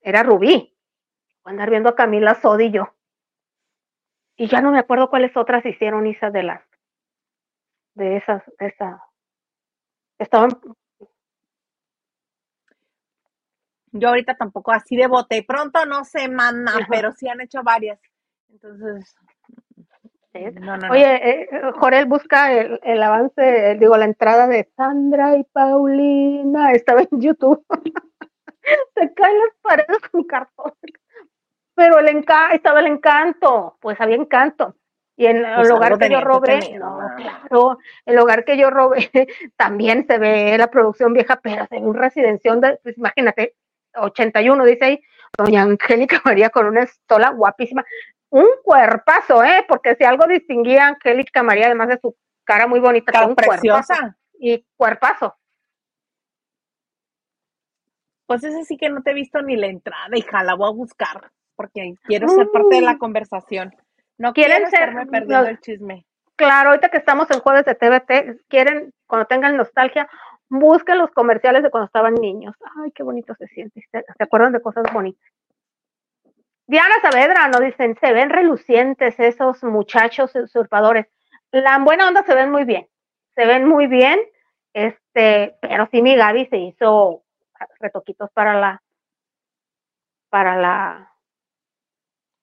Era 0.01 0.24
Rubí. 0.24 0.77
Voy 1.45 1.51
a 1.51 1.51
andar 1.51 1.70
viendo 1.70 1.89
a 1.89 1.95
Camila 1.95 2.35
Sodi 2.35 2.64
y 2.66 2.72
yo. 2.72 2.93
Y 4.37 4.49
ya 4.49 4.61
no 4.61 4.72
me 4.72 4.81
acuerdo 4.81 5.09
cuáles 5.09 5.37
otras 5.37 5.64
hicieron 5.64 6.07
Isa 6.09 6.31
de 6.31 6.43
las, 6.43 6.62
de 7.95 8.16
esas, 8.16 8.43
de 8.59 8.66
esa. 8.66 9.03
Estaban, 10.18 10.51
Yo 13.93 14.09
ahorita 14.09 14.35
tampoco 14.35 14.72
así 14.72 14.97
de 14.97 15.07
bote 15.07 15.43
pronto 15.43 15.87
no 15.87 16.05
sé, 16.05 16.29
mana, 16.29 16.72
pero 16.91 17.12
sí 17.12 17.29
han 17.29 17.41
hecho 17.41 17.62
varias. 17.62 17.99
Entonces, 18.51 19.14
no, 20.61 20.76
no. 20.76 20.90
Oye, 20.90 21.30
eh, 21.30 21.49
Jorel 21.78 22.07
busca 22.07 22.53
el, 22.53 22.80
el 22.82 23.03
avance, 23.03 23.76
digo, 23.80 23.97
la 23.97 24.05
entrada 24.05 24.47
de 24.47 24.68
Sandra 24.76 25.36
y 25.36 25.44
Paulina. 25.44 26.72
Estaba 26.72 27.01
en 27.01 27.20
YouTube. 27.20 27.64
Se 28.94 29.14
caen 29.14 29.38
las 29.38 29.55
paredes 29.62 29.99
con 30.11 30.24
cartón. 30.24 30.72
Pero 31.74 31.99
el 31.99 32.09
enca 32.09 32.53
estaba 32.53 32.80
el 32.80 32.86
encanto, 32.86 33.76
pues 33.80 34.01
había 34.01 34.16
encanto. 34.16 34.74
Y 35.16 35.26
en 35.26 35.44
el 35.44 35.55
Pues 35.57 35.70
hogar 35.70 35.92
algo 35.92 35.99
que 35.99 36.11
yo 36.11 36.20
robé, 36.20 36.78
no, 36.78 36.99
claro, 37.16 37.78
el 38.05 38.18
hogar 38.18 38.44
que 38.44 38.59
yo 38.59 38.70
robé 38.70 39.11
también 39.57 40.07
se 40.07 40.18
ve 40.18 40.59
la 40.59 40.70
producción 40.70 41.14
vieja, 41.14 41.40
pero 41.42 41.66
ve 41.70 41.78
un 41.78 41.94
residención 41.94 42.61
de, 42.61 42.78
pues 42.82 42.99
imagínate, 42.99 43.55
81, 43.94 44.64
dice 44.64 44.84
ahí, 44.84 45.03
doña 45.38 45.62
Angélica 45.62 46.20
María 46.24 46.51
con 46.51 46.66
una 46.66 46.82
estola 46.82 47.30
guapísima, 47.30 47.84
un 48.41 48.49
cuerpazo, 48.62 49.43
¿eh? 49.45 49.64
Porque 49.68 49.95
si 49.97 50.05
algo 50.05 50.26
distinguía 50.26 50.84
a 50.84 50.89
Angélica 50.89 51.43
María, 51.43 51.66
además 51.66 51.89
de 51.89 51.99
su 51.99 52.16
cara 52.45 52.66
muy 52.66 52.80
bonita, 52.80 53.12
Cara 53.12 53.26
un 53.26 53.34
cuerpazo 53.34 53.61
preciosa. 53.61 54.16
y 54.39 54.64
cuerpazo. 54.76 55.34
Pues 58.26 58.43
ese 58.45 58.64
sí 58.64 58.76
que 58.76 58.89
no 58.89 59.03
te 59.03 59.12
he 59.12 59.14
visto 59.14 59.41
ni 59.43 59.57
la 59.57 59.66
entrada, 59.68 60.09
hija, 60.16 60.43
la 60.43 60.55
voy 60.55 60.68
a 60.68 60.72
buscar, 60.72 61.30
porque 61.55 61.95
quiero 62.05 62.28
ser 62.28 62.49
parte 62.51 62.74
de 62.76 62.80
la 62.82 62.95
Mm. 62.95 62.99
conversación. 62.99 63.74
No 64.18 64.32
¿Quieren 64.32 64.57
quiero 64.64 64.70
ser 64.70 64.80
estarme 64.89 65.07
perdiendo 65.07 65.41
los- 65.41 65.49
el 65.51 65.61
chisme. 65.61 66.07
Claro, 66.34 66.70
ahorita 66.70 66.89
que 66.89 66.97
estamos 66.99 67.30
en 67.30 67.41
jueves 67.41 67.64
de 67.64 67.74
TVT, 67.74 68.41
quieren, 68.49 68.93
cuando 69.07 69.26
tengan 69.26 69.57
nostalgia, 69.57 70.09
busquen 70.49 70.99
los 70.99 71.11
comerciales 71.12 71.62
de 71.62 71.70
cuando 71.70 71.87
estaban 71.87 72.14
niños. 72.14 72.55
Ay, 72.82 72.91
qué 72.93 73.03
bonito 73.03 73.34
se 73.39 73.47
siente. 73.49 73.80
Se, 73.91 74.01
se 74.03 74.22
acuerdan 74.22 74.53
de 74.53 74.61
cosas 74.61 74.84
bonitas. 74.93 75.22
Diana 76.67 76.95
Saavedra 77.01 77.49
nos 77.49 77.61
dicen, 77.61 77.97
se 78.01 78.12
ven 78.12 78.31
relucientes 78.31 79.19
esos 79.21 79.62
muchachos 79.62 80.35
usurpadores. 80.35 81.07
La 81.53 81.77
en 81.77 81.85
buena 81.85 82.09
onda 82.09 82.25
se 82.25 82.35
ven 82.35 82.51
muy 82.51 82.64
bien. 82.64 82.89
Se 83.35 83.47
ven 83.47 83.67
muy 83.67 83.87
bien. 83.87 84.19
Este, 84.73 85.57
pero 85.61 85.89
sí 85.91 86.03
mi 86.03 86.17
Gaby 86.17 86.47
se 86.47 86.59
hizo 86.59 87.23
retoquitos 87.81 88.31
para 88.33 88.55
la 88.55 88.83
para 90.29 90.57
la 90.57 91.12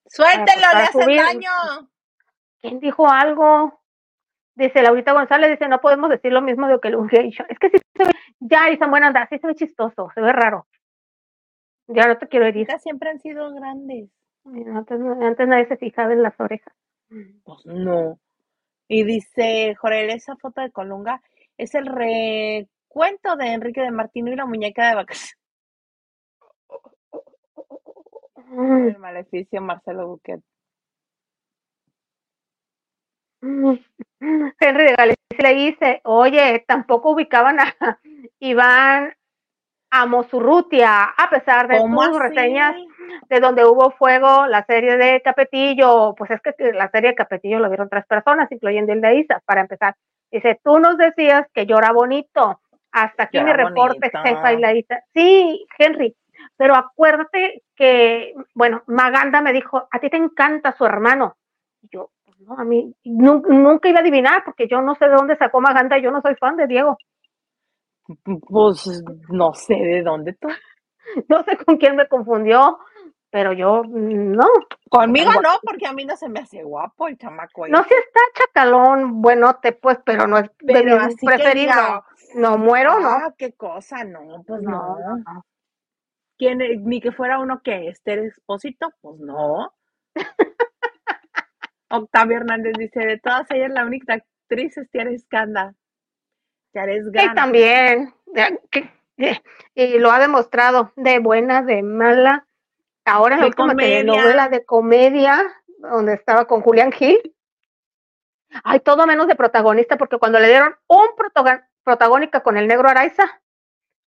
Suéltelo, 0.07 0.67
le 0.73 0.83
hace 0.83 1.15
daño. 1.15 1.89
¿Quién 2.61 2.79
dijo 2.79 3.09
algo? 3.09 3.81
Dice 4.55 4.81
Laurita 4.81 5.11
González, 5.11 5.49
dice, 5.49 5.67
no 5.67 5.81
podemos 5.81 6.09
decir 6.09 6.31
lo 6.31 6.41
mismo 6.41 6.67
de 6.67 6.79
que 6.79 6.89
el. 6.89 6.95
Es 7.49 7.59
que 7.59 7.69
sí 7.69 7.77
se 7.95 8.05
ve, 8.05 8.11
ya, 8.39 8.69
y 8.69 8.77
buena 8.91 9.07
onda, 9.07 9.27
sí 9.27 9.39
se 9.39 9.47
ve 9.47 9.55
chistoso, 9.55 10.11
se 10.13 10.21
ve 10.21 10.31
raro. 10.31 10.67
Ya 11.93 12.07
no 12.07 12.17
te 12.17 12.27
quiero 12.27 12.45
herir. 12.45 12.67
Siempre 12.79 13.09
han 13.09 13.19
sido 13.19 13.53
grandes. 13.53 14.09
Antes, 14.45 14.99
antes 14.99 15.47
nadie 15.47 15.67
se 15.67 15.77
fijaba 15.77 16.11
en 16.13 16.23
las 16.23 16.39
orejas. 16.39 16.73
Pues 17.43 17.65
no. 17.65 18.19
Y 18.87 19.03
dice 19.03 19.75
Jorel, 19.75 20.09
esa 20.09 20.35
foto 20.35 20.61
de 20.61 20.71
Colunga 20.71 21.21
es 21.57 21.75
el 21.75 21.85
recuento 21.85 23.35
de 23.37 23.53
Enrique 23.53 23.81
de 23.81 23.91
Martino 23.91 24.31
y 24.31 24.35
la 24.35 24.45
muñeca 24.45 24.89
de 24.89 24.95
vacaciones. 24.95 25.37
Mm, 28.35 28.87
El 28.89 28.97
maleficio 28.99 29.61
Marcelo 29.61 30.07
Buquet. 30.07 30.41
mm. 33.41 33.73
Henry 34.59 34.83
de 34.85 34.95
Galicia 34.95 35.17
le 35.39 35.53
dice, 35.55 36.01
oye, 36.05 36.63
tampoco 36.67 37.11
ubicaban 37.11 37.59
a 37.59 37.75
Iván 38.39 39.13
Amosurrutia, 40.01 41.03
a 41.03 41.29
pesar 41.29 41.67
de 41.67 41.77
¿Cómo 41.77 42.01
tus 42.07 42.19
así? 42.19 42.29
reseñas 42.35 42.75
de 43.29 43.39
donde 43.39 43.63
hubo 43.65 43.91
fuego, 43.91 44.47
la 44.47 44.65
serie 44.65 44.97
de 44.97 45.21
Capetillo, 45.21 46.15
pues 46.17 46.31
es 46.31 46.41
que 46.41 46.53
la 46.73 46.89
serie 46.89 47.11
de 47.11 47.15
Capetillo 47.15 47.59
lo 47.59 47.69
vieron 47.69 47.89
tres 47.89 48.05
personas, 48.07 48.51
incluyendo 48.51 48.91
el 48.91 49.01
de 49.01 49.15
Isa, 49.15 49.41
para 49.45 49.61
empezar. 49.61 49.95
Dice, 50.31 50.59
tú 50.63 50.79
nos 50.79 50.97
decías 50.97 51.45
que 51.53 51.65
llora 51.67 51.91
bonito. 51.91 52.59
Hasta 52.91 53.23
aquí 53.23 53.37
mi 53.45 53.51
reporte, 53.53 54.11
jefa 54.23 54.53
y 54.53 54.57
la 54.59 54.73
Isa. 54.73 54.99
Sí, 55.13 55.65
Henry, 55.77 56.15
pero 56.57 56.75
acuérdate 56.75 57.63
que, 57.75 58.33
bueno, 58.53 58.83
Maganda 58.87 59.41
me 59.41 59.53
dijo, 59.53 59.87
a 59.91 59.99
ti 59.99 60.09
te 60.09 60.17
encanta 60.17 60.71
su 60.73 60.85
hermano. 60.85 61.35
Y 61.81 61.89
yo, 61.91 62.09
no, 62.39 62.55
a 62.57 62.63
mí 62.63 62.93
nu- 63.03 63.43
nunca 63.47 63.89
iba 63.89 63.99
a 63.99 64.01
adivinar, 64.01 64.43
porque 64.43 64.67
yo 64.67 64.81
no 64.81 64.95
sé 64.95 65.07
de 65.07 65.15
dónde 65.15 65.35
sacó 65.37 65.61
Maganda, 65.61 65.97
yo 65.97 66.11
no 66.11 66.21
soy 66.21 66.35
fan 66.35 66.55
de 66.57 66.67
Diego. 66.67 66.97
Pues 68.23 69.03
no 69.29 69.53
sé 69.53 69.75
de 69.75 70.03
dónde 70.03 70.33
tú. 70.33 70.49
No 71.27 71.43
sé 71.43 71.57
con 71.57 71.77
quién 71.77 71.95
me 71.95 72.07
confundió, 72.07 72.79
pero 73.29 73.51
yo 73.51 73.83
mm, 73.83 74.31
no. 74.31 74.47
Conmigo 74.89 75.31
no, 75.41 75.59
porque 75.63 75.87
a 75.87 75.93
mí 75.93 76.05
no 76.05 76.15
se 76.15 76.29
me 76.29 76.39
hace 76.39 76.63
guapo 76.63 77.07
el 77.07 77.17
chamaco. 77.17 77.67
No 77.67 77.83
si 77.83 77.93
está 77.93 78.19
chacalón, 78.35 79.21
buenote, 79.21 79.73
pues, 79.73 79.97
pero 80.05 80.27
no 80.27 80.37
es 80.37 80.49
de 80.59 80.73
Pero 80.73 80.97
así 80.97 81.15
que 81.17 81.25
preferido. 81.25 82.05
No 82.35 82.57
muero, 82.57 82.99
no. 82.99 83.09
ah, 83.09 83.33
qué 83.37 83.53
cosa, 83.53 84.03
no, 84.03 84.43
pues 84.45 84.61
No, 84.61 84.97
no. 84.97 85.45
¿Quién, 86.37 86.59
ni 86.85 86.99
que 87.01 87.11
fuera 87.11 87.39
uno 87.39 87.61
que 87.63 87.89
Esther 87.89 88.19
Expósito, 88.19 88.91
pues 89.01 89.19
no. 89.19 89.73
Octavio 91.89 92.37
Hernández 92.37 92.73
dice, 92.77 92.99
de 93.01 93.19
todas 93.19 93.49
ellas 93.51 93.71
la 93.71 93.85
única 93.85 94.13
actriz 94.13 94.77
es 94.77 94.89
Tiara 94.89 95.11
Escanda. 95.11 95.75
Esgana. 96.73 97.35
también. 97.35 98.13
Y 99.75 99.99
lo 99.99 100.11
ha 100.11 100.19
demostrado, 100.19 100.91
de 100.95 101.19
buena, 101.19 101.61
de 101.61 101.83
mala. 101.83 102.45
Ahora 103.05 103.35
en 103.35 103.41
la 103.41 103.47
última 103.47 103.75
telenovela 103.75 104.49
de 104.49 104.65
comedia, 104.65 105.43
donde 105.77 106.13
estaba 106.13 106.45
con 106.45 106.61
Julián 106.61 106.91
Gil. 106.91 107.19
Ay, 108.63 108.79
todo 108.79 109.05
menos 109.07 109.27
de 109.27 109.35
protagonista, 109.35 109.97
porque 109.97 110.17
cuando 110.17 110.39
le 110.39 110.47
dieron 110.47 110.75
un 110.87 111.07
protagónica 111.83 112.41
con 112.41 112.57
el 112.57 112.67
negro 112.67 112.87
Araiza, 112.87 113.41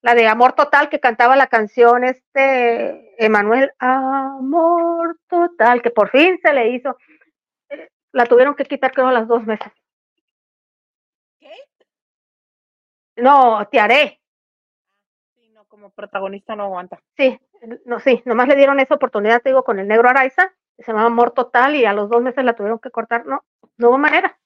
la 0.03 0.15
de 0.15 0.29
Amor 0.29 0.53
Total, 0.53 0.89
que 0.89 1.01
cantaba 1.01 1.35
la 1.37 1.49
canción 1.49 2.05
este 2.05 3.25
Emanuel, 3.25 3.73
Amor 3.79 5.19
Total, 5.29 5.83
que 5.83 5.91
por 5.91 6.11
fin 6.11 6.39
se 6.43 6.53
le 6.53 6.69
hizo. 6.71 6.97
Eh, 7.71 7.89
La 8.13 8.27
tuvieron 8.27 8.55
que 8.55 8.65
quitar, 8.65 8.93
creo, 8.93 9.09
a 9.09 9.13
las 9.13 9.27
dos 9.27 9.45
meses. 9.45 9.73
¿Qué? 11.41 11.51
No, 13.17 13.67
te 13.71 13.81
haré. 13.81 14.21
Sí, 15.35 15.49
no, 15.51 15.65
como 15.67 15.91
protagonista 15.91 16.55
no 16.57 16.65
aguanta. 16.65 17.01
Sí, 17.17 17.39
no, 17.85 18.01
sí, 18.01 18.23
nomás 18.25 18.49
le 18.49 18.57
dieron 18.57 18.79
esa 18.81 18.95
oportunidad, 18.95 19.41
te 19.43 19.51
digo, 19.51 19.65
con 19.65 19.79
el 19.79 19.89
negro 19.89 20.09
Araiza, 20.09 20.53
se 20.79 20.87
llamaba 20.93 21.07
Amor 21.07 21.33
Total, 21.33 21.75
y 21.75 21.85
a 21.87 21.93
los 21.93 22.11
dos 22.11 22.23
meses 22.23 22.45
la 22.45 22.55
tuvieron 22.55 22.79
que 22.79 22.91
cortar. 22.91 23.25
No, 23.27 23.45
no 23.79 23.89
hubo 23.89 23.99
manera. 23.99 24.39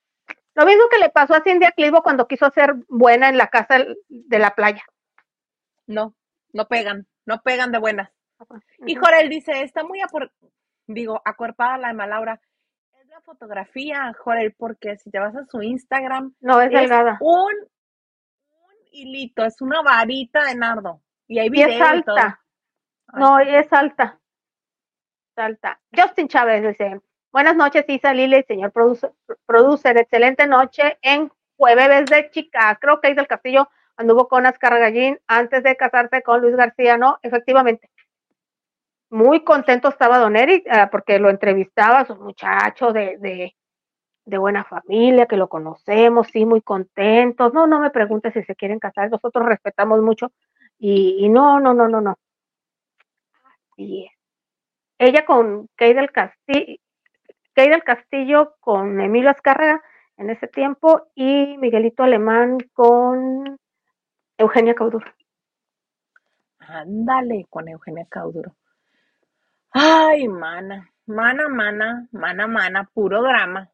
Lo 0.55 0.65
mismo 0.67 0.85
que 0.91 0.99
le 0.99 1.11
pasó 1.11 1.35
a 1.35 1.43
Cindy 1.43 1.67
Clivo 1.77 2.03
cuando 2.03 2.27
quiso 2.29 2.51
ser 2.51 2.75
buena 2.89 3.29
en 3.29 3.39
la 3.39 3.49
casa 3.49 3.79
de 4.09 4.39
la 4.39 4.55
playa. 4.55 4.83
No, 5.87 6.15
no 6.53 6.67
pegan, 6.69 7.07
no 7.25 7.41
pegan 7.43 7.73
de 7.73 7.79
buenas. 7.79 8.11
Y. 8.87 8.95
Jorel 8.95 9.29
dice, 9.29 9.63
está 9.63 9.85
muy 9.85 10.01
apor... 10.01 10.33
digo, 10.87 11.21
acuerpada 11.25 11.79
la 11.79 11.89
de 11.89 11.95
Malaura. 11.95 12.41
Es 13.01 13.07
la 13.09 13.21
fotografía, 13.21 14.13
Jorel, 14.19 14.55
porque 14.57 14.97
si 14.99 15.11
te 15.11 15.19
vas 15.19 15.35
a 15.37 15.45
su 15.47 15.63
Instagram, 15.63 16.35
No, 16.41 16.61
es 16.61 16.69
es 16.73 16.81
delgada. 16.81 17.19
un 17.21 17.53
hilito, 18.93 19.45
es 19.45 19.61
una 19.61 19.83
varita 19.83 20.45
de 20.45 20.55
nardo. 20.55 21.01
Y 21.27 21.39
hay 21.39 21.47
Y 21.47 21.51
video 21.51 21.69
es 21.69 21.75
y 21.77 22.03
todo. 22.03 22.17
alta. 22.17 22.41
No, 23.15 23.39
es 23.39 23.73
alta. 23.73 24.21
Es 25.37 25.45
alta. 25.45 25.81
Justin 25.97 26.29
Chávez 26.29 26.63
dice, 26.63 27.01
buenas 27.33 27.57
noches, 27.57 27.85
Isa 27.89 28.13
Lila 28.13 28.39
y 28.39 28.43
señor 28.45 28.73
producer, 28.73 29.13
producer, 29.47 29.97
excelente 29.97 30.47
noche 30.47 30.99
en 31.03 31.31
Jueves 31.57 32.07
de 32.07 32.31
Chicas. 32.31 32.79
Creo 32.81 33.01
que 33.01 33.15
del 33.15 33.27
Castillo 33.27 33.69
anduvo 33.97 34.29
con 34.29 34.47
Ascar 34.47 34.79
Gallín 34.79 35.21
antes 35.27 35.63
de 35.63 35.77
casarse 35.77 36.23
con 36.23 36.41
Luis 36.41 36.57
García, 36.57 36.97
¿no? 36.97 37.19
Efectivamente. 37.23 37.91
Muy 39.11 39.43
contento 39.45 39.89
estaba 39.89 40.19
Don 40.19 40.37
Eric 40.37 40.67
ah, 40.71 40.89
porque 40.91 41.19
lo 41.19 41.31
entrevistaba, 41.31 42.03
es 42.03 42.11
un 42.11 42.23
muchacho 42.23 42.93
de, 42.93 43.19
de, 43.19 43.55
de 44.31 44.39
buena 44.39 44.65
familia, 44.65 45.27
que 45.27 45.37
lo 45.37 45.49
conocemos, 45.49 46.29
sí, 46.29 46.47
muy 46.47 46.63
contentos. 46.63 47.53
No, 47.53 47.67
no 47.67 47.81
me 47.81 47.91
pregunte 47.91 48.33
si 48.33 48.43
se 48.45 48.55
quieren 48.57 48.79
casar, 48.79 49.11
nosotros 49.11 49.45
respetamos 49.47 50.01
mucho 50.01 50.33
y, 50.79 51.17
y 51.25 51.29
no, 51.29 51.61
no, 51.61 51.75
no, 51.75 51.89
no, 51.89 52.01
no. 52.01 52.17
Así 53.73 54.05
es. 54.07 54.13
Ella 54.99 55.25
con 55.25 55.69
Kay 55.77 55.95
del 55.95 56.11
Castillo, 56.13 56.77
Kay 57.55 57.69
del 57.71 57.83
Castillo 57.83 58.55
con 58.61 59.01
Emilio 59.01 59.31
Azcárraga 59.31 59.83
en 60.17 60.31
ese 60.31 60.47
tiempo 60.47 61.09
y 61.15 61.57
Miguelito 61.59 62.03
Alemán 62.03 62.59
con 62.73 63.59
Eugenia 64.37 64.75
Cauduro. 64.75 65.07
Ándale 66.59 67.47
con 67.49 67.69
Eugenia 67.69 68.07
Cauduro. 68.09 68.55
Ay, 69.73 70.29
mana, 70.29 70.91
mana, 71.07 71.49
mana, 71.49 72.09
mana, 72.13 72.47
mana, 72.47 72.85
puro 72.93 73.23
drama, 73.23 73.71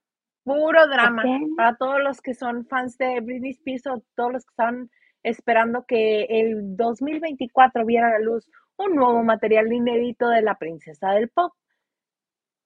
puro 0.46 0.86
drama. 0.86 1.22
Para 1.56 1.76
todos 1.76 2.00
los 2.00 2.20
que 2.20 2.34
son 2.34 2.66
fans 2.66 2.96
de 2.98 3.20
Britney 3.20 3.50
Spears 3.50 3.86
o 3.88 4.02
todos 4.14 4.32
los 4.32 4.44
que 4.46 4.50
están 4.52 4.90
esperando 5.22 5.84
que 5.86 6.22
el 6.30 6.76
2024 6.76 7.84
viera 7.84 8.06
a 8.08 8.12
la 8.12 8.18
luz 8.20 8.48
un 8.76 8.94
nuevo 8.94 9.22
material 9.24 9.72
inédito 9.72 10.28
de 10.28 10.42
la 10.42 10.54
princesa 10.56 11.10
del 11.10 11.28
pop, 11.30 11.52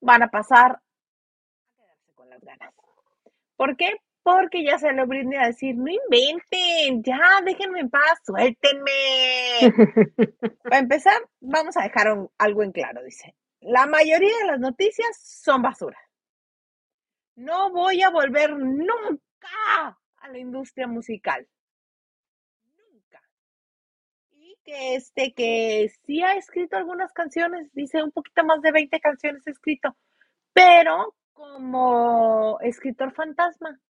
van 0.02 0.22
a 0.22 0.28
pasar 0.28 0.72
a 0.72 0.82
quedarse 1.76 2.12
con 2.14 2.28
las 2.28 2.40
ganas. 2.42 2.74
¿Por 3.56 3.76
qué? 3.76 3.92
Porque 4.22 4.62
ya 4.64 4.78
salió 4.78 5.06
Britney 5.06 5.38
a 5.38 5.46
decir, 5.46 5.76
no 5.76 5.86
inventen, 5.90 7.02
ya, 7.02 7.18
déjenme 7.44 7.80
en 7.80 7.88
paz, 7.90 8.20
suéltenme. 8.24 8.90
Para 10.62 10.78
empezar, 10.78 11.16
vamos 11.40 11.76
a 11.78 11.82
dejar 11.84 12.12
un- 12.12 12.30
algo 12.36 12.62
en 12.62 12.72
claro, 12.72 13.02
dice. 13.02 13.34
La 13.60 13.86
mayoría 13.86 14.36
de 14.42 14.46
las 14.46 14.60
noticias 14.60 15.16
son 15.22 15.62
basura. 15.62 15.96
No 17.40 17.70
voy 17.70 18.02
a 18.02 18.10
volver 18.10 18.54
nunca 18.54 19.98
a 20.18 20.28
la 20.28 20.38
industria 20.38 20.86
musical. 20.86 21.48
Nunca. 22.76 23.22
Y 24.32 24.58
que 24.62 24.94
este, 24.96 25.32
que 25.32 25.90
sí 26.04 26.22
ha 26.22 26.34
escrito 26.34 26.76
algunas 26.76 27.14
canciones, 27.14 27.72
dice 27.72 28.02
un 28.02 28.12
poquito 28.12 28.44
más 28.44 28.60
de 28.60 28.72
20 28.72 29.00
canciones 29.00 29.46
ha 29.46 29.52
escrito, 29.52 29.96
pero 30.52 31.14
como 31.32 32.60
escritor 32.60 33.14
fantasma. 33.14 33.80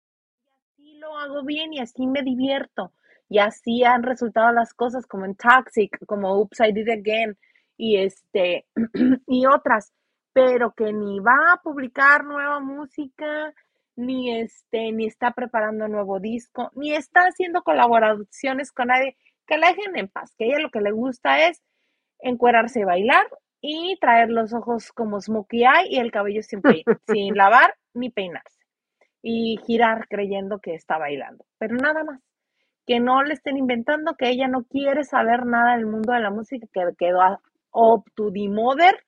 Y 0.76 0.92
así 0.92 0.98
lo 1.00 1.18
hago 1.18 1.44
bien 1.44 1.72
y 1.72 1.80
así 1.80 2.06
me 2.06 2.22
divierto. 2.22 2.92
Y 3.28 3.40
así 3.40 3.82
han 3.82 4.04
resultado 4.04 4.52
las 4.52 4.74
cosas 4.74 5.08
como 5.08 5.24
en 5.24 5.34
Toxic, 5.34 5.98
como 6.06 6.36
Oops, 6.38 6.60
I 6.60 6.88
Again 6.88 7.36
y 7.76 7.96
este 7.96 8.64
y 9.26 9.46
otras, 9.46 9.92
pero 10.32 10.72
que 10.72 10.92
ni 10.92 11.18
va 11.20 11.54
a 11.54 11.60
publicar 11.62 12.24
nueva 12.24 12.60
música, 12.60 13.52
ni 13.96 14.40
este, 14.40 14.92
ni 14.92 15.06
está 15.06 15.32
preparando 15.32 15.88
nuevo 15.88 16.20
disco, 16.20 16.70
ni 16.74 16.94
está 16.94 17.22
haciendo 17.22 17.62
colaboraciones 17.62 18.72
con 18.72 18.88
nadie, 18.88 19.16
que 19.46 19.58
la 19.58 19.68
dejen 19.68 19.96
en 19.96 20.08
paz, 20.08 20.34
que 20.36 20.44
a 20.44 20.46
ella 20.48 20.60
lo 20.60 20.70
que 20.70 20.80
le 20.80 20.92
gusta 20.92 21.46
es 21.48 21.62
encuerarse 22.20 22.80
y 22.80 22.84
bailar 22.84 23.26
y 23.60 23.98
traer 24.00 24.30
los 24.30 24.54
ojos 24.54 24.92
como 24.92 25.20
smokey 25.20 25.64
eye 25.64 25.88
y 25.90 25.98
el 25.98 26.12
cabello 26.12 26.42
sin, 26.42 26.62
sin 27.06 27.34
lavar 27.34 27.74
ni 27.94 28.10
peinarse 28.10 28.58
y 29.22 29.58
girar 29.66 30.06
creyendo 30.08 30.60
que 30.60 30.74
está 30.74 30.98
bailando, 30.98 31.44
pero 31.58 31.76
nada 31.76 32.04
más. 32.04 32.20
Que 32.86 32.98
no 32.98 33.22
le 33.22 33.34
estén 33.34 33.56
inventando 33.56 34.16
que 34.16 34.30
ella 34.30 34.48
no 34.48 34.64
quiere 34.64 35.04
saber 35.04 35.46
nada 35.46 35.76
del 35.76 35.86
mundo 35.86 36.12
de 36.12 36.20
la 36.20 36.30
música, 36.30 36.66
que 36.72 36.80
quedó 36.98 37.20
up 37.72 38.04
to 38.14 38.32
the 38.32 38.48
mother 38.48 38.98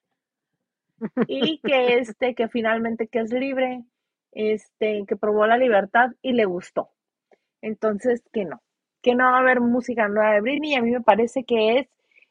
y 1.26 1.58
que 1.60 1.98
este, 1.98 2.34
que 2.34 2.48
finalmente 2.48 3.08
que 3.08 3.20
es 3.20 3.32
libre, 3.32 3.84
este, 4.32 5.04
que 5.06 5.16
probó 5.16 5.46
la 5.46 5.58
libertad 5.58 6.10
y 6.22 6.32
le 6.32 6.44
gustó. 6.44 6.90
Entonces, 7.60 8.22
que 8.32 8.44
no, 8.44 8.62
que 9.02 9.14
no 9.14 9.24
va 9.24 9.36
a 9.36 9.40
haber 9.40 9.60
música 9.60 10.08
nueva 10.08 10.32
de 10.32 10.40
Britney 10.40 10.72
y 10.72 10.74
a 10.74 10.82
mí 10.82 10.90
me 10.90 11.00
parece 11.00 11.44
que 11.44 11.78
es 11.78 11.88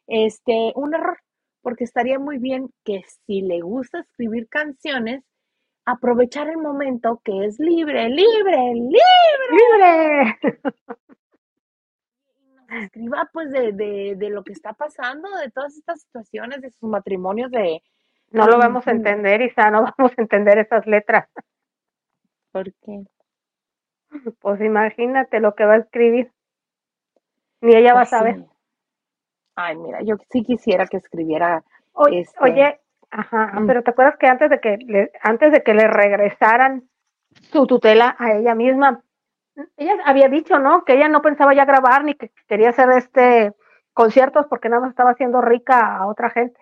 este, 0.07 0.73
un 0.75 0.93
error, 0.93 1.17
porque 1.61 1.83
estaría 1.83 2.19
muy 2.19 2.37
bien 2.37 2.69
que 2.83 3.03
si 3.25 3.41
le 3.41 3.61
gusta 3.61 3.99
escribir 3.99 4.47
canciones, 4.49 5.23
aprovechar 5.85 6.49
el 6.49 6.57
momento 6.57 7.21
que 7.23 7.45
es 7.45 7.59
libre, 7.59 8.09
libre, 8.09 8.73
libre, 8.73 8.99
¡Libre! 9.51 10.39
y 12.39 12.53
nos 12.53 12.83
escriba 12.83 13.29
pues 13.33 13.51
de, 13.51 13.71
de, 13.71 14.15
de 14.15 14.29
lo 14.29 14.43
que 14.43 14.53
está 14.53 14.73
pasando, 14.73 15.29
de 15.37 15.49
todas 15.51 15.75
estas 15.75 16.01
situaciones, 16.01 16.61
de 16.61 16.71
sus 16.71 16.89
matrimonios, 16.89 17.51
de... 17.51 17.81
No 18.31 18.47
lo 18.47 18.57
vamos 18.57 18.87
a 18.87 18.91
entender, 18.91 19.41
Isa, 19.41 19.69
no 19.71 19.83
vamos 19.97 20.13
a 20.17 20.21
entender 20.21 20.57
esas 20.59 20.85
letras. 20.87 21.27
¿Por 22.51 22.73
qué? 22.81 23.03
Pues 24.39 24.61
imagínate 24.61 25.39
lo 25.39 25.55
que 25.55 25.65
va 25.65 25.73
a 25.73 25.77
escribir. 25.77 26.31
Ni 27.61 27.75
ella 27.75 27.93
va 27.93 28.01
a 28.01 28.03
Pues 28.03 28.09
saber. 28.09 28.35
sí. 28.37 28.45
Ay, 29.55 29.75
mira, 29.77 30.01
yo 30.01 30.15
sí 30.31 30.43
quisiera 30.43 30.87
que 30.87 30.97
escribiera 30.97 31.63
Oye, 31.93 32.21
este... 32.21 32.39
oye, 32.43 32.79
ajá, 33.09 33.59
mm, 33.59 33.67
pero 33.67 33.83
¿te 33.83 33.91
acuerdas 33.91 34.17
que 34.17 34.27
antes 34.27 34.49
de 34.49 34.59
que 34.59 34.77
le, 34.77 35.11
antes 35.21 35.51
de 35.51 35.63
que 35.63 35.73
le 35.73 35.87
regresaran 35.87 36.89
su 37.51 37.67
tutela 37.67 38.15
a 38.17 38.33
ella 38.33 38.55
misma, 38.55 39.03
ella 39.77 39.95
había 40.05 40.29
dicho, 40.29 40.59
¿no? 40.59 40.83
Que 40.85 40.93
ella 40.93 41.09
no 41.09 41.21
pensaba 41.21 41.53
ya 41.53 41.65
grabar 41.65 42.03
ni 42.03 42.15
que 42.15 42.31
quería 42.47 42.69
hacer 42.69 42.89
este 42.91 43.53
conciertos 43.93 44.47
porque 44.47 44.69
nada 44.69 44.81
más 44.81 44.91
estaba 44.91 45.11
haciendo 45.11 45.41
rica 45.41 45.97
a 45.97 46.07
otra 46.07 46.29
gente. 46.29 46.59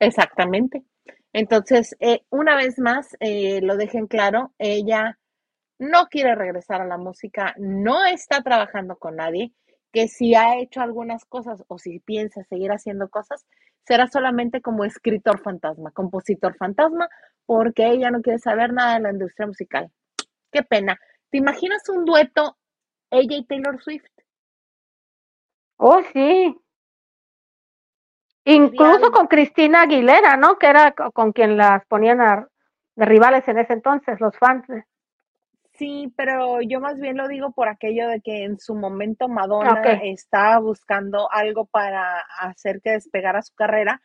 Exactamente. 0.00 0.84
Entonces, 1.32 1.96
eh, 2.00 2.22
una 2.30 2.56
vez 2.56 2.78
más, 2.78 3.16
eh, 3.20 3.60
lo 3.62 3.76
dejen 3.76 4.06
claro, 4.06 4.52
ella 4.58 5.18
no 5.78 6.06
quiere 6.08 6.34
regresar 6.34 6.80
a 6.80 6.86
la 6.86 6.98
música, 6.98 7.54
no 7.58 8.04
está 8.06 8.42
trabajando 8.42 8.96
con 8.96 9.16
nadie, 9.16 9.52
que 9.92 10.08
si 10.08 10.34
ha 10.34 10.58
hecho 10.58 10.80
algunas 10.80 11.24
cosas 11.26 11.62
o 11.68 11.78
si 11.78 12.00
piensa 12.00 12.44
seguir 12.44 12.70
haciendo 12.72 13.08
cosas, 13.08 13.46
será 13.86 14.08
solamente 14.08 14.60
como 14.60 14.84
escritor 14.84 15.40
fantasma, 15.42 15.90
compositor 15.92 16.56
fantasma, 16.56 17.08
porque 17.46 17.86
ella 17.86 18.10
no 18.10 18.22
quiere 18.22 18.38
saber 18.38 18.72
nada 18.72 18.94
de 18.94 19.00
la 19.00 19.10
industria 19.12 19.46
musical. 19.46 19.90
Qué 20.52 20.62
pena. 20.62 20.98
¿Te 21.30 21.38
imaginas 21.38 21.88
un 21.88 22.04
dueto 22.04 22.56
ella 23.10 23.36
y 23.36 23.46
Taylor 23.46 23.82
Swift? 23.82 24.06
Oh, 25.78 26.02
sí. 26.12 26.54
Incluso 28.46 29.10
con 29.12 29.26
Cristina 29.26 29.82
Aguilera, 29.82 30.36
¿no? 30.36 30.56
Que 30.56 30.66
era 30.68 30.92
co- 30.92 31.10
con 31.12 31.32
quien 31.32 31.56
las 31.56 31.84
ponían 31.86 32.20
a- 32.20 32.48
de 32.94 33.04
rivales 33.04 33.46
en 33.48 33.58
ese 33.58 33.74
entonces, 33.74 34.20
los 34.20 34.36
fans. 34.38 34.64
Sí, 35.74 36.10
pero 36.16 36.62
yo 36.62 36.80
más 36.80 36.98
bien 36.98 37.18
lo 37.18 37.28
digo 37.28 37.50
por 37.52 37.68
aquello 37.68 38.08
de 38.08 38.22
que 38.22 38.44
en 38.44 38.58
su 38.58 38.74
momento 38.74 39.28
Madonna 39.28 39.72
Ok. 39.74 39.86
estaba 40.04 40.58
buscando 40.58 41.30
algo 41.30 41.66
para 41.66 42.20
hacer 42.40 42.80
que 42.80 42.92
despegara 42.92 43.42
su 43.42 43.54
carrera 43.54 44.00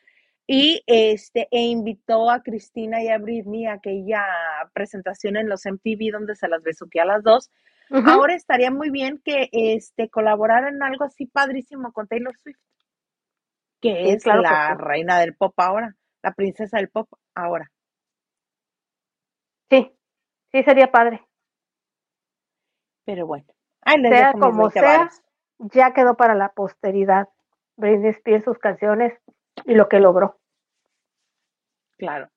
y 0.45 0.83
este 0.85 1.47
e 1.49 1.61
invitó 1.61 2.29
a 2.29 2.41
Cristina 2.43 3.01
y 3.01 3.07
a 3.07 3.17
Britney 3.19 3.67
a 3.67 3.73
aquella 3.73 4.25
presentación 4.73 5.37
en 5.37 5.47
los 5.47 5.65
MTV 5.65 6.11
donde 6.11 6.35
se 6.35 6.49
las 6.49 6.61
besuqué 6.61 6.99
a 6.99 7.05
las 7.05 7.23
dos. 7.23 7.49
Ahora 8.05 8.35
estaría 8.35 8.71
muy 8.71 8.89
bien 8.89 9.21
que 9.23 9.49
este 9.51 10.09
colaboraran 10.09 10.75
en 10.75 10.83
algo 10.83 11.03
así 11.05 11.25
padrísimo 11.25 11.91
con 11.93 12.07
Taylor 12.07 12.35
Swift, 12.37 12.59
que 13.81 13.89
Sí, 13.89 14.09
es 14.11 14.23
claro 14.23 14.41
que 14.43 14.49
la 14.49 14.67
sí. 14.67 14.83
reina 14.83 15.19
del 15.19 15.35
pop 15.35 15.53
ahora, 15.57 15.95
la 16.21 16.33
princesa 16.33 16.77
del 16.77 16.89
pop 16.89 17.09
ahora. 17.35 17.71
Sí, 19.69 19.91
sí 20.51 20.63
sería 20.63 20.91
padre. 20.91 21.25
Pero 23.05 23.25
bueno, 23.25 23.45
ahí 23.81 23.97
les 23.99 24.11
Sea 24.11 24.33
como 24.33 24.69
20 24.69 24.79
sea, 24.79 25.09
ya 25.59 25.93
quedó 25.93 26.15
para 26.15 26.35
la 26.35 26.49
posteridad. 26.49 27.27
Britney 27.77 28.11
Spears, 28.11 28.43
sus 28.43 28.59
canciones 28.59 29.13
y 29.65 29.73
lo 29.73 29.89
que 29.89 29.99
logró. 29.99 30.39
Claro. 31.97 32.29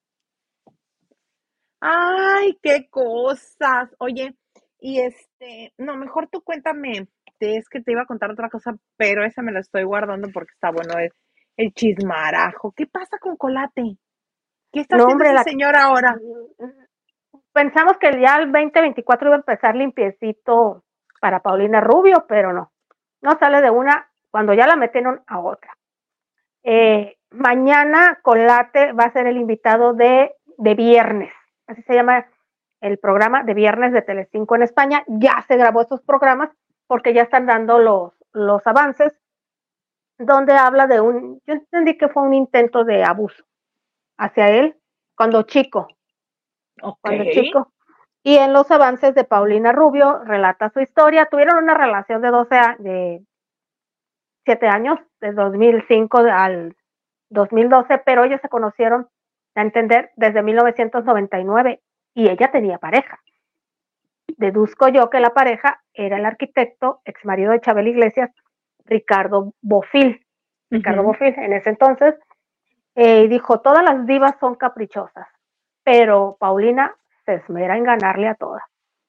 Ay, 1.80 2.58
qué 2.62 2.88
cosas. 2.88 3.94
Oye, 3.98 4.34
y 4.78 5.00
este, 5.00 5.74
no, 5.76 5.96
mejor 5.96 6.28
tú 6.28 6.42
cuéntame. 6.42 7.08
Es 7.40 7.68
que 7.68 7.82
te 7.82 7.92
iba 7.92 8.02
a 8.02 8.06
contar 8.06 8.30
otra 8.30 8.48
cosa, 8.48 8.74
pero 8.96 9.22
esa 9.22 9.42
me 9.42 9.52
la 9.52 9.60
estoy 9.60 9.84
guardando 9.84 10.28
porque 10.32 10.52
está 10.52 10.70
bueno 10.70 10.98
el, 10.98 11.12
el 11.56 11.72
chismarajo. 11.74 12.72
¿Qué 12.76 12.86
pasa 12.86 13.18
con 13.18 13.36
Colate? 13.36 13.96
¿Qué 14.72 14.80
está 14.80 14.96
No, 14.96 15.04
haciendo 15.04 15.12
hombre, 15.24 15.28
ese 15.28 15.34
la- 15.36 15.42
señor 15.44 15.76
ahora? 15.76 16.16
Pensamos 17.52 17.96
que 17.98 18.20
ya 18.20 18.36
el 18.36 18.50
2024 18.50 19.28
iba 19.28 19.36
a 19.36 19.38
empezar 19.38 19.76
limpiecito 19.76 20.82
para 21.20 21.40
Paulina 21.40 21.80
Rubio, 21.80 22.26
pero 22.28 22.52
no. 22.52 22.72
No 23.22 23.38
sale 23.38 23.60
de 23.62 23.70
una 23.70 24.08
cuando 24.30 24.52
ya 24.54 24.66
la 24.66 24.76
metieron 24.76 25.22
a 25.26 25.38
otra. 25.38 25.72
Eh, 26.64 27.16
mañana 27.30 28.18
Colate 28.22 28.92
va 28.92 29.04
a 29.04 29.12
ser 29.12 29.26
el 29.28 29.36
invitado 29.36 29.92
de, 29.94 30.34
de 30.58 30.74
viernes. 30.74 31.32
Así 31.66 31.82
se 31.82 31.94
llama 31.94 32.26
el 32.80 32.98
programa 32.98 33.44
de 33.44 33.54
viernes 33.54 33.92
de 33.92 34.02
Telecinco 34.02 34.56
en 34.56 34.62
España. 34.64 35.04
Ya 35.06 35.44
se 35.46 35.56
grabó 35.56 35.82
estos 35.82 36.02
programas 36.02 36.50
porque 36.86 37.14
ya 37.14 37.22
están 37.22 37.46
dando 37.46 37.78
los, 37.78 38.12
los 38.32 38.66
avances 38.66 39.14
donde 40.18 40.52
habla 40.54 40.86
de 40.86 41.00
un, 41.00 41.40
yo 41.46 41.54
entendí 41.54 41.96
que 41.98 42.08
fue 42.08 42.22
un 42.22 42.34
intento 42.34 42.84
de 42.84 43.04
abuso 43.04 43.44
hacia 44.16 44.48
él 44.50 44.76
cuando 45.16 45.42
chico, 45.42 45.88
cuando 47.00 47.24
chico. 47.32 47.72
Y 48.22 48.36
en 48.36 48.52
los 48.52 48.70
avances 48.70 49.14
de 49.14 49.24
Paulina 49.24 49.72
Rubio 49.72 50.22
relata 50.24 50.70
su 50.70 50.80
historia. 50.80 51.26
Tuvieron 51.26 51.62
una 51.62 51.74
relación 51.74 52.22
de 52.22 52.30
12 52.30 52.56
a- 52.56 52.76
de 52.78 53.22
7 54.44 54.66
años, 54.66 54.98
de 55.20 55.32
2005 55.32 56.18
al 56.18 56.74
2012, 57.30 57.98
pero 57.98 58.24
ellos 58.24 58.40
se 58.40 58.48
conocieron, 58.48 59.08
a 59.54 59.62
entender, 59.62 60.10
desde 60.16 60.42
1999 60.42 61.80
y 62.14 62.28
ella 62.28 62.50
tenía 62.50 62.78
pareja. 62.78 63.20
Deduzco 64.36 64.88
yo 64.88 65.10
que 65.10 65.20
la 65.20 65.30
pareja 65.30 65.82
era 65.92 66.16
el 66.16 66.26
arquitecto, 66.26 67.00
ex 67.04 67.24
marido 67.24 67.52
de 67.52 67.60
Chabel 67.60 67.88
Iglesias, 67.88 68.30
Ricardo 68.84 69.52
Bofil. 69.60 70.24
Ricardo. 70.70 71.02
Bofil 71.02 71.34
en 71.36 71.52
ese 71.52 71.70
entonces, 71.70 72.14
eh, 72.94 73.28
dijo, 73.28 73.60
todas 73.60 73.82
las 73.84 74.06
divas 74.06 74.34
son 74.40 74.54
caprichosas, 74.54 75.26
pero 75.82 76.36
Paulina 76.38 76.94
se 77.24 77.34
esmera 77.34 77.76
en 77.76 77.84
ganarle 77.84 78.28
a 78.28 78.34
todas, 78.34 78.62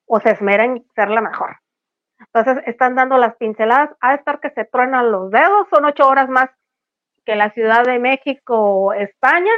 o 0.05 0.19
se 0.19 0.31
esmera 0.31 0.65
en 0.65 0.85
ser 0.95 1.09
la 1.09 1.21
mejor. 1.21 1.57
Entonces, 2.19 2.63
están 2.65 2.95
dando 2.95 3.17
las 3.17 3.35
pinceladas, 3.35 3.91
a 3.99 4.15
estar 4.15 4.39
que 4.39 4.49
se 4.51 4.65
truenan 4.65 5.11
los 5.11 5.31
dedos, 5.31 5.67
son 5.69 5.85
ocho 5.85 6.07
horas 6.07 6.29
más 6.29 6.49
que 7.25 7.35
la 7.35 7.49
Ciudad 7.51 7.83
de 7.83 7.99
México, 7.99 8.93
España. 8.93 9.51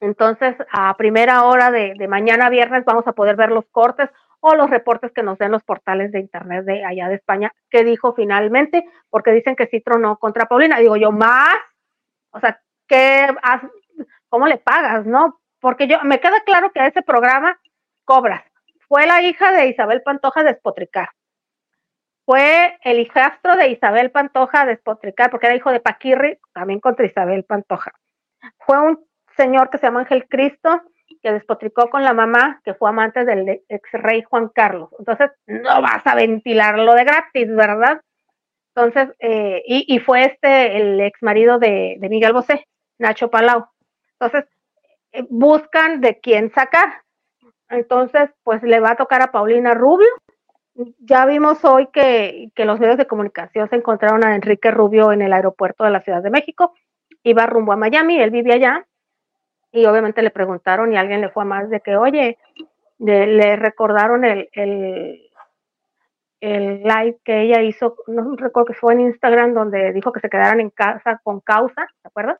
Entonces, 0.00 0.56
a 0.72 0.96
primera 0.96 1.44
hora 1.44 1.70
de, 1.70 1.94
de 1.96 2.08
mañana 2.08 2.48
viernes 2.48 2.84
vamos 2.84 3.06
a 3.06 3.12
poder 3.12 3.36
ver 3.36 3.50
los 3.50 3.66
cortes 3.70 4.10
o 4.44 4.56
los 4.56 4.68
reportes 4.68 5.12
que 5.12 5.22
nos 5.22 5.38
den 5.38 5.52
los 5.52 5.62
portales 5.62 6.10
de 6.10 6.18
internet 6.18 6.64
de 6.64 6.84
allá 6.84 7.08
de 7.08 7.14
España, 7.14 7.52
que 7.70 7.84
dijo 7.84 8.12
finalmente, 8.12 8.84
porque 9.08 9.30
dicen 9.30 9.54
que 9.54 9.68
sí 9.68 9.80
tronó 9.80 10.18
contra 10.18 10.46
Paulina. 10.46 10.78
Digo 10.80 10.96
yo, 10.96 11.12
más, 11.12 11.54
o 12.32 12.40
sea, 12.40 12.60
¿qué, 12.88 13.28
has- 13.42 13.62
¿cómo 14.28 14.48
le 14.48 14.58
pagas, 14.58 15.06
no? 15.06 15.40
Porque 15.60 15.86
yo, 15.86 15.98
me 16.02 16.18
queda 16.18 16.40
claro 16.44 16.72
que 16.72 16.80
a 16.80 16.88
ese 16.88 17.02
programa 17.02 17.56
cobras. 18.04 18.42
Fue 18.88 19.06
la 19.06 19.22
hija 19.22 19.52
de 19.52 19.68
Isabel 19.68 20.02
Pantoja 20.02 20.42
despotricar. 20.42 21.10
Fue 22.24 22.76
el 22.82 22.98
hijastro 22.98 23.54
de 23.56 23.68
Isabel 23.68 24.10
Pantoja 24.10 24.66
despotricar, 24.66 25.30
porque 25.30 25.46
era 25.46 25.56
hijo 25.56 25.70
de 25.70 25.78
Paquirri, 25.80 26.38
también 26.52 26.80
contra 26.80 27.06
Isabel 27.06 27.44
Pantoja. 27.44 27.92
Fue 28.58 28.78
un 28.78 29.06
señor 29.36 29.70
que 29.70 29.78
se 29.78 29.86
llama 29.86 30.00
Ángel 30.00 30.26
Cristo, 30.28 30.82
que 31.22 31.32
despotricó 31.32 31.88
con 31.88 32.02
la 32.02 32.12
mamá, 32.12 32.60
que 32.64 32.74
fue 32.74 32.90
amante 32.90 33.24
del 33.24 33.62
ex 33.68 33.92
rey 33.92 34.22
Juan 34.22 34.48
Carlos. 34.48 34.90
Entonces, 34.98 35.30
no 35.46 35.80
vas 35.80 36.04
a 36.06 36.14
ventilarlo 36.14 36.94
de 36.94 37.04
gratis, 37.04 37.48
¿verdad? 37.54 38.00
Entonces, 38.74 39.14
eh, 39.20 39.62
y, 39.66 39.98
fue 40.00 40.24
este 40.24 40.78
el 40.78 41.00
ex 41.00 41.22
marido 41.22 41.58
de, 41.58 41.98
Miguel 42.00 42.32
Bosé, 42.32 42.66
Nacho 42.98 43.30
Palau. 43.30 43.66
Entonces, 44.18 44.48
eh, 45.12 45.24
buscan 45.28 46.00
de 46.00 46.18
quién 46.18 46.50
sacar. 46.52 47.02
Entonces, 47.68 48.30
pues 48.42 48.62
le 48.62 48.80
va 48.80 48.92
a 48.92 48.96
tocar 48.96 49.22
a 49.22 49.30
Paulina 49.30 49.74
Rubio. 49.74 50.08
Ya 50.98 51.26
vimos 51.26 51.64
hoy 51.64 51.88
que, 51.92 52.50
que 52.54 52.64
los 52.64 52.80
medios 52.80 52.96
de 52.96 53.06
comunicación 53.06 53.68
se 53.68 53.76
encontraron 53.76 54.24
a 54.24 54.34
Enrique 54.34 54.70
Rubio 54.70 55.12
en 55.12 55.20
el 55.22 55.34
aeropuerto 55.34 55.84
de 55.84 55.90
la 55.90 56.00
Ciudad 56.00 56.22
de 56.22 56.30
México. 56.30 56.72
Iba 57.22 57.46
rumbo 57.46 57.72
a 57.72 57.76
Miami, 57.76 58.20
él 58.20 58.30
vivía 58.30 58.54
allá. 58.54 58.86
Y 59.72 59.86
obviamente 59.86 60.22
le 60.22 60.30
preguntaron 60.30 60.92
y 60.92 60.96
alguien 60.96 61.22
le 61.22 61.30
fue 61.30 61.44
a 61.44 61.46
más 61.46 61.70
de 61.70 61.80
que, 61.80 61.96
oye, 61.96 62.38
le 62.98 63.56
recordaron 63.56 64.24
el, 64.24 64.48
el, 64.52 65.22
el 66.40 66.82
live 66.82 67.18
que 67.24 67.42
ella 67.42 67.62
hizo, 67.62 67.96
no 68.08 68.36
recuerdo 68.36 68.66
que 68.66 68.74
fue 68.74 68.94
en 68.94 69.00
Instagram, 69.00 69.54
donde 69.54 69.92
dijo 69.92 70.12
que 70.12 70.20
se 70.20 70.28
quedaran 70.28 70.60
en 70.60 70.70
casa 70.70 71.20
con 71.22 71.40
causa, 71.40 71.86
¿te 72.02 72.08
acuerdas? 72.08 72.38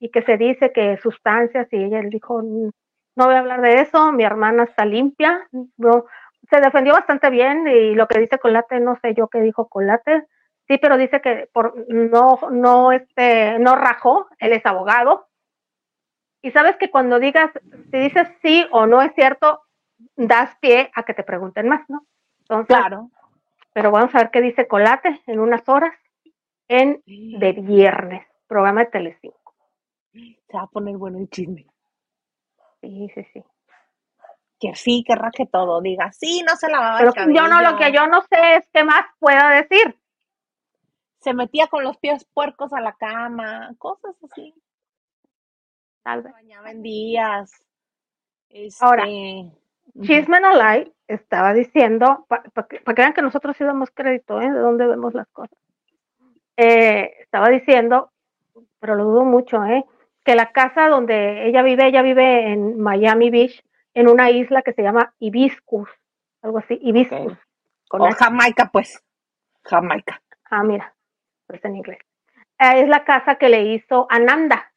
Y 0.00 0.10
que 0.10 0.22
se 0.22 0.36
dice 0.36 0.72
que 0.72 0.96
sustancias, 0.98 1.68
y 1.72 1.84
ella 1.84 2.00
dijo, 2.02 2.42
"Mm, 2.42 2.70
no 3.16 3.24
voy 3.26 3.34
a 3.34 3.38
hablar 3.38 3.60
de 3.62 3.80
eso, 3.80 4.12
mi 4.12 4.24
hermana 4.24 4.64
está 4.64 4.84
limpia, 4.84 5.46
no, 5.76 6.06
se 6.50 6.60
defendió 6.60 6.94
bastante 6.94 7.30
bien, 7.30 7.68
y 7.68 7.94
lo 7.94 8.08
que 8.08 8.18
dice 8.18 8.38
Colate, 8.38 8.80
no 8.80 8.98
sé 9.00 9.14
yo 9.14 9.28
qué 9.28 9.40
dijo 9.40 9.68
Colate, 9.68 10.26
sí, 10.66 10.78
pero 10.78 10.96
dice 10.96 11.20
que 11.20 11.48
por, 11.52 11.74
no, 11.88 12.38
no, 12.50 12.92
este, 12.92 13.58
no 13.60 13.76
rajó, 13.76 14.28
él 14.40 14.52
es 14.52 14.66
abogado, 14.66 15.28
y 16.42 16.50
sabes 16.52 16.76
que 16.76 16.90
cuando 16.90 17.18
digas, 17.18 17.50
si 17.90 17.98
dices 17.98 18.28
sí 18.42 18.66
o 18.70 18.86
no 18.86 19.02
es 19.02 19.12
cierto, 19.14 19.62
das 20.16 20.56
pie 20.60 20.90
a 20.94 21.02
que 21.02 21.14
te 21.14 21.22
pregunten 21.22 21.68
más, 21.68 21.88
¿no? 21.88 22.06
Entonces, 22.40 22.76
Claro. 22.76 23.10
pero 23.72 23.90
vamos 23.90 24.14
a 24.14 24.18
ver 24.18 24.30
qué 24.30 24.40
dice 24.40 24.66
Colate 24.66 25.20
en 25.26 25.40
unas 25.40 25.68
horas 25.68 25.94
en 26.68 27.02
de 27.06 27.52
viernes, 27.52 28.26
programa 28.46 28.80
de 28.84 28.90
Telecinco. 28.90 29.54
Se 30.12 30.56
va 30.56 30.62
a 30.62 30.66
poner 30.66 30.96
bueno 30.96 31.18
el 31.18 31.28
chisme. 31.28 31.66
Sí, 32.80 33.10
sí, 33.14 33.24
sí. 33.32 33.44
Que 34.58 34.74
sí, 34.74 35.04
que 35.06 35.14
raje 35.14 35.46
todo. 35.46 35.80
Diga, 35.80 36.12
sí, 36.12 36.42
no 36.46 36.56
se 36.56 36.68
lavaba 36.70 36.98
Pero 36.98 37.12
el 37.16 37.34
yo 37.34 37.46
no, 37.48 37.60
lo 37.60 37.76
que 37.76 37.84
cabello, 37.84 38.02
yo 38.04 38.06
no 38.08 38.20
sé 38.22 38.56
es 38.56 38.68
qué 38.72 38.84
más 38.84 39.04
pueda 39.18 39.50
decir. 39.50 39.96
Se 41.20 41.34
metía 41.34 41.66
con 41.66 41.84
los 41.84 41.98
pies 41.98 42.24
puercos 42.32 42.72
a 42.72 42.80
la 42.80 42.94
cama, 42.94 43.74
cosas 43.78 44.16
así. 44.24 44.54
Tal 46.02 46.22
vez. 46.22 46.32
bañaba 46.32 46.70
en 46.70 46.82
días. 46.82 47.52
Este, 48.48 48.84
Ahora, 48.84 49.04
ujú. 49.06 49.56
Chisme 50.02 50.38
Lie 50.40 50.92
estaba 51.08 51.52
diciendo, 51.52 52.26
para 52.28 52.42
que, 52.68 52.80
pa 52.80 52.94
que 52.94 53.02
vean 53.02 53.12
que 53.12 53.22
nosotros 53.22 53.56
sí 53.56 53.64
damos 53.64 53.90
crédito, 53.90 54.40
¿eh? 54.40 54.50
De 54.50 54.58
dónde 54.58 54.86
vemos 54.86 55.14
las 55.14 55.28
cosas. 55.28 55.58
Eh, 56.56 57.14
estaba 57.20 57.48
diciendo, 57.48 58.12
pero 58.78 58.94
lo 58.94 59.04
dudo 59.04 59.24
mucho, 59.24 59.64
¿eh? 59.64 59.84
Que 60.24 60.34
la 60.34 60.52
casa 60.52 60.88
donde 60.88 61.48
ella 61.48 61.62
vive, 61.62 61.86
ella 61.86 62.02
vive 62.02 62.52
en 62.52 62.78
Miami 62.78 63.30
Beach, 63.30 63.64
en 63.94 64.08
una 64.08 64.30
isla 64.30 64.62
que 64.62 64.72
se 64.72 64.82
llama 64.82 65.14
Hibiscus, 65.18 65.88
algo 66.42 66.58
así, 66.58 66.78
Hibiscus. 66.82 67.32
Ok. 67.32 67.38
con 67.88 68.02
O. 68.02 68.12
Jamaica, 68.12 68.70
pues. 68.72 69.02
Jamaica. 69.62 70.22
Ah, 70.50 70.62
mira, 70.62 70.94
pues 71.46 71.64
en 71.64 71.76
inglés. 71.76 71.98
Eh, 72.58 72.82
es 72.82 72.88
la 72.88 73.04
casa 73.04 73.34
que 73.36 73.48
le 73.48 73.62
hizo 73.62 74.06
Ananda, 74.10 74.69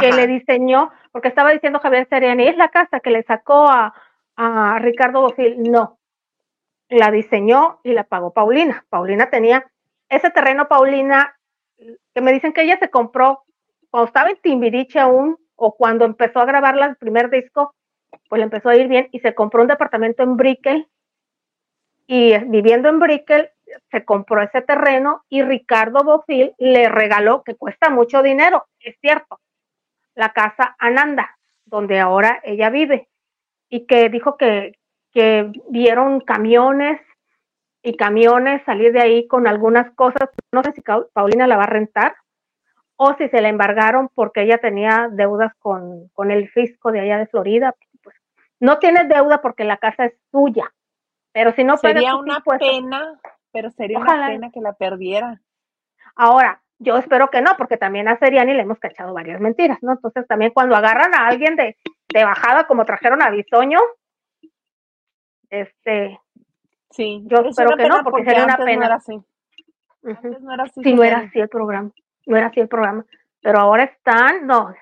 que 0.00 0.12
le 0.12 0.26
diseñó, 0.26 0.90
porque 1.12 1.28
estaba 1.28 1.50
diciendo 1.50 1.80
Javier 1.80 2.08
Seriani, 2.08 2.48
es 2.48 2.56
la 2.56 2.68
casa 2.68 3.00
que 3.00 3.10
le 3.10 3.22
sacó 3.22 3.68
a, 3.68 3.94
a 4.36 4.78
Ricardo 4.80 5.20
Bofil. 5.22 5.62
No, 5.62 5.98
la 6.88 7.10
diseñó 7.10 7.80
y 7.82 7.92
la 7.92 8.04
pagó 8.04 8.32
Paulina. 8.32 8.84
Paulina 8.88 9.30
tenía 9.30 9.64
ese 10.08 10.30
terreno, 10.30 10.68
Paulina, 10.68 11.36
que 12.14 12.20
me 12.20 12.32
dicen 12.32 12.52
que 12.52 12.62
ella 12.62 12.78
se 12.78 12.90
compró 12.90 13.44
cuando 13.90 14.08
estaba 14.08 14.30
en 14.30 14.36
Timbiriche 14.36 14.98
aún, 14.98 15.38
o 15.56 15.76
cuando 15.76 16.04
empezó 16.04 16.40
a 16.40 16.44
grabar 16.44 16.76
el 16.78 16.96
primer 16.96 17.30
disco, 17.30 17.74
pues 18.28 18.38
le 18.38 18.44
empezó 18.44 18.68
a 18.68 18.76
ir 18.76 18.88
bien 18.88 19.08
y 19.12 19.20
se 19.20 19.34
compró 19.34 19.62
un 19.62 19.68
departamento 19.68 20.22
en 20.22 20.36
Brickell 20.36 20.88
y 22.06 22.32
eh, 22.32 22.44
viviendo 22.46 22.88
en 22.88 22.98
Brickell 22.98 23.50
se 23.90 24.04
compró 24.04 24.42
ese 24.42 24.62
terreno 24.62 25.24
y 25.28 25.42
Ricardo 25.42 26.04
Bofil 26.04 26.54
le 26.58 26.88
regaló, 26.88 27.42
que 27.42 27.54
cuesta 27.54 27.90
mucho 27.90 28.22
dinero, 28.22 28.66
es 28.80 28.96
cierto, 29.00 29.40
la 30.14 30.32
casa 30.32 30.76
Ananda, 30.78 31.36
donde 31.64 31.98
ahora 32.00 32.40
ella 32.44 32.70
vive, 32.70 33.08
y 33.68 33.86
que 33.86 34.08
dijo 34.08 34.36
que, 34.36 34.78
que 35.12 35.50
vieron 35.68 36.20
camiones 36.20 37.00
y 37.82 37.96
camiones 37.96 38.62
salir 38.64 38.92
de 38.92 39.00
ahí 39.00 39.26
con 39.28 39.46
algunas 39.46 39.90
cosas, 39.94 40.30
no 40.52 40.62
sé 40.62 40.72
si 40.72 40.82
Paulina 41.12 41.46
la 41.46 41.56
va 41.56 41.64
a 41.64 41.68
rentar 41.68 42.14
o 42.96 43.14
si 43.14 43.28
se 43.28 43.40
la 43.42 43.48
embargaron 43.48 44.08
porque 44.14 44.42
ella 44.42 44.58
tenía 44.58 45.08
deudas 45.10 45.52
con, 45.58 46.08
con 46.10 46.30
el 46.30 46.48
fisco 46.50 46.92
de 46.92 47.00
allá 47.00 47.18
de 47.18 47.26
Florida, 47.26 47.74
pues 48.02 48.16
no 48.60 48.78
tiene 48.78 49.04
deuda 49.04 49.42
porque 49.42 49.64
la 49.64 49.78
casa 49.78 50.06
es 50.06 50.14
suya, 50.30 50.72
pero 51.32 51.52
si 51.52 51.64
no 51.64 51.76
Sería 51.76 52.14
una 52.16 52.36
impuestos- 52.38 52.68
pena, 52.70 53.20
pero 53.52 53.70
sería 53.70 53.98
Ojalá. 53.98 54.26
una 54.26 54.34
pena 54.34 54.50
que 54.52 54.60
la 54.60 54.72
perdiera. 54.74 55.40
Ahora, 56.14 56.62
yo 56.78 56.96
espero 56.96 57.28
que 57.30 57.40
no, 57.40 57.56
porque 57.56 57.76
también 57.76 58.08
a 58.08 58.18
Seriani 58.18 58.54
le 58.54 58.62
hemos 58.62 58.78
cachado 58.78 59.14
varias 59.14 59.40
mentiras, 59.40 59.78
¿no? 59.82 59.92
Entonces 59.92 60.26
también 60.26 60.52
cuando 60.52 60.76
agarran 60.76 61.14
a 61.14 61.26
alguien 61.26 61.56
de, 61.56 61.76
de 62.12 62.24
bajada, 62.24 62.66
como 62.66 62.84
trajeron 62.84 63.22
a 63.22 63.30
Bisoño, 63.30 63.78
este, 65.50 66.18
Sí, 66.94 67.22
Yo 67.26 67.38
es 67.38 67.46
espero 67.48 67.76
que 67.76 67.88
no, 67.88 68.04
porque 68.04 68.24
sería 68.24 68.44
una 68.44 68.56
pena. 68.56 68.76
No 68.76 68.84
era 68.84 68.94
así. 68.94 69.20
Antes 70.04 70.40
no 70.40 70.54
era 70.54 70.62
así. 70.64 70.80
si 70.80 70.94
no 70.94 71.02
era 71.02 71.18
así 71.18 71.40
el 71.40 71.48
programa, 71.48 71.90
no 72.26 72.36
era 72.36 72.46
así 72.46 72.60
el 72.60 72.68
programa, 72.68 73.04
pero 73.40 73.58
ahora 73.58 73.84
están, 73.84 74.46
no, 74.46 74.72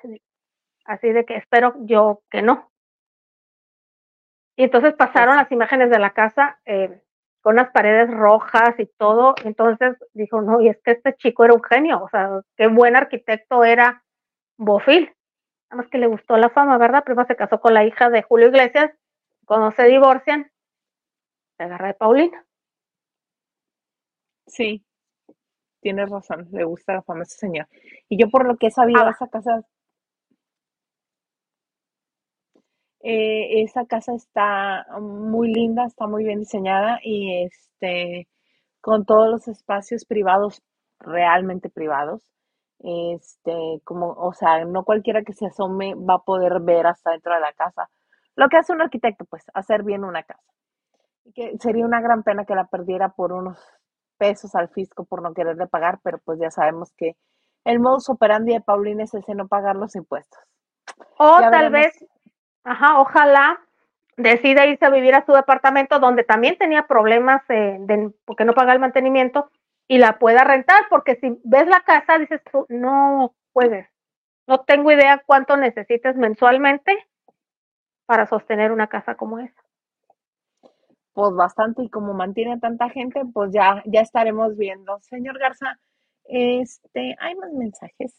así 0.84 1.12
de 1.12 1.24
que 1.24 1.36
espero 1.36 1.74
yo 1.78 2.22
que 2.28 2.42
no. 2.42 2.70
Y 4.56 4.64
entonces 4.64 4.94
pasaron 4.94 5.36
las 5.36 5.50
imágenes 5.52 5.90
de 5.90 5.98
la 5.98 6.10
casa 6.10 6.60
eh, 6.66 7.00
con 7.42 7.54
unas 7.54 7.70
paredes 7.72 8.10
rojas 8.10 8.74
y 8.78 8.86
todo. 8.98 9.34
Entonces 9.44 9.96
dijo, 10.14 10.40
no, 10.42 10.60
y 10.62 10.68
es 10.70 10.78
que 10.84 10.92
este 10.92 11.14
chico 11.16 11.44
era 11.44 11.54
un 11.54 11.62
genio, 11.62 12.02
o 12.02 12.08
sea, 12.08 12.40
qué 12.56 12.68
buen 12.68 12.96
arquitecto 12.96 13.64
era 13.64 14.04
Bofil. 14.58 15.12
Nada 15.70 15.82
más 15.82 15.88
que 15.90 15.98
le 15.98 16.06
gustó 16.06 16.36
la 16.36 16.50
fama, 16.50 16.78
¿verdad? 16.78 17.04
Primero 17.04 17.26
se 17.26 17.36
casó 17.36 17.60
con 17.60 17.74
la 17.74 17.84
hija 17.84 18.10
de 18.10 18.22
Julio 18.22 18.48
Iglesias. 18.48 18.90
Cuando 19.46 19.70
se 19.72 19.84
divorcian, 19.84 20.50
se 21.56 21.64
agarra 21.64 21.88
de 21.88 21.94
Paulina. 21.94 22.44
Sí, 24.46 24.84
tienes 25.80 26.10
razón, 26.10 26.48
le 26.52 26.64
gusta 26.64 26.94
la 26.94 27.02
fama 27.02 27.20
a 27.20 27.22
ese 27.24 27.38
señor. 27.38 27.66
Y 28.08 28.20
yo 28.20 28.28
por 28.30 28.46
lo 28.46 28.56
que 28.56 28.68
he 28.68 28.70
sabido, 28.70 29.00
Ah. 29.04 29.10
esa 29.10 29.28
casa, 29.28 29.62
eh, 33.02 33.62
esa 33.62 33.86
casa 33.86 34.14
está 34.14 34.86
muy 35.00 35.52
linda, 35.52 35.84
está 35.86 36.06
muy 36.06 36.24
bien 36.24 36.40
diseñada 36.40 36.98
y 37.02 37.44
este, 37.44 38.28
con 38.80 39.04
todos 39.06 39.28
los 39.30 39.48
espacios 39.48 40.04
privados, 40.04 40.62
realmente 41.00 41.70
privados. 41.70 42.22
Este, 42.80 43.80
como, 43.84 44.10
o 44.12 44.32
sea, 44.34 44.64
no 44.64 44.84
cualquiera 44.84 45.22
que 45.22 45.34
se 45.34 45.46
asome 45.46 45.94
va 45.94 46.14
a 46.14 46.18
poder 46.24 46.60
ver 46.60 46.86
hasta 46.86 47.12
dentro 47.12 47.34
de 47.34 47.40
la 47.40 47.52
casa. 47.52 47.90
Lo 48.36 48.48
que 48.48 48.56
hace 48.58 48.72
un 48.72 48.82
arquitecto, 48.82 49.24
pues, 49.26 49.44
hacer 49.54 49.84
bien 49.84 50.04
una 50.04 50.22
casa. 50.24 50.42
Que 51.34 51.56
sería 51.58 51.84
una 51.86 52.00
gran 52.00 52.22
pena 52.22 52.44
que 52.44 52.54
la 52.54 52.66
perdiera 52.66 53.10
por 53.10 53.32
unos 53.32 53.58
pesos 54.18 54.54
al 54.54 54.68
fisco 54.68 55.04
por 55.04 55.22
no 55.22 55.34
quererle 55.34 55.66
pagar, 55.66 56.00
pero 56.02 56.18
pues 56.18 56.38
ya 56.40 56.50
sabemos 56.50 56.92
que 56.96 57.16
el 57.64 57.80
modus 57.80 58.08
operandi 58.08 58.52
de 58.52 58.60
Paulina 58.60 59.04
es 59.04 59.14
ese 59.14 59.34
no 59.34 59.48
pagar 59.48 59.76
los 59.76 59.94
impuestos. 59.96 60.40
O 61.18 61.38
Ya 61.38 61.50
tal 61.50 61.70
veremos. 61.70 61.70
vez, 61.70 62.04
ajá, 62.64 63.00
ojalá 63.00 63.60
decida 64.16 64.66
irse 64.66 64.84
a 64.84 64.90
vivir 64.90 65.14
a 65.14 65.24
su 65.24 65.32
departamento 65.32 65.98
donde 65.98 66.24
también 66.24 66.56
tenía 66.58 66.86
problemas 66.86 67.42
eh, 67.48 67.76
de, 67.80 68.10
porque 68.24 68.44
no 68.44 68.54
paga 68.54 68.72
el 68.72 68.78
mantenimiento 68.78 69.50
y 69.88 69.98
la 69.98 70.18
pueda 70.18 70.44
rentar, 70.44 70.82
porque 70.90 71.16
si 71.16 71.38
ves 71.44 71.66
la 71.66 71.80
casa 71.80 72.18
dices 72.18 72.40
tú, 72.50 72.66
no 72.68 73.34
puedes, 73.52 73.88
no 74.46 74.60
tengo 74.60 74.92
idea 74.92 75.22
cuánto 75.26 75.56
necesites 75.56 76.16
mensualmente 76.16 76.96
para 78.06 78.26
sostener 78.26 78.72
una 78.72 78.88
casa 78.88 79.14
como 79.14 79.38
esa. 79.38 79.62
Pues 81.14 81.34
bastante, 81.34 81.82
y 81.82 81.90
como 81.90 82.14
mantiene 82.14 82.58
tanta 82.58 82.88
gente, 82.88 83.22
pues 83.34 83.52
ya, 83.52 83.82
ya 83.86 84.00
estaremos 84.00 84.56
viendo. 84.56 84.98
Señor 85.00 85.38
Garza, 85.38 85.78
este, 86.24 87.16
hay 87.18 87.34
más 87.34 87.52
mensajes? 87.52 88.14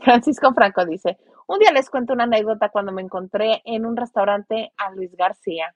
Francisco 0.00 0.52
Franco 0.52 0.84
dice, 0.84 1.18
un 1.46 1.58
día 1.58 1.72
les 1.72 1.88
cuento 1.90 2.12
una 2.12 2.24
anécdota 2.24 2.68
cuando 2.68 2.92
me 2.92 3.02
encontré 3.02 3.62
en 3.64 3.86
un 3.86 3.96
restaurante 3.96 4.72
a 4.76 4.90
Luis 4.90 5.14
García. 5.16 5.74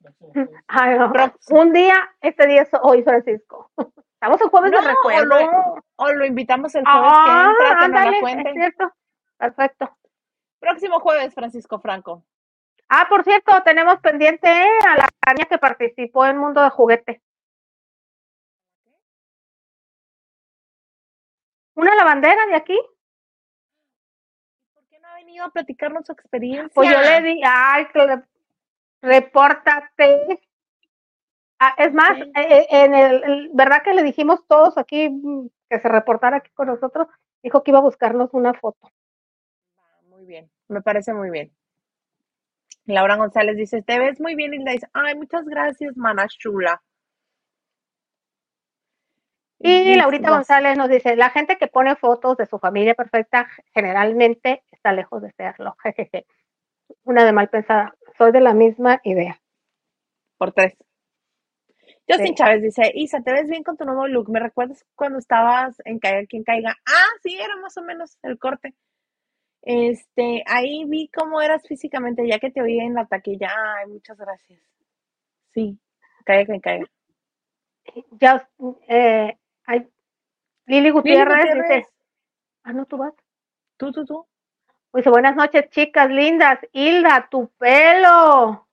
Ay, 0.68 0.98
no. 0.98 1.12
Un 1.50 1.72
día, 1.72 1.94
este 2.20 2.46
día 2.46 2.62
es 2.62 2.70
hoy, 2.82 3.02
Francisco. 3.02 3.70
Estamos 4.14 4.40
en 4.42 4.48
jueves 4.50 4.70
No, 4.72 4.80
de 4.80 4.86
o 4.86 4.88
recuerdo. 4.88 5.24
lo, 5.24 5.84
o 5.96 6.12
lo 6.12 6.26
invitamos 6.26 6.74
el 6.74 6.84
jueves 6.84 7.00
que 7.02 7.08
Ah, 7.14 7.48
entra, 7.50 7.68
que 7.68 7.74
nos 7.74 7.84
ándale, 7.84 8.20
la 8.20 8.30
es 8.50 8.52
cierto. 8.54 8.92
Perfecto. 9.38 9.96
Próximo 10.58 11.00
jueves, 11.00 11.32
Francisco 11.34 11.80
Franco. 11.80 12.24
Ah, 12.90 13.06
por 13.08 13.24
cierto, 13.24 13.52
tenemos 13.64 13.98
pendiente 14.00 14.48
a 14.48 14.96
la 14.96 15.08
niña 15.34 15.46
que 15.48 15.56
participó 15.58 16.26
en 16.26 16.36
Mundo 16.36 16.60
de 16.62 16.68
Juguete. 16.70 17.22
¿Una 21.74 21.94
lavandera 21.94 22.46
de 22.46 22.56
aquí? 22.56 22.78
Venido 25.30 25.44
a 25.44 25.50
platicarnos 25.50 26.06
su 26.06 26.12
experiencia? 26.12 26.70
Pues 26.74 26.90
yo 26.90 27.00
le 27.00 27.22
di, 27.22 27.40
ay, 27.44 27.86
que 27.92 28.22
repórtate. 29.02 30.40
Ah, 31.58 31.74
es 31.78 31.92
más, 31.92 32.16
Sí. 32.16 32.22
eh, 32.22 32.32
eh, 32.34 32.66
en 32.70 32.94
el, 32.94 33.50
¿verdad 33.52 33.82
que 33.82 33.94
le 33.94 34.02
dijimos 34.02 34.46
todos 34.48 34.76
aquí 34.78 35.08
mm, 35.10 35.48
que 35.68 35.78
se 35.78 35.88
reportara 35.88 36.38
aquí 36.38 36.50
con 36.52 36.68
nosotros? 36.68 37.06
Dijo 37.42 37.62
que 37.62 37.70
iba 37.70 37.78
a 37.78 37.82
buscarnos 37.82 38.30
una 38.32 38.54
foto. 38.54 38.90
Ah, 39.78 40.00
Muy 40.08 40.24
bien, 40.24 40.50
me 40.68 40.82
parece 40.82 41.12
muy 41.12 41.30
bien. 41.30 41.52
Laura 42.86 43.16
González 43.16 43.56
dice, 43.56 43.82
te 43.82 43.98
ves 43.98 44.20
muy 44.20 44.34
bien, 44.34 44.54
Hilda. 44.54 44.72
Dice, 44.72 44.88
ay, 44.94 45.14
muchas 45.14 45.44
gracias, 45.44 45.96
mana 45.96 46.26
chula. 46.28 46.82
Y 49.62 49.94
Laurita 49.94 50.30
González 50.30 50.78
nos 50.78 50.88
dice, 50.88 51.14
la 51.16 51.28
gente 51.28 51.58
que 51.58 51.66
pone 51.66 51.94
fotos 51.94 52.38
de 52.38 52.46
su 52.46 52.58
familia 52.58 52.94
perfecta 52.94 53.46
generalmente 53.74 54.62
está 54.80 54.92
lejos 54.92 55.22
de 55.22 55.30
serlo. 55.32 55.76
Jejeje. 55.84 56.26
Una 57.04 57.24
de 57.24 57.32
mal 57.32 57.48
pensada. 57.48 57.94
Soy 58.18 58.32
de 58.32 58.40
la 58.40 58.54
misma 58.54 59.00
idea. 59.04 59.40
Por 60.38 60.52
tres. 60.52 60.76
Justin 62.08 62.28
Sí. 62.28 62.34
Chávez 62.34 62.62
dice, 62.62 62.90
Isa, 62.94 63.20
te 63.20 63.32
ves 63.32 63.48
bien 63.48 63.62
con 63.62 63.76
tu 63.76 63.84
nuevo 63.84 64.06
look. 64.08 64.30
¿Me 64.30 64.40
recuerdas 64.40 64.84
cuando 64.96 65.18
estabas 65.18 65.76
en 65.84 65.98
Caiga 65.98 66.26
quien 66.26 66.42
caiga? 66.44 66.74
Ah, 66.86 67.08
sí, 67.22 67.38
era 67.38 67.56
más 67.56 67.76
o 67.76 67.82
menos 67.82 68.18
el 68.22 68.38
corte. 68.38 68.74
Este, 69.62 70.42
ahí 70.46 70.84
vi 70.86 71.08
cómo 71.08 71.40
eras 71.42 71.62
físicamente, 71.68 72.26
ya 72.26 72.38
que 72.38 72.50
te 72.50 72.62
oí 72.62 72.80
en 72.80 72.94
la 72.94 73.06
taquilla. 73.06 73.50
Ay, 73.76 73.88
muchas 73.88 74.16
gracias. 74.18 74.60
Sí, 75.52 75.78
caiga 76.24 76.46
quien 76.46 76.60
caiga. 76.60 76.86
Ya, 78.20 78.48
eh, 78.88 79.36
Lili 80.66 80.82
Lili 80.82 80.90
Gutiérrez, 80.90 81.36
Gutiérrez, 81.36 81.68
dice, 81.68 81.86
ah, 82.64 82.72
no, 82.72 82.86
tú 82.86 82.96
vas. 82.98 83.14
tú, 83.76 83.92
tú, 83.92 84.04
tú. 84.04 84.26
Dice, 84.92 85.08
buenas 85.08 85.36
noches, 85.36 85.70
chicas 85.70 86.10
lindas. 86.10 86.58
Hilda, 86.72 87.28
tu 87.30 87.48
pelo. 87.58 88.66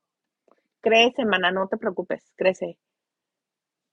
Crece, 0.81 1.25
mana, 1.25 1.51
no 1.51 1.67
te 1.67 1.77
preocupes, 1.77 2.33
crece. 2.35 2.79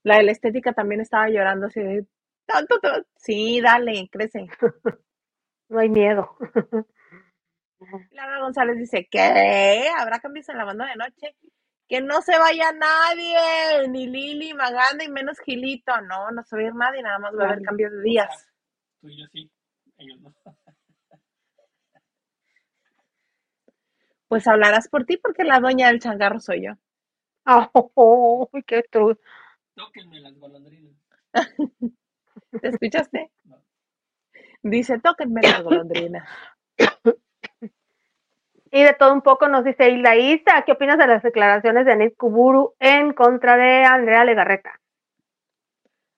La 0.02 0.16
de 0.16 0.22
la 0.22 0.32
estética 0.32 0.72
también 0.72 1.02
estaba 1.02 1.28
llorando 1.28 1.66
así 1.66 1.80
de 1.80 2.06
tanto, 2.46 2.80
tanto. 2.80 3.06
Sí, 3.16 3.60
dale, 3.60 4.08
crece. 4.10 4.46
No 5.70 5.78
hay 5.80 5.88
miedo. 5.88 6.36
Laura 8.10 8.40
González 8.40 8.76
dice, 8.76 9.08
¿qué? 9.10 9.88
¿Habrá 9.98 10.20
cambios 10.20 10.48
en 10.50 10.58
la 10.58 10.64
banda 10.64 10.86
de 10.86 10.94
noche? 10.94 11.36
Que 11.88 12.02
no 12.02 12.20
se 12.20 12.38
vaya 12.38 12.70
nadie, 12.72 13.88
ni 13.88 14.06
Lili, 14.06 14.52
Maganda 14.52 15.04
y 15.04 15.08
menos 15.08 15.40
Gilito. 15.40 15.98
No, 16.02 16.30
no 16.30 16.42
se 16.44 16.56
va 16.56 16.62
a 16.62 16.64
ir 16.66 16.74
nadie, 16.74 17.02
nada 17.02 17.18
más 17.18 17.34
va 17.34 17.44
a 17.44 17.46
haber 17.46 17.62
cambios 17.62 17.92
de 17.92 18.02
días. 18.02 18.46
Tú 19.00 19.08
y 19.08 19.20
yo 19.20 19.26
sí, 19.32 19.50
ellos 19.96 20.20
no. 20.20 20.34
Pues 24.34 24.48
hablarás 24.48 24.88
por 24.88 25.04
ti 25.04 25.16
porque 25.16 25.44
la 25.44 25.60
dueña 25.60 25.86
del 25.86 26.00
changarro 26.00 26.40
soy 26.40 26.64
yo. 26.64 26.72
Oh, 27.94 28.50
qué 28.66 28.82
true. 28.90 29.16
Tóquenme 29.76 30.18
las 30.18 30.36
golondrinas. 30.40 30.92
¿Te 32.60 32.68
escuchaste? 32.68 33.30
No. 33.44 33.62
Dice, 34.64 34.98
tóquenme 34.98 35.40
las 35.40 35.62
golondrinas. 35.62 36.28
Y 38.72 38.82
de 38.82 38.92
todo 38.94 39.12
un 39.12 39.22
poco 39.22 39.46
nos 39.46 39.62
dice 39.62 39.88
Hilda 39.88 40.16
Isa, 40.16 40.62
¿qué 40.66 40.72
opinas 40.72 40.98
de 40.98 41.06
las 41.06 41.22
declaraciones 41.22 41.86
de 41.86 41.92
Anit 41.92 42.16
Kuburu 42.16 42.74
en 42.80 43.12
contra 43.12 43.56
de 43.56 43.84
Andrea 43.84 44.24
Legarreta? 44.24 44.80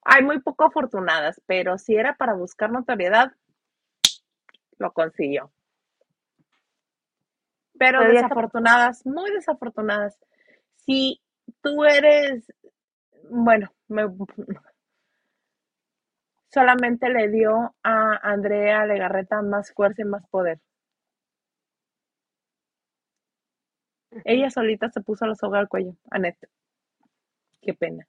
Hay 0.05 0.25
muy 0.25 0.41
poco 0.41 0.65
afortunadas, 0.65 1.39
pero 1.45 1.77
si 1.77 1.97
era 1.97 2.17
para 2.17 2.33
buscar 2.33 2.73
notoriedad, 2.73 3.35
lo 4.79 4.95
consiguió. 4.95 5.53
Pero 7.79 8.01
Pero 8.01 8.13
ya 8.13 8.21
está- 8.21 8.29
desafortunadas, 8.29 9.07
muy 9.07 9.31
desafortunadas. 9.33 10.19
Si 10.77 11.21
tú 11.63 11.85
eres, 11.85 12.45
bueno, 13.31 13.71
me- 13.89 14.07
solamente 16.49 17.09
le 17.11 17.29
dio 17.29 17.75
a 17.83 18.17
Andrea 18.23 18.87
Legarreta 18.87 19.43
más 19.43 19.73
fuerza 19.73 20.03
y 20.03 20.05
más 20.07 20.27
poder. 20.29 20.59
Ella 24.25 24.51
solita 24.51 24.89
se 24.91 25.01
puso 25.03 25.27
la 25.27 25.35
soga 25.35 25.59
al 25.59 25.69
cuello, 25.69 25.95
Anet. 26.11 26.37
Qué 27.61 27.75
pena. 27.75 28.07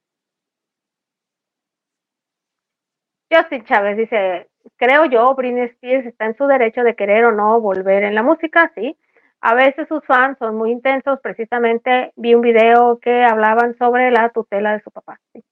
Justin 3.30 3.64
Chávez 3.64 3.96
dice, 3.98 4.48
creo 4.76 5.04
yo, 5.04 5.34
Britney 5.34 5.64
Spears 5.64 6.06
está 6.06 6.24
en 6.26 6.36
su 6.36 6.46
derecho 6.46 6.82
de 6.82 6.96
querer 6.96 7.26
o 7.26 7.32
no 7.32 7.60
volver 7.60 8.04
en 8.04 8.14
la 8.14 8.22
música, 8.22 8.72
sí. 8.74 8.96
A 9.40 9.54
veces 9.54 9.88
sus 9.88 10.04
fans 10.04 10.38
son 10.38 10.56
muy 10.56 10.70
intensos, 10.70 11.20
precisamente 11.20 12.12
vi 12.16 12.34
un 12.34 12.42
video 12.42 12.98
que 13.00 13.24
hablaban 13.24 13.76
sobre 13.76 14.10
la 14.12 14.30
tutela 14.30 14.72
de 14.72 14.80
su 14.80 14.90
papá. 14.92 15.20
sí. 15.32 15.42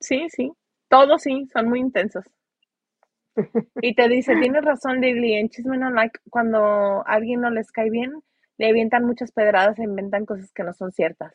Sí, 0.00 0.28
sí, 0.30 0.52
todos 0.88 1.22
sí, 1.22 1.46
son 1.52 1.68
muy 1.68 1.80
intensos. 1.80 2.24
Y 3.80 3.94
te 3.94 4.08
dice, 4.08 4.36
tienes 4.36 4.64
razón, 4.64 5.00
Lily, 5.00 5.34
en 5.34 5.48
Chisme 5.50 5.76
No 5.76 5.90
Like, 5.90 6.20
cuando 6.30 6.58
a 6.60 7.02
alguien 7.02 7.40
no 7.40 7.50
les 7.50 7.70
cae 7.72 7.90
bien, 7.90 8.12
le 8.58 8.68
avientan 8.68 9.04
muchas 9.04 9.32
pedradas 9.32 9.78
e 9.78 9.84
inventan 9.84 10.26
cosas 10.26 10.52
que 10.52 10.62
no 10.62 10.72
son 10.72 10.92
ciertas. 10.92 11.34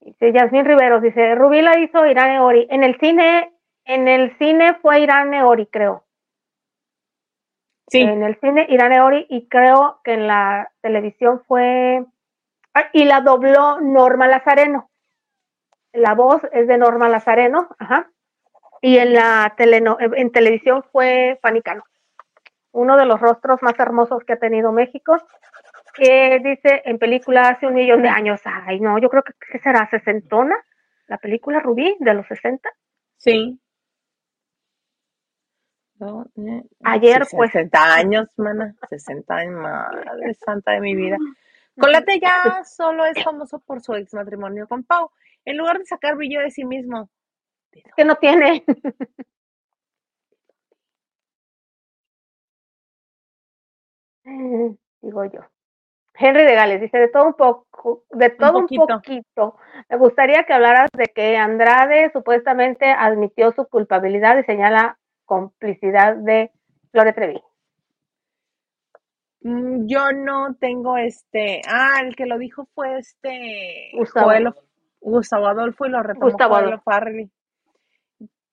Dice 0.00 0.32
Yasmín 0.32 0.64
Riveros, 0.64 1.02
dice, 1.02 1.34
Rubí 1.34 1.62
la 1.62 1.78
hizo 1.78 2.06
Irán 2.06 2.32
Eori. 2.32 2.66
En 2.70 2.84
el 2.84 2.98
cine, 2.98 3.52
en 3.84 4.08
el 4.08 4.36
cine 4.38 4.74
fue 4.82 5.00
Irán 5.00 5.34
Eori, 5.34 5.66
creo. 5.66 6.04
Sí, 7.88 8.00
En 8.00 8.22
el 8.22 8.38
cine 8.40 8.66
Irán 8.70 8.92
Eori 8.92 9.26
y 9.28 9.48
creo 9.48 10.00
que 10.04 10.14
en 10.14 10.26
la 10.26 10.70
televisión 10.80 11.42
fue... 11.46 12.04
ah, 12.74 12.84
y 12.92 13.04
la 13.04 13.20
dobló 13.20 13.80
Norma 13.80 14.28
Lazareno. 14.28 14.88
La 15.92 16.14
voz 16.14 16.40
es 16.52 16.66
de 16.68 16.78
Norma 16.78 17.08
Lazareno, 17.08 17.68
ajá. 17.78 18.10
Y 18.80 18.96
en 18.98 19.12
la 19.12 19.54
teleno- 19.56 19.98
en 20.00 20.32
televisión 20.32 20.82
fue 20.90 21.38
Fanny 21.42 21.60
Cano. 21.62 21.84
Uno 22.72 22.96
de 22.96 23.04
los 23.04 23.20
rostros 23.20 23.62
más 23.62 23.78
hermosos 23.78 24.24
que 24.24 24.32
ha 24.32 24.38
tenido 24.38 24.72
México. 24.72 25.18
Que 25.94 26.40
dice 26.42 26.80
en 26.86 26.98
película 26.98 27.50
hace 27.50 27.66
un 27.66 27.74
millón 27.74 28.00
de 28.00 28.08
años. 28.08 28.40
Ay, 28.44 28.80
no, 28.80 28.98
yo 28.98 29.10
creo 29.10 29.22
que 29.22 29.34
¿qué 29.52 29.58
será 29.58 29.88
sesentona. 29.90 30.56
La 31.06 31.18
película 31.18 31.60
Rubí 31.60 31.94
de 32.00 32.14
los 32.14 32.26
60. 32.26 32.70
sí. 33.18 33.58
No, 36.02 36.26
eh, 36.36 36.64
Ayer, 36.82 37.22
pues. 37.30 37.52
60 37.52 37.94
años, 37.94 38.28
mana. 38.36 38.74
60 38.88 39.36
años, 39.36 39.54
madre 39.54 40.34
santa 40.34 40.72
de 40.72 40.80
mi 40.80 40.96
vida. 40.96 41.16
Colate 41.78 42.18
ya 42.18 42.64
solo 42.64 43.04
es 43.04 43.22
famoso 43.22 43.60
por 43.60 43.80
su 43.80 43.94
ex 43.94 44.12
matrimonio 44.12 44.66
con 44.66 44.82
Pau. 44.82 45.12
En 45.44 45.56
lugar 45.56 45.78
de 45.78 45.86
sacar 45.86 46.16
brillo 46.16 46.40
de 46.40 46.50
sí 46.50 46.64
mismo. 46.64 47.08
que 47.96 48.04
no 48.04 48.16
tiene. 48.16 48.64
Digo 55.02 55.24
yo. 55.26 55.40
Henry 56.14 56.42
de 56.42 56.54
Gales 56.54 56.80
dice, 56.80 56.98
de 56.98 57.08
todo 57.08 57.26
un 57.26 57.34
poco, 57.34 58.04
de 58.10 58.30
todo 58.30 58.58
un 58.58 58.64
poquito. 58.64 58.86
poquito. 58.86 59.56
Me 59.88 59.96
gustaría 59.98 60.44
que 60.44 60.52
hablaras 60.52 60.90
de 60.92 61.06
que 61.06 61.36
Andrade 61.36 62.10
supuestamente 62.12 62.86
admitió 62.86 63.52
su 63.52 63.68
culpabilidad 63.68 64.36
y 64.36 64.42
señala 64.42 64.98
complicidad 65.36 66.16
de 66.16 66.50
Gloria 66.92 67.12
Trevi. 67.14 67.40
Mm, 69.40 69.86
Yo 69.88 70.12
no 70.12 70.54
tengo 70.60 70.96
este. 70.98 71.62
Ah, 71.68 72.00
el 72.04 72.14
que 72.14 72.26
lo 72.26 72.38
dijo 72.38 72.66
fue 72.74 72.98
este. 72.98 73.90
Gustavo. 73.94 74.26
Joel- 74.28 74.54
Gustavo 75.00 75.46
Adolfo 75.48 75.86
y 75.86 75.90
lo 75.90 76.02
retomó 76.02 76.26
Gustavo 76.26 76.56
Adolfo. 76.56 76.82
Farrelly. 76.84 77.30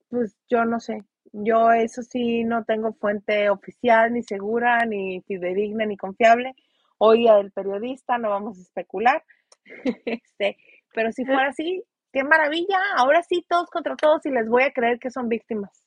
Pues 0.10 0.36
yo 0.50 0.66
no 0.66 0.80
sé. 0.80 1.04
Yo 1.32 1.72
eso 1.72 2.02
sí 2.02 2.44
no 2.44 2.64
tengo 2.64 2.94
fuente 2.94 3.52
oficial, 3.52 4.12
ni 4.14 4.24
segura, 4.24 4.84
ni 4.86 5.22
fidedigna, 5.28 5.86
ni 5.86 5.96
confiable. 5.96 6.56
Hoy 6.98 7.28
el 7.28 7.52
periodista, 7.52 8.18
no 8.18 8.30
vamos 8.32 8.58
a 8.58 8.62
especular. 8.62 9.24
Este, 10.06 10.58
pero 10.96 11.12
si 11.12 11.24
fuera 11.24 11.50
así, 11.50 11.84
qué 12.12 12.24
maravilla. 12.24 12.80
Ahora 12.98 13.22
sí, 13.22 13.46
todos 13.48 13.70
contra 13.70 13.96
todos 13.96 14.26
y 14.26 14.32
les 14.32 14.50
voy 14.50 14.64
a 14.64 14.72
creer 14.74 14.98
que 14.98 15.12
son 15.12 15.30
víctimas. 15.30 15.84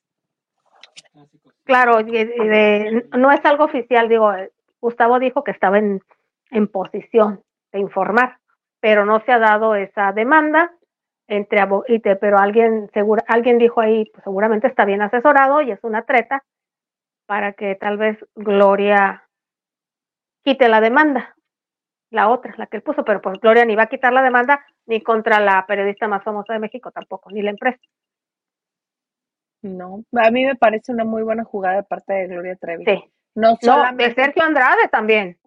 Claro, 1.64 2.02
de- 2.02 3.08
no 3.16 3.30
es 3.30 3.44
algo 3.44 3.64
oficial, 3.64 4.08
digo, 4.08 4.32
eh, 4.32 4.50
Gustavo 4.80 5.18
dijo 5.18 5.44
que 5.44 5.52
estaba 5.52 5.78
en, 5.78 6.00
en 6.50 6.66
posición 6.68 7.42
de 7.72 7.78
informar, 7.78 8.38
pero 8.80 9.04
no 9.06 9.20
se 9.20 9.32
ha 9.32 9.38
dado 9.38 9.74
esa 9.76 10.12
demanda 10.12 10.72
entre 11.28 11.60
pero 12.16 12.38
alguien 12.38 12.90
segura, 12.92 13.24
alguien 13.28 13.58
dijo 13.58 13.80
ahí, 13.80 14.04
pues 14.12 14.24
seguramente 14.24 14.66
está 14.66 14.84
bien 14.84 15.02
asesorado 15.02 15.62
y 15.62 15.70
es 15.70 15.78
una 15.82 16.02
treta 16.02 16.42
para 17.26 17.52
que 17.52 17.76
tal 17.76 17.96
vez 17.96 18.18
Gloria 18.34 19.22
quite 20.44 20.68
la 20.68 20.80
demanda, 20.80 21.34
la 22.10 22.28
otra, 22.28 22.54
la 22.58 22.66
que 22.66 22.76
él 22.78 22.82
puso, 22.82 23.04
pero 23.04 23.20
pues 23.22 23.38
Gloria 23.40 23.64
ni 23.64 23.76
va 23.76 23.84
a 23.84 23.88
quitar 23.88 24.12
la 24.12 24.22
demanda 24.22 24.64
ni 24.86 25.00
contra 25.00 25.40
la 25.40 25.64
periodista 25.66 26.08
más 26.08 26.22
famosa 26.24 26.52
de 26.52 26.58
México 26.58 26.90
tampoco, 26.90 27.30
ni 27.30 27.40
la 27.40 27.50
empresa. 27.50 27.78
No, 29.62 30.04
a 30.12 30.30
mí 30.30 30.44
me 30.44 30.56
parece 30.56 30.92
una 30.92 31.04
muy 31.04 31.22
buena 31.22 31.44
jugada 31.44 31.76
de 31.76 31.82
parte 31.84 32.12
de 32.12 32.26
Gloria 32.28 32.56
Trevi. 32.56 32.84
Sí. 32.84 33.04
No 33.34 33.50
No, 33.50 33.54
de 33.54 33.58
solamente 33.60 34.14
Sergio 34.14 34.42
Andrade 34.42 34.88
también. 34.90 35.38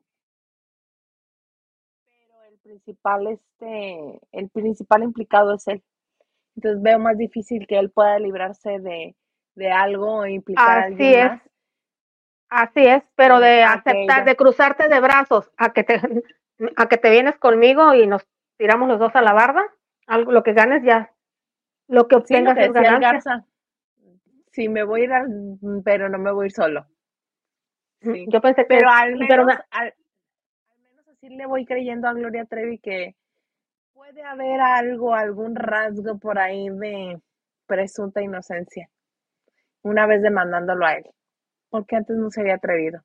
pero 2.05 2.43
el 2.49 2.57
principal, 2.59 3.27
este, 3.27 4.19
el 4.31 4.49
principal 4.49 5.03
implicado 5.03 5.53
es 5.55 5.67
él. 5.67 5.83
Entonces 6.55 6.81
veo 6.81 6.99
más 6.99 7.17
difícil 7.17 7.67
que 7.67 7.77
él 7.77 7.91
pueda 7.91 8.17
librarse 8.19 8.79
de, 8.79 9.15
de 9.55 9.71
algo 9.71 10.19
o 10.19 10.25
implicar 10.25 10.69
a 10.69 10.81
Así 10.83 10.93
alguien 10.93 11.19
es. 11.19 11.31
más. 11.31 11.41
Así 12.49 12.85
es, 12.85 13.03
pero 13.15 13.39
de 13.39 13.63
a 13.63 13.73
aceptar, 13.73 14.23
de 14.23 14.35
cruzarte 14.35 14.87
de 14.87 14.99
brazos 14.99 15.51
a 15.57 15.73
que 15.73 15.83
te 15.83 15.99
a 16.77 16.87
que 16.87 16.97
te 16.97 17.09
vienes 17.09 17.37
conmigo 17.37 17.93
y 17.95 18.07
nos 18.07 18.25
tiramos 18.57 18.87
los 18.87 18.99
dos 18.99 19.13
a 19.15 19.21
la 19.21 19.33
barda, 19.33 19.61
algo 20.07 20.31
lo 20.31 20.43
que 20.43 20.53
ganes 20.53 20.83
ya, 20.83 21.11
lo 21.89 22.07
que 22.07 22.15
Sí, 22.15 22.35
lo 22.41 22.51
obtengas 22.51 22.55
que 22.55 22.65
es 22.65 22.71
ganancia. 22.71 23.11
Garza. 23.11 23.45
Sí, 24.55 24.69
me 24.69 24.83
voy 24.83 25.01
a 25.01 25.03
ir, 25.03 25.13
al- 25.13 25.59
pero 25.83 26.09
no 26.09 26.17
me 26.17 26.31
voy 26.31 26.45
a 26.45 26.47
ir 26.47 26.51
solo. 26.53 26.87
Sí. 28.01 28.25
Yo 28.31 28.41
pensé 28.41 28.61
que 28.63 28.67
Pero 28.77 28.89
al 28.89 29.17
pero 29.27 29.45
menos, 29.45 29.47
me- 29.47 29.53
al, 29.71 29.87
al 30.69 30.81
menos 30.83 31.07
así 31.09 31.29
le 31.29 31.45
voy 31.47 31.65
creyendo 31.65 32.07
a 32.07 32.13
Gloria 32.13 32.45
Trevi 32.45 32.79
que 32.79 33.15
puede 33.93 34.23
haber 34.23 34.61
algo, 34.61 35.15
algún 35.15 35.55
rasgo 35.55 36.19
por 36.19 36.39
ahí 36.39 36.69
de 36.69 37.19
presunta 37.67 38.21
inocencia, 38.23 38.89
una 39.83 40.07
vez 40.07 40.21
demandándolo 40.23 40.85
a 40.85 40.95
él, 40.95 41.05
porque 41.69 41.95
antes 41.97 42.17
no 42.17 42.31
se 42.31 42.41
había 42.41 42.55
atrevido. 42.55 43.01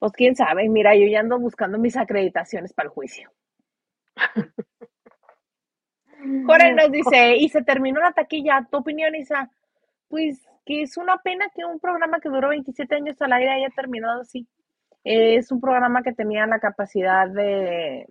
Pues 0.00 0.10
quién 0.10 0.34
sabe, 0.34 0.68
mira, 0.68 0.96
yo 0.96 1.06
ya 1.06 1.20
ando 1.20 1.38
buscando 1.38 1.78
mis 1.78 1.96
acreditaciones 1.96 2.72
para 2.72 2.88
el 2.88 2.92
juicio. 2.92 3.30
Jorge 6.46 6.72
nos 6.74 6.90
dice, 6.90 7.36
y 7.36 7.48
se 7.48 7.62
terminó 7.62 8.00
la 8.00 8.12
taquilla, 8.12 8.66
¿tu 8.70 8.78
opinión, 8.78 9.14
Isa? 9.14 9.50
Pues 10.08 10.48
que 10.64 10.82
es 10.82 10.96
una 10.96 11.18
pena 11.18 11.46
que 11.54 11.64
un 11.64 11.80
programa 11.80 12.20
que 12.20 12.28
duró 12.28 12.48
27 12.50 12.94
años 12.94 13.20
al 13.22 13.32
aire 13.32 13.52
haya 13.52 13.70
terminado 13.70 14.20
así. 14.20 14.46
Es 15.04 15.50
un 15.50 15.60
programa 15.60 16.02
que 16.02 16.12
tenía 16.12 16.46
la 16.46 16.58
capacidad 16.58 17.28
de 17.28 18.06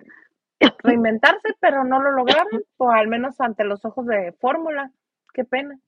reinventarse, 0.84 1.50
pero 1.60 1.84
no 1.84 2.02
lo 2.02 2.12
lograron, 2.12 2.64
o 2.78 2.90
al 2.90 3.08
menos 3.08 3.40
ante 3.42 3.64
los 3.64 3.86
ojos 3.86 4.06
de 4.08 4.32
Fórmula. 4.40 4.92
Qué 5.34 5.46
pena. 5.46 5.80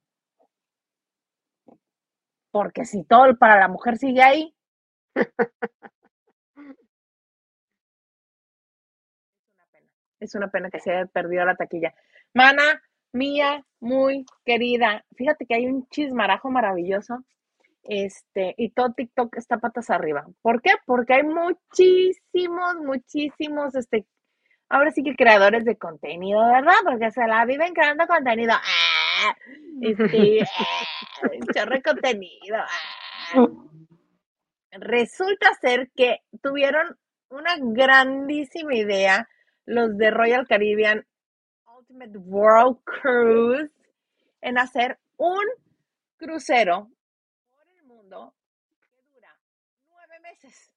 Porque 2.51 2.85
si 2.85 3.03
todo 3.03 3.35
para 3.37 3.59
la 3.59 3.67
mujer 3.67 3.97
sigue 3.97 4.21
ahí. 4.21 4.55
Es 10.19 10.35
una 10.35 10.49
pena 10.49 10.69
que 10.69 10.79
se 10.79 10.91
haya 10.91 11.05
perdido 11.05 11.45
la 11.45 11.55
taquilla. 11.55 11.93
Mana, 12.33 12.81
mía, 13.13 13.65
muy 13.79 14.25
querida. 14.45 15.05
Fíjate 15.15 15.45
que 15.45 15.55
hay 15.55 15.65
un 15.67 15.87
chismarajo 15.89 16.49
maravilloso. 16.49 17.23
Este, 17.83 18.53
y 18.57 18.69
todo 18.71 18.93
TikTok 18.93 19.37
está 19.37 19.57
patas 19.57 19.89
arriba. 19.89 20.27
¿Por 20.41 20.61
qué? 20.61 20.71
Porque 20.85 21.13
hay 21.13 21.23
muchísimos, 21.23 22.75
muchísimos, 22.83 23.73
este, 23.75 24.05
ahora 24.69 24.91
sí 24.91 25.01
que 25.03 25.15
creadores 25.15 25.65
de 25.65 25.77
contenido, 25.77 26.39
¿verdad? 26.45 26.73
Porque 26.83 27.11
se 27.11 27.25
la 27.25 27.45
viven 27.45 27.73
creando 27.73 28.05
contenido. 28.07 28.53
¡Ah! 28.53 29.35
Este, 29.81 30.41
¡ah! 30.41 31.29
chorro 31.53 31.75
de 31.75 31.81
contenido. 31.81 32.57
¡ah! 32.57 33.47
Resulta 34.71 35.53
ser 35.61 35.89
que 35.95 36.19
tuvieron 36.43 36.97
una 37.29 37.55
grandísima 37.59 38.75
idea 38.75 39.27
los 39.69 39.95
de 39.97 40.09
Royal 40.09 40.47
Caribbean 40.47 41.05
Ultimate 41.77 42.17
World 42.17 42.79
Cruise 42.83 43.71
en 44.41 44.57
hacer 44.57 44.99
un 45.17 45.45
crucero 46.17 46.89
por 47.51 47.67
el 47.69 47.83
mundo 47.83 48.33
que 48.81 49.01
dura 49.13 49.39
nueve 49.89 50.19
meses. 50.21 50.71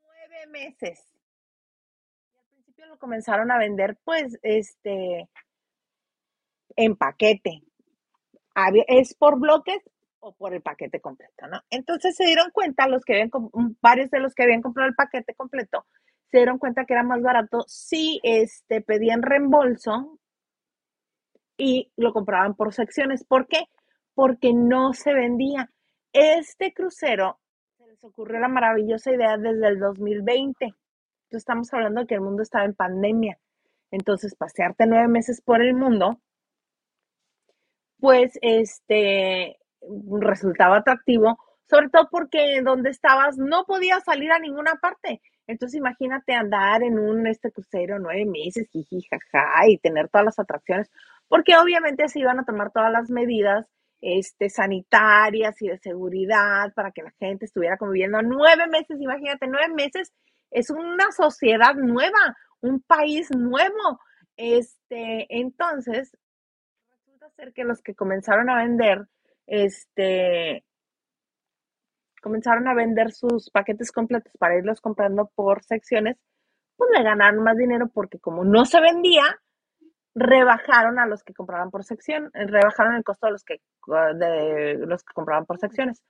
Nueve 0.00 0.46
meses. 0.48 1.12
Y 2.32 2.36
al 2.36 2.46
principio 2.46 2.86
lo 2.86 2.98
comenzaron 2.98 3.52
a 3.52 3.58
vender, 3.58 3.96
pues, 4.04 4.38
este, 4.42 5.28
en 6.74 6.96
paquete. 6.96 7.62
Es 8.88 9.14
por 9.14 9.38
bloques 9.38 9.78
o 10.18 10.34
por 10.34 10.52
el 10.52 10.62
paquete 10.62 11.00
completo, 11.00 11.46
¿no? 11.46 11.60
Entonces 11.70 12.16
se 12.16 12.24
dieron 12.24 12.50
cuenta, 12.50 12.88
los 12.88 13.04
que 13.04 13.12
habían, 13.12 13.30
varios 13.80 14.10
de 14.10 14.18
los 14.18 14.34
que 14.34 14.42
habían 14.42 14.62
comprado 14.62 14.88
el 14.88 14.96
paquete 14.96 15.32
completo, 15.36 15.86
se 16.30 16.38
dieron 16.38 16.58
cuenta 16.58 16.84
que 16.84 16.94
era 16.94 17.02
más 17.02 17.22
barato 17.22 17.64
si 17.66 18.20
este, 18.22 18.80
pedían 18.80 19.22
reembolso 19.22 20.18
y 21.56 21.90
lo 21.96 22.12
compraban 22.12 22.54
por 22.54 22.72
secciones. 22.72 23.24
¿Por 23.24 23.46
qué? 23.46 23.64
Porque 24.14 24.52
no 24.52 24.92
se 24.92 25.12
vendía. 25.14 25.70
Este 26.12 26.72
crucero 26.72 27.38
se 27.76 27.86
les 27.86 28.02
ocurrió 28.04 28.40
la 28.40 28.48
maravillosa 28.48 29.12
idea 29.12 29.36
desde 29.36 29.68
el 29.68 29.78
2020. 29.80 30.64
Entonces 30.64 30.76
estamos 31.30 31.72
hablando 31.74 32.00
de 32.02 32.06
que 32.06 32.14
el 32.14 32.20
mundo 32.20 32.42
estaba 32.42 32.64
en 32.64 32.74
pandemia. 32.74 33.38
Entonces, 33.90 34.34
pasearte 34.34 34.86
nueve 34.86 35.08
meses 35.08 35.40
por 35.40 35.62
el 35.62 35.74
mundo, 35.74 36.20
pues 37.98 38.38
este 38.42 39.58
resultaba 40.20 40.78
atractivo, 40.78 41.38
sobre 41.68 41.88
todo 41.88 42.08
porque 42.10 42.60
donde 42.62 42.90
estabas 42.90 43.38
no 43.38 43.64
podías 43.64 44.04
salir 44.04 44.32
a 44.32 44.38
ninguna 44.38 44.76
parte. 44.76 45.20
Entonces 45.48 45.78
imagínate 45.78 46.34
andar 46.34 46.82
en 46.82 46.98
un 46.98 47.26
este 47.26 47.50
crucero 47.50 47.98
nueve 47.98 48.26
meses, 48.26 48.68
jiji, 48.70 49.02
jaja, 49.10 49.66
y 49.66 49.78
tener 49.78 50.08
todas 50.08 50.26
las 50.26 50.38
atracciones, 50.38 50.90
porque 51.26 51.56
obviamente 51.56 52.08
se 52.08 52.20
iban 52.20 52.38
a 52.38 52.44
tomar 52.44 52.70
todas 52.70 52.92
las 52.92 53.10
medidas 53.10 53.66
este, 54.00 54.50
sanitarias 54.50 55.60
y 55.62 55.68
de 55.68 55.78
seguridad 55.78 56.72
para 56.74 56.92
que 56.92 57.02
la 57.02 57.12
gente 57.18 57.46
estuviera 57.46 57.78
conviviendo 57.78 58.20
nueve 58.22 58.68
meses, 58.68 59.00
imagínate, 59.00 59.46
nueve 59.48 59.72
meses 59.74 60.12
es 60.50 60.70
una 60.70 61.10
sociedad 61.12 61.74
nueva, 61.74 62.36
un 62.60 62.80
país 62.80 63.28
nuevo. 63.30 64.00
Este, 64.36 65.26
entonces, 65.30 66.16
resulta 66.90 67.30
ser 67.30 67.52
que 67.54 67.64
los 67.64 67.80
que 67.80 67.94
comenzaron 67.94 68.50
a 68.50 68.58
vender, 68.58 69.06
este, 69.46 70.64
comenzaron 72.20 72.68
a 72.68 72.74
vender 72.74 73.12
sus 73.12 73.50
paquetes 73.50 73.92
completos 73.92 74.32
para 74.38 74.56
irlos 74.56 74.80
comprando 74.80 75.30
por 75.34 75.62
secciones, 75.64 76.16
pues 76.76 76.90
le 76.96 77.02
ganaron 77.02 77.42
más 77.42 77.56
dinero 77.56 77.88
porque 77.92 78.18
como 78.18 78.44
no 78.44 78.64
se 78.64 78.80
vendía, 78.80 79.24
rebajaron 80.14 80.98
a 80.98 81.06
los 81.06 81.22
que 81.22 81.34
compraban 81.34 81.70
por 81.70 81.84
sección, 81.84 82.30
rebajaron 82.32 82.94
el 82.94 83.04
costo 83.04 83.26
de 83.26 83.32
los 83.32 83.44
que, 83.44 83.60
de 84.16 84.78
los 84.86 85.04
que 85.04 85.12
compraban 85.14 85.44
por 85.46 85.58
secciones. 85.58 86.02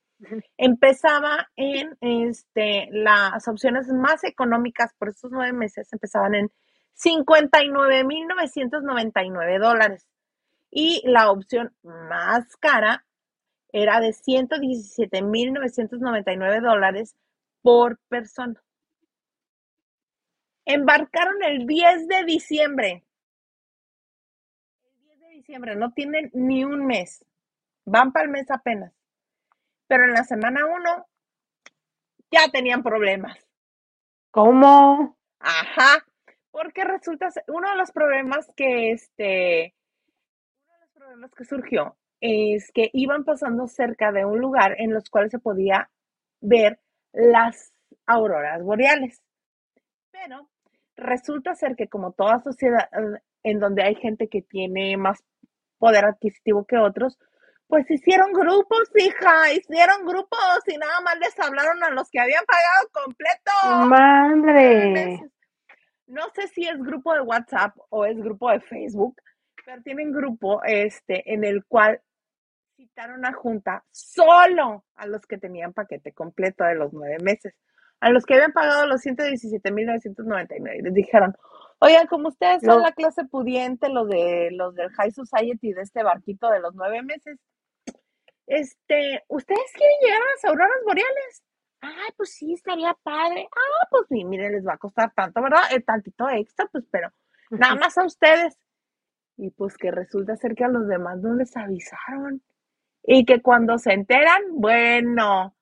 Empezaba 0.57 1.49
en 1.57 1.97
este, 2.01 2.89
las 2.91 3.47
opciones 3.49 3.89
más 3.89 4.25
económicas 4.25 4.95
por 4.99 5.11
estos 5.11 5.31
nueve 5.31 5.53
meses, 5.53 5.93
empezaban 5.93 6.35
en 6.35 6.51
59.999 6.97 9.61
dólares. 9.61 10.09
Y 10.71 11.03
la 11.07 11.31
opción 11.31 11.75
más 11.83 12.57
cara 12.57 13.07
era 13.73 14.01
de 14.01 14.09
117.999 14.09 16.61
dólares 16.61 17.15
por 17.63 17.99
persona. 18.09 18.61
Embarcaron 20.65 21.41
el 21.43 21.67
10 21.67 22.09
de 22.09 22.25
diciembre. 22.25 23.05
El 24.83 25.07
10 25.07 25.21
de 25.21 25.29
diciembre, 25.31 25.77
no 25.77 25.93
tienen 25.93 26.31
ni 26.35 26.65
un 26.65 26.85
mes. 26.87 27.25
Van 27.85 28.13
para 28.13 28.25
el 28.27 28.31
mes 28.31 28.51
apenas. 28.51 28.93
Pero 29.87 30.05
en 30.05 30.13
la 30.13 30.25
semana 30.25 30.67
1 30.67 31.07
ya 32.31 32.51
tenían 32.51 32.83
problemas. 32.83 33.39
¿Cómo? 34.31 35.17
Ajá, 35.41 36.05
porque 36.51 36.85
resulta, 36.85 37.31
uno 37.47 37.71
de 37.71 37.77
los 37.77 37.93
problemas 37.93 38.51
que 38.57 38.93
este, 38.93 39.75
uno 40.67 40.75
de 40.75 40.81
los 40.81 40.91
problemas 40.91 41.35
que 41.35 41.45
surgió 41.45 41.98
es 42.21 42.71
que 42.73 42.91
iban 42.93 43.25
pasando 43.25 43.67
cerca 43.67 44.13
de 44.13 44.25
un 44.25 44.41
lugar 44.41 44.75
en 44.79 44.93
los 44.93 45.09
cuales 45.11 45.31
se 45.31 45.39
podía 45.39 45.91
ver 46.41 46.81
las 47.13 47.73
auroras 48.07 48.63
boreales. 48.63 49.23
Pero 50.11 50.49
resulta 50.97 51.55
ser 51.55 51.77
que 51.77 51.89
como 51.89 52.13
toda 52.13 52.41
sociedad 52.41 52.89
en 53.43 53.61
donde 53.61 53.83
hay 53.83 53.95
gente 53.95 54.29
que 54.29 54.43
tiene 54.43 54.97
más 54.97 55.23
poder 55.79 56.05
adquisitivo 56.05 56.65
que 56.67 56.77
otros, 56.77 57.19
pues 57.69 57.89
hicieron 57.91 58.33
grupos, 58.33 58.91
hija, 58.97 59.53
hicieron 59.53 60.05
grupos 60.07 60.61
y 60.67 60.77
nada 60.77 61.01
más 61.03 61.19
les 61.19 61.39
hablaron 61.39 61.83
a 61.85 61.91
los 61.91 62.11
que 62.11 62.19
habían 62.19 62.45
pagado 62.47 62.89
completo. 62.93 63.87
Madre. 63.87 65.23
No 66.07 66.23
sé 66.35 66.49
si 66.49 66.67
es 66.67 66.79
grupo 66.79 67.13
de 67.13 67.21
WhatsApp 67.21 67.77
o 67.91 68.07
es 68.07 68.19
grupo 68.19 68.51
de 68.51 68.61
Facebook, 68.61 69.21
pero 69.65 69.83
tienen 69.83 70.11
grupo 70.11 70.63
este 70.65 71.33
en 71.33 71.45
el 71.45 71.65
cual 71.67 72.01
citaron 72.79 73.27
a 73.27 73.33
junta 73.33 73.85
solo 73.91 74.85
a 74.95 75.07
los 75.07 75.27
que 75.27 75.37
tenían 75.37 75.73
paquete 75.73 76.13
completo 76.13 76.63
de 76.63 76.77
los 76.77 76.93
nueve 76.93 77.17
meses, 77.21 77.53
a 78.01 78.11
los 78.11 78.25
que 78.25 78.35
habían 78.35 78.53
pagado 78.53 78.87
los 78.87 79.03
117.999. 79.05 80.83
Les 80.85 80.95
dijeron, 80.95 81.35
oigan, 81.81 82.07
como 82.07 82.29
ustedes 82.29 82.61
son 82.63 82.77
No. 82.77 82.81
la 82.85 82.93
clase 82.93 83.25
pudiente, 83.25 83.89
los 83.89 84.09
de 84.09 84.51
los 84.53 84.77
del 84.77 84.91
High 84.91 85.11
Society 85.11 85.73
de 85.73 85.83
este 85.83 86.05
barquito 86.05 86.49
de 86.51 86.61
los 86.61 86.73
nueve 86.77 87.03
meses, 87.03 87.41
este, 88.47 89.25
¿ustedes 89.29 89.73
quieren 89.75 89.97
llegar 90.01 90.23
a 90.23 90.31
las 90.37 90.45
auroras 90.45 90.79
boreales? 90.87 91.43
Ay, 91.81 92.11
pues 92.17 92.33
sí, 92.35 92.53
estaría 92.55 92.95
padre. 93.03 93.49
Ah, 93.51 93.87
pues 93.91 94.05
sí, 94.09 94.25
miren, 94.25 94.53
les 94.53 94.65
va 94.67 94.75
a 94.75 94.79
costar 94.79 95.13
tanto, 95.15 95.43
¿verdad? 95.43 95.63
El 95.73 95.85
tantito 95.85 96.29
extra, 96.31 96.67
pues, 96.71 96.85
pero 96.91 97.11
nada 97.51 97.75
más 97.75 97.99
a 97.99 98.05
ustedes. 98.05 98.57
Y 99.37 99.51
pues 99.51 99.77
que 99.77 99.91
resulta 99.91 100.37
ser 100.37 100.55
que 100.55 100.65
a 100.65 100.69
los 100.69 100.87
demás 100.89 101.19
no 101.19 101.35
les 101.35 101.57
avisaron. 101.57 102.41
Y 103.11 103.25
que 103.25 103.41
cuando 103.41 103.79
se 103.79 103.95
enteran, 103.95 104.43
bueno, 104.51 105.57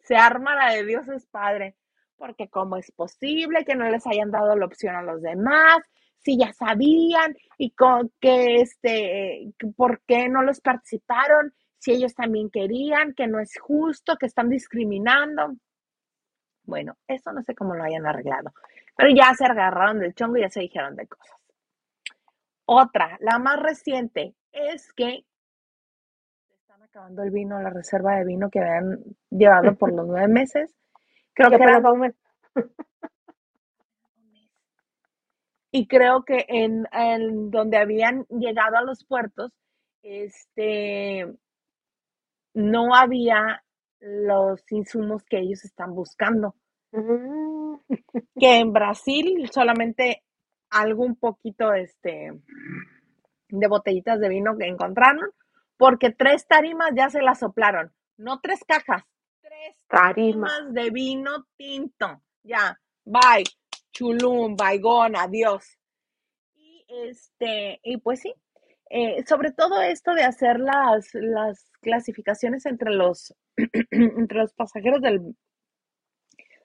se 0.00 0.16
arma 0.16 0.54
la 0.54 0.72
de 0.72 0.82
Dios 0.86 1.06
es 1.08 1.26
Padre. 1.26 1.76
Porque 2.16 2.48
cómo 2.48 2.78
es 2.78 2.90
posible 2.90 3.66
que 3.66 3.74
no 3.74 3.86
les 3.90 4.06
hayan 4.06 4.30
dado 4.30 4.56
la 4.56 4.64
opción 4.64 4.96
a 4.96 5.02
los 5.02 5.20
demás, 5.20 5.82
si 6.16 6.38
ya 6.38 6.54
sabían 6.54 7.36
y 7.58 7.72
con 7.72 8.10
que 8.18 8.62
este, 8.62 9.52
por 9.76 10.00
qué 10.06 10.30
no 10.30 10.42
los 10.42 10.62
participaron, 10.62 11.52
si 11.76 11.92
ellos 11.92 12.14
también 12.14 12.48
querían, 12.48 13.12
que 13.12 13.26
no 13.26 13.40
es 13.40 13.52
justo, 13.60 14.16
que 14.16 14.24
están 14.24 14.48
discriminando. 14.48 15.54
Bueno, 16.64 16.96
eso 17.06 17.30
no 17.30 17.42
sé 17.42 17.54
cómo 17.54 17.74
lo 17.74 17.84
hayan 17.84 18.06
arreglado, 18.06 18.54
pero 18.96 19.10
ya 19.14 19.34
se 19.34 19.44
agarraron 19.44 19.98
del 19.98 20.14
chongo 20.14 20.38
y 20.38 20.40
ya 20.40 20.48
se 20.48 20.60
dijeron 20.60 20.96
de 20.96 21.06
cosas. 21.06 21.36
Otra, 22.64 23.18
la 23.20 23.38
más 23.38 23.60
reciente, 23.60 24.34
es 24.50 24.94
que 24.94 25.26
acabando 26.96 27.22
el 27.24 27.30
vino, 27.30 27.60
la 27.60 27.68
reserva 27.68 28.16
de 28.16 28.24
vino 28.24 28.48
que 28.48 28.58
habían 28.58 29.04
llevado 29.30 29.76
por 29.76 29.92
los 29.92 30.06
nueve 30.06 30.28
meses. 30.28 30.74
Creo 31.34 31.50
que 31.50 31.58
mes. 31.98 32.14
y 35.72 35.86
creo 35.86 36.24
que 36.24 36.46
en, 36.48 36.86
en 36.92 37.50
donde 37.50 37.76
habían 37.76 38.24
llegado 38.30 38.78
a 38.78 38.82
los 38.82 39.04
puertos, 39.04 39.52
este, 40.02 41.26
no 42.54 42.94
había 42.94 43.62
los 44.00 44.60
insumos 44.72 45.22
que 45.24 45.40
ellos 45.40 45.66
están 45.66 45.94
buscando. 45.94 46.54
Mm, 46.92 47.74
Que 48.40 48.60
en 48.60 48.72
Brasil 48.72 49.50
solamente 49.52 50.22
algo 50.70 51.04
un 51.04 51.16
poquito 51.16 51.74
este, 51.74 52.32
de 53.50 53.68
botellitas 53.68 54.18
de 54.18 54.30
vino 54.30 54.56
que 54.56 54.66
encontraron, 54.66 55.30
porque 55.76 56.10
tres 56.10 56.46
tarimas 56.46 56.90
ya 56.94 57.10
se 57.10 57.22
las 57.22 57.38
soplaron, 57.40 57.92
no 58.16 58.40
tres 58.40 58.60
cajas, 58.66 59.04
tres 59.42 59.76
Tarima. 59.88 60.48
tarimas 60.48 60.74
de 60.74 60.90
vino 60.90 61.46
tinto. 61.56 62.22
Ya, 62.42 62.78
bye, 63.04 63.44
chulum, 63.92 64.56
baigón, 64.56 65.16
adiós. 65.16 65.78
Y 66.54 66.84
este, 66.88 67.80
y 67.82 67.96
pues 67.98 68.20
sí, 68.20 68.34
eh, 68.90 69.24
sobre 69.26 69.52
todo 69.52 69.82
esto 69.82 70.14
de 70.14 70.22
hacer 70.24 70.60
las, 70.60 71.08
las 71.14 71.70
clasificaciones 71.80 72.66
entre 72.66 72.92
los, 72.92 73.34
entre 73.90 74.38
los 74.38 74.52
pasajeros 74.54 75.00
del, 75.02 75.36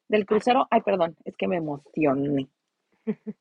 del 0.07 0.25
crucero. 0.25 0.67
Ay, 0.69 0.81
perdón, 0.81 1.17
es 1.25 1.35
que 1.35 1.47
me 1.47 1.57
emocioné. 1.57 2.49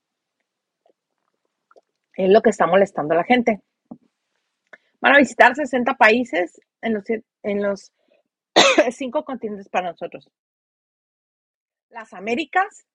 Es 2.17 2.29
lo 2.29 2.43
que 2.43 2.51
está 2.51 2.67
molestando 2.67 3.15
a 3.15 3.19
la 3.19 3.25
gente. 3.25 3.63
Van 5.01 5.15
a 5.15 5.19
visitar 5.19 5.55
60 5.55 5.95
países 5.95 6.61
en 6.83 6.95
los, 6.95 7.05
en 7.43 7.63
los 7.63 7.93
cinco 8.93 9.25
continentes 9.25 9.69
para 9.69 9.91
nosotros. 9.91 10.31
Las 11.89 12.13
Américas, 12.13 12.87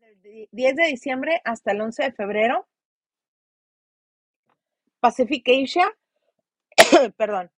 desde 0.00 0.42
el 0.42 0.48
10 0.50 0.76
de 0.76 0.86
diciembre 0.86 1.40
hasta 1.44 1.72
el 1.72 1.80
11 1.80 2.02
de 2.02 2.12
febrero. 2.12 2.66
Pacific 4.98 5.46
Asia, 5.48 5.86
perdón, 7.16 7.50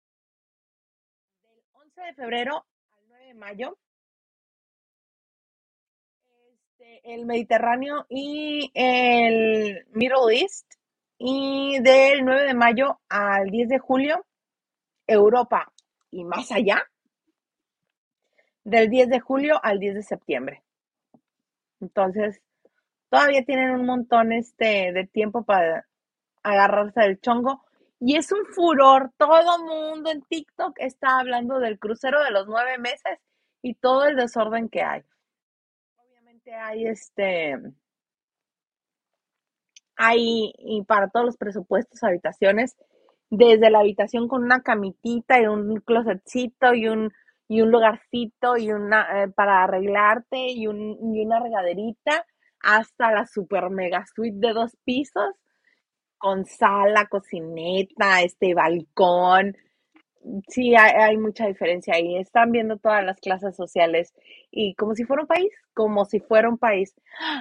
del 1.44 1.64
11 1.74 2.02
de 2.02 2.14
febrero 2.14 2.66
al 2.98 3.08
9 3.08 3.26
de 3.26 3.34
mayo. 3.36 3.78
Este, 6.26 7.14
el 7.14 7.26
Mediterráneo 7.26 8.06
y 8.10 8.72
el 8.74 9.86
Middle 9.92 10.42
East. 10.42 10.66
Y 11.28 11.80
del 11.80 12.24
9 12.24 12.44
de 12.44 12.54
mayo 12.54 13.00
al 13.10 13.50
10 13.50 13.70
de 13.70 13.80
julio, 13.80 14.24
Europa 15.08 15.74
y 16.12 16.24
más 16.24 16.52
allá. 16.52 16.88
Del 18.64 18.92
10 18.92 19.10
de 19.10 19.20
julio 19.20 19.60
al 19.64 19.80
10 19.80 19.96
de 19.96 20.04
septiembre. 20.04 20.64
Entonces, 21.82 22.44
todavía 23.10 23.44
tienen 23.44 23.72
un 23.72 23.88
montón 23.88 24.34
este, 24.34 24.92
de 24.94 25.08
tiempo 25.08 25.44
para 25.44 25.88
agarrarse 26.44 27.00
del 27.02 27.20
chongo. 27.20 27.66
Y 28.00 28.18
es 28.18 28.32
un 28.32 28.46
furor. 28.46 29.12
Todo 29.18 29.58
mundo 29.66 30.12
en 30.12 30.22
TikTok 30.22 30.78
está 30.78 31.18
hablando 31.18 31.58
del 31.58 31.80
crucero 31.80 32.24
de 32.24 32.30
los 32.30 32.46
nueve 32.46 32.78
meses 32.78 33.18
y 33.64 33.74
todo 33.74 34.06
el 34.06 34.16
desorden 34.16 34.70
que 34.70 34.84
hay. 34.84 35.02
Obviamente 35.98 36.54
hay 36.54 36.86
este. 36.86 37.58
Hay, 39.98 40.54
y 40.58 40.84
para 40.84 41.10
todos 41.10 41.26
los 41.26 41.38
presupuestos, 41.38 42.04
habitaciones, 42.04 42.76
desde 43.30 43.70
la 43.70 43.80
habitación 43.80 44.28
con 44.28 44.44
una 44.44 44.62
camitita 44.62 45.42
y 45.42 45.48
un 45.48 45.80
closetcito 45.82 46.74
y 46.74 46.88
un, 46.88 47.12
y 47.48 47.62
un 47.62 47.72
lugarcito 47.72 48.58
y 48.58 48.72
una 48.72 49.24
eh, 49.24 49.28
para 49.30 49.64
arreglarte 49.64 50.52
y, 50.52 50.68
un, 50.68 51.16
y 51.16 51.26
una 51.26 51.40
regaderita 51.40 52.26
hasta 52.62 53.12
la 53.12 53.26
super 53.26 53.70
mega 53.70 54.06
suite 54.14 54.38
de 54.40 54.54
dos 54.54 54.76
pisos 54.84 55.36
con 56.18 56.46
sala, 56.46 57.08
cocineta, 57.08 58.22
este 58.24 58.54
balcón. 58.54 59.56
Sí, 60.48 60.76
hay, 60.76 60.92
hay 60.92 61.18
mucha 61.18 61.46
diferencia 61.48 61.96
ahí. 61.96 62.18
Están 62.18 62.52
viendo 62.52 62.78
todas 62.78 63.04
las 63.04 63.20
clases 63.20 63.56
sociales 63.56 64.14
y 64.52 64.74
como 64.76 64.96
si 64.96 65.04
fuera 65.06 65.22
un 65.24 65.28
país, 65.28 65.52
como 65.74 66.06
si 66.06 66.20
fuera 66.20 66.50
un 66.50 66.58
país. 66.58 66.96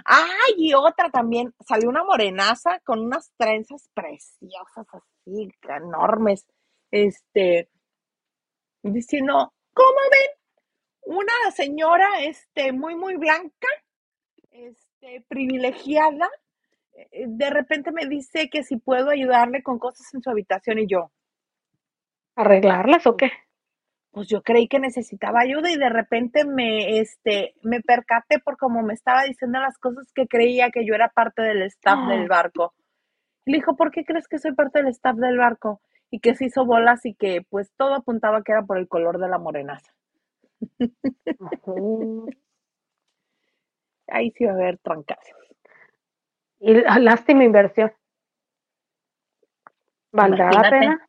¡Ay! 0.05 0.55
Y 0.59 0.75
otra 0.75 1.11
también, 1.11 1.55
salió 1.67 1.89
una 1.89 2.05
morenaza 2.05 2.81
con 2.81 3.01
unas 3.01 3.33
trenzas 3.39 3.89
preciosas 3.95 4.87
así, 4.93 5.49
enormes, 5.69 6.47
este, 6.91 7.69
diciendo, 8.83 9.53
¿cómo 9.73 9.99
ven? 10.13 11.19
Una 11.19 11.51
señora, 11.55 12.09
este, 12.23 12.73
muy, 12.73 12.97
muy 12.97 13.17
blanca, 13.17 13.69
este, 14.51 15.25
privilegiada, 15.29 16.29
eh, 16.95 17.25
de 17.27 17.51
repente 17.51 17.93
me 17.93 18.07
dice 18.07 18.49
que 18.51 18.63
si 18.65 18.77
puedo 18.77 19.11
ayudarle 19.11 19.63
con 19.63 19.79
cosas 19.79 20.13
en 20.15 20.23
su 20.23 20.31
habitación 20.31 20.79
y 20.79 20.87
yo, 20.87 21.11
¿Arreglarlas 22.37 23.07
o 23.07 23.17
qué? 23.17 23.31
pues 24.11 24.29
yo 24.29 24.43
creí 24.45 24.69
que 24.69 24.79
necesitaba 24.79 25.41
ayuda 25.41 25.73
y 25.73 25.77
de 25.77 25.89
repente 25.89 26.45
me, 26.45 27.01
este, 27.01 27.55
me 27.63 27.81
percaté 27.81 28.39
por 28.39 28.57
como 28.57 28.81
me 28.81 28.95
estaba 28.95 29.25
diciendo 29.25 29.59
las 29.59 29.77
cosas 29.77 30.13
que 30.15 30.29
creía 30.29 30.71
que 30.71 30.87
yo 30.87 30.95
era 30.95 31.09
parte 31.09 31.43
del 31.43 31.63
staff 31.63 32.07
del 32.09 32.29
barco. 32.29 32.75
Y 33.45 33.51
le 33.51 33.57
dijo, 33.59 33.75
¿por 33.75 33.91
qué 33.91 34.05
crees 34.05 34.29
que 34.29 34.39
soy 34.39 34.55
parte 34.55 34.79
del 34.79 34.89
staff 34.93 35.17
del 35.17 35.37
barco? 35.37 35.81
Y 36.13 36.21
que 36.21 36.37
se 36.37 36.45
hizo 36.45 36.65
bolas 36.65 37.05
y 37.07 37.15
que 37.15 37.43
pues 37.51 37.73
todo 37.77 37.93
apuntaba 37.95 38.45
que 38.45 38.53
era 38.53 38.63
por 38.63 38.79
el 38.79 38.87
color 38.87 39.19
de 39.19 39.29
la 39.29 39.39
morenaza. 39.39 39.93
Ahí 44.07 44.31
sí 44.33 44.45
va 44.45 44.53
a 44.53 44.55
haber 44.55 44.79
trancazos. 44.79 45.37
Y 46.61 46.75
la- 46.75 46.99
lástima 47.01 47.43
inversión. 47.43 47.93
¿Valdrá 50.13 50.53
la 50.53 50.71
pena? 50.71 51.09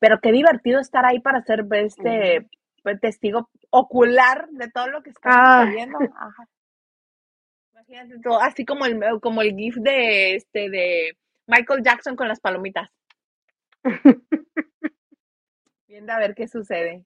Pero 0.00 0.20
qué 0.20 0.32
divertido 0.32 0.80
estar 0.80 1.04
ahí 1.04 1.20
para 1.20 1.42
ser 1.42 1.66
este 1.72 2.46
pues, 2.82 3.00
testigo 3.00 3.50
ocular 3.70 4.48
de 4.50 4.70
todo 4.70 4.88
lo 4.88 5.02
que 5.02 5.10
está 5.10 5.28
Ah. 5.32 5.64
sucediendo. 5.64 5.98
Ajá. 6.16 6.48
Imagínate 7.72 8.20
todo, 8.20 8.40
así 8.40 8.64
como 8.64 8.86
el 8.86 9.00
como 9.20 9.42
el 9.42 9.54
gif 9.56 9.76
de 9.76 10.34
este 10.36 10.68
de 10.70 11.16
Michael 11.46 11.82
Jackson 11.82 12.16
con 12.16 12.28
las 12.28 12.40
palomitas. 12.40 12.90
Viendo 15.86 16.12
a 16.12 16.18
ver 16.18 16.34
qué 16.34 16.46
sucede. 16.48 17.04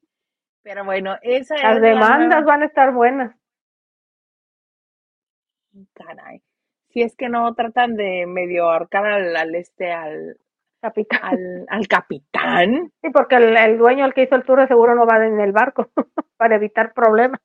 Pero 0.63 0.85
bueno, 0.85 1.17
esa 1.23 1.55
Las 1.57 1.77
es 1.77 1.83
la 1.83 1.89
demandas 1.89 2.45
van 2.45 2.63
a 2.63 2.67
estar 2.67 2.93
buenas. 2.93 3.35
caray. 5.95 6.43
Si 6.89 7.03
es 7.03 7.17
que 7.17 7.29
no 7.29 7.55
tratan 7.55 7.97
de 7.97 8.27
medio 8.27 8.71
ahorcar 8.71 9.07
al, 9.07 9.35
al 9.37 9.55
este 9.55 9.93
al, 9.93 10.39
Capitán. 10.83 11.21
al, 11.23 11.67
al 11.69 11.87
capitán. 11.87 12.93
Sí, 13.01 13.11
porque 13.11 13.37
el, 13.37 13.57
el 13.57 13.79
dueño, 13.79 14.05
el 14.05 14.15
que 14.15 14.25
hizo 14.25 14.35
el 14.35 14.45
tour, 14.45 14.61
de 14.61 14.67
seguro 14.67 14.97
no 14.97 15.07
va 15.07 15.25
en 15.25 15.39
el 15.39 15.53
barco 15.53 15.89
para 16.37 16.57
evitar 16.57 16.93
problemas. 16.93 17.41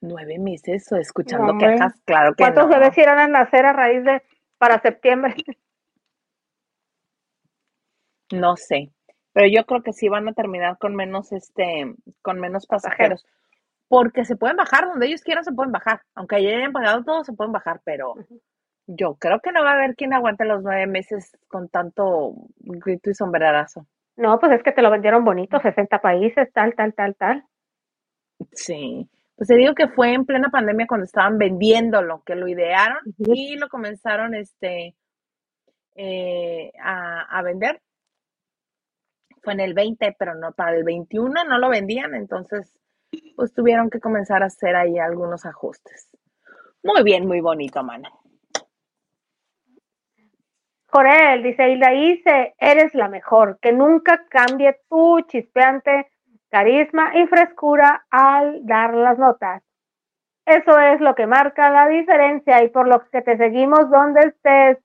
Nueve 0.00 0.38
meses 0.38 0.86
o 0.92 0.96
escuchando 0.96 1.58
quejas, 1.58 2.00
claro 2.04 2.34
que 2.34 2.44
¿Cuántos 2.44 2.68
no. 2.68 2.74
bebés 2.78 2.96
irán 2.98 3.18
a 3.18 3.26
nacer 3.26 3.66
a 3.66 3.72
raíz 3.72 4.04
de 4.04 4.22
para 4.58 4.80
septiembre? 4.80 5.34
No 8.32 8.56
sé, 8.56 8.90
pero 9.32 9.46
yo 9.46 9.64
creo 9.66 9.84
que 9.84 9.92
sí 9.92 10.08
van 10.08 10.28
a 10.28 10.32
terminar 10.32 10.78
con 10.78 10.96
menos, 10.96 11.30
este, 11.30 11.94
con 12.22 12.40
menos 12.40 12.66
pasajeros, 12.66 13.24
porque 13.86 14.24
se 14.24 14.34
pueden 14.34 14.56
bajar 14.56 14.86
donde 14.86 15.06
ellos 15.06 15.22
quieran, 15.22 15.44
se 15.44 15.52
pueden 15.52 15.70
bajar, 15.70 16.02
aunque 16.16 16.42
ya 16.42 16.56
hayan 16.56 16.72
pagado 16.72 17.04
todo, 17.04 17.22
se 17.22 17.34
pueden 17.34 17.52
bajar, 17.52 17.82
pero 17.84 18.14
yo 18.86 19.14
creo 19.16 19.40
que 19.40 19.52
no 19.52 19.62
va 19.62 19.72
a 19.72 19.74
haber 19.74 19.94
quien 19.96 20.12
aguante 20.12 20.44
los 20.44 20.62
nueve 20.62 20.86
meses 20.86 21.36
con 21.48 21.68
tanto 21.68 22.34
grito 22.58 23.10
y 23.10 23.14
sombrerazo. 23.14 23.86
No, 24.16 24.38
pues 24.38 24.52
es 24.52 24.62
que 24.62 24.72
te 24.72 24.82
lo 24.82 24.90
vendieron 24.90 25.24
bonito, 25.24 25.60
60 25.60 26.00
países, 26.00 26.52
tal, 26.52 26.74
tal, 26.74 26.94
tal, 26.94 27.14
tal. 27.16 27.44
Sí, 28.52 29.08
pues 29.34 29.48
te 29.48 29.56
digo 29.56 29.74
que 29.74 29.88
fue 29.88 30.14
en 30.14 30.24
plena 30.24 30.48
pandemia 30.50 30.86
cuando 30.86 31.04
estaban 31.04 31.36
vendiéndolo, 31.36 32.22
que 32.24 32.34
lo 32.34 32.48
idearon 32.48 32.98
y 33.18 33.56
lo 33.56 33.68
comenzaron, 33.68 34.34
este, 34.34 34.94
eh, 35.94 36.72
a, 36.82 37.38
a 37.38 37.42
vender. 37.42 37.82
Fue 39.42 39.52
en 39.52 39.60
el 39.60 39.74
20, 39.74 40.16
pero 40.18 40.34
no 40.34 40.52
para 40.52 40.76
el 40.76 40.84
21 40.84 41.44
no 41.44 41.58
lo 41.58 41.68
vendían, 41.68 42.14
entonces 42.14 42.72
pues 43.36 43.52
tuvieron 43.52 43.90
que 43.90 44.00
comenzar 44.00 44.42
a 44.42 44.46
hacer 44.46 44.74
ahí 44.74 44.98
algunos 44.98 45.44
ajustes. 45.44 46.08
Muy 46.82 47.02
bien, 47.02 47.26
muy 47.26 47.40
bonito, 47.40 47.82
mana. 47.82 48.10
Jorel 50.96 51.42
dice, 51.42 51.68
Hilda 51.68 51.92
Ice, 51.92 52.54
eres 52.58 52.94
la 52.94 53.08
mejor, 53.08 53.58
que 53.60 53.70
nunca 53.70 54.24
cambie 54.30 54.80
tu 54.88 55.20
chispeante 55.28 56.10
carisma 56.48 57.14
y 57.18 57.26
frescura 57.26 58.06
al 58.08 58.64
dar 58.64 58.94
las 58.94 59.18
notas. 59.18 59.62
Eso 60.46 60.78
es 60.78 61.02
lo 61.02 61.14
que 61.14 61.26
marca 61.26 61.68
la 61.70 61.86
diferencia 61.88 62.64
y 62.64 62.68
por 62.68 62.88
lo 62.88 63.06
que 63.10 63.20
te 63.20 63.36
seguimos 63.36 63.90
donde 63.90 64.20
estés. 64.20 64.78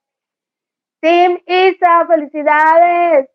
Team 0.99 1.39
Isa, 1.45 2.05
felicidades. 2.07 3.29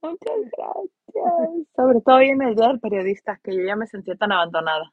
Muchas 0.00 0.36
gracias. 0.56 1.66
Sobre 1.74 2.00
todo 2.02 2.20
en 2.20 2.40
el 2.40 2.54
Día 2.54 2.68
del 2.68 2.78
Periodista, 2.78 3.40
que 3.42 3.56
yo 3.56 3.64
ya 3.64 3.74
me 3.74 3.88
sentía 3.88 4.14
tan 4.14 4.30
abandonada. 4.30 4.92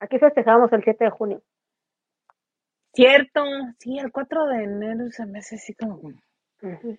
Aquí 0.00 0.18
festejamos 0.18 0.72
el 0.72 0.82
7 0.82 1.04
de 1.04 1.10
junio. 1.10 1.42
Cierto, 2.96 3.44
sí, 3.78 3.98
el 3.98 4.10
4 4.10 4.46
de 4.46 4.64
enero 4.64 5.10
se 5.10 5.26
me 5.26 5.40
hace 5.40 5.56
así 5.56 5.74
como... 5.74 5.96
Ujú. 6.62 6.98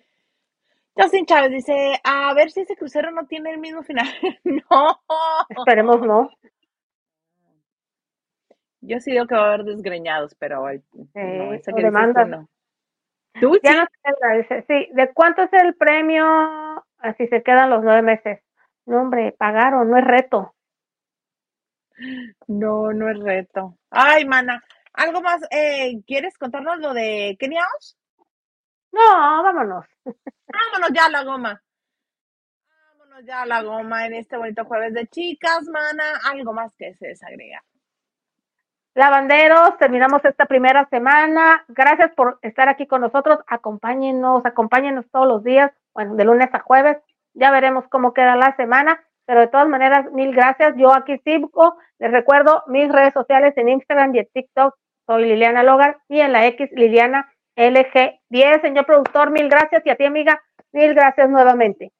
Justin 0.96 1.26
Chávez 1.26 1.50
dice, 1.50 2.00
a 2.04 2.32
ver 2.34 2.50
si 2.52 2.60
ese 2.60 2.76
crucero 2.76 3.10
no 3.10 3.26
tiene 3.26 3.50
el 3.50 3.58
mismo 3.58 3.82
final. 3.82 4.06
no. 4.44 5.00
Esperemos 5.48 6.00
no. 6.00 6.30
Yo 8.80 9.00
sí 9.00 9.10
digo 9.10 9.26
que 9.26 9.34
va 9.34 9.42
a 9.42 9.54
haber 9.54 9.64
desgreñados, 9.64 10.36
pero 10.36 10.68
el- 10.68 10.84
no, 11.14 11.50
o 11.50 11.74
que 11.76 11.82
demandas. 11.82 12.28
no. 12.28 12.48
¿Tú 13.40 13.58
Ya 13.62 13.72
sí? 13.72 13.78
no 14.22 14.36
dice, 14.36 14.64
sí, 14.68 14.88
¿de 14.92 15.12
cuánto 15.12 15.42
es 15.42 15.52
el 15.52 15.74
premio? 15.74 16.24
Así 16.98 17.26
se 17.26 17.42
quedan 17.42 17.70
los 17.70 17.82
nueve 17.82 18.02
meses. 18.02 18.40
No, 18.86 19.00
hombre, 19.02 19.34
pagaron, 19.36 19.90
no 19.90 19.98
es 19.98 20.04
reto. 20.04 20.54
No, 22.46 22.92
no 22.92 23.10
es 23.10 23.18
reto. 23.18 23.76
Ay, 23.90 24.24
mana, 24.24 24.62
algo 24.98 25.22
más, 25.22 25.40
eh, 25.50 26.02
¿quieres 26.06 26.36
contarnos 26.36 26.78
lo 26.80 26.92
de 26.92 27.36
Kenia? 27.38 27.64
No, 28.92 29.42
vámonos. 29.42 29.86
Vámonos 30.04 30.90
ya 30.92 31.06
a 31.06 31.10
la 31.10 31.22
goma. 31.22 31.62
Vámonos 32.98 33.24
ya 33.24 33.42
a 33.42 33.46
la 33.46 33.62
goma 33.62 34.06
en 34.06 34.14
este 34.14 34.36
bonito 34.36 34.64
jueves 34.64 34.92
de 34.94 35.06
chicas, 35.06 35.62
mana. 35.68 36.04
Algo 36.24 36.52
más 36.52 36.74
que 36.76 36.94
se 36.94 37.08
desagrega. 37.08 37.62
Lavanderos, 38.94 39.78
terminamos 39.78 40.24
esta 40.24 40.46
primera 40.46 40.88
semana. 40.88 41.64
Gracias 41.68 42.10
por 42.16 42.40
estar 42.42 42.68
aquí 42.68 42.88
con 42.88 43.02
nosotros. 43.02 43.38
Acompáñenos, 43.46 44.44
acompáñenos 44.44 45.08
todos 45.12 45.28
los 45.28 45.44
días, 45.44 45.70
bueno, 45.94 46.16
de 46.16 46.24
lunes 46.24 46.48
a 46.52 46.58
jueves. 46.58 46.96
Ya 47.34 47.52
veremos 47.52 47.84
cómo 47.88 48.12
queda 48.12 48.34
la 48.34 48.56
semana, 48.56 49.00
pero 49.26 49.40
de 49.40 49.46
todas 49.46 49.68
maneras, 49.68 50.10
mil 50.10 50.34
gracias. 50.34 50.74
Yo 50.76 50.92
aquí 50.92 51.18
sigo. 51.18 51.78
Les 52.00 52.10
recuerdo 52.10 52.64
mis 52.66 52.90
redes 52.90 53.14
sociales 53.14 53.56
en 53.56 53.68
Instagram 53.68 54.12
y 54.16 54.18
en 54.18 54.28
TikTok. 54.34 54.74
Soy 55.08 55.24
Liliana 55.24 55.62
Logar 55.62 56.02
y 56.06 56.20
en 56.20 56.32
la 56.32 56.46
X 56.48 56.68
Liliana 56.72 57.32
LG10. 57.56 58.60
Señor 58.60 58.84
productor, 58.84 59.30
mil 59.30 59.48
gracias. 59.48 59.80
Y 59.86 59.88
a 59.88 59.96
ti, 59.96 60.04
amiga, 60.04 60.42
mil 60.70 60.92
gracias 60.92 61.30
nuevamente. 61.30 61.92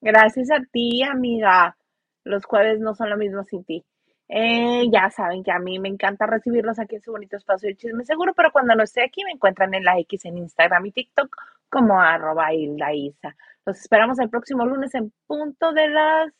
Gracias 0.00 0.50
a 0.50 0.58
ti, 0.72 1.04
amiga. 1.04 1.76
Los 2.24 2.44
jueves 2.46 2.80
no 2.80 2.96
son 2.96 3.10
lo 3.10 3.16
mismo 3.16 3.44
sin 3.44 3.64
ti. 3.64 3.84
Eh, 4.28 4.90
ya 4.92 5.08
saben 5.10 5.44
que 5.44 5.52
a 5.52 5.60
mí 5.60 5.78
me 5.78 5.88
encanta 5.88 6.26
recibirlos 6.26 6.80
aquí 6.80 6.96
en 6.96 7.00
su 7.00 7.12
bonito 7.12 7.36
espacio 7.36 7.68
de 7.68 7.76
chisme 7.76 8.04
seguro, 8.04 8.34
pero 8.34 8.50
cuando 8.50 8.74
no 8.74 8.82
esté 8.82 9.04
aquí 9.04 9.22
me 9.24 9.30
encuentran 9.30 9.72
en 9.72 9.84
la 9.84 10.00
X 10.00 10.24
en 10.24 10.36
Instagram 10.36 10.84
y 10.86 10.92
TikTok 10.92 11.34
como 11.70 12.00
arroba 12.00 12.52
Isa. 12.52 13.36
Los 13.64 13.78
esperamos 13.78 14.18
el 14.18 14.30
próximo 14.30 14.66
lunes 14.66 14.92
en 14.96 15.12
punto 15.28 15.72
de 15.72 15.88
las... 15.88 16.32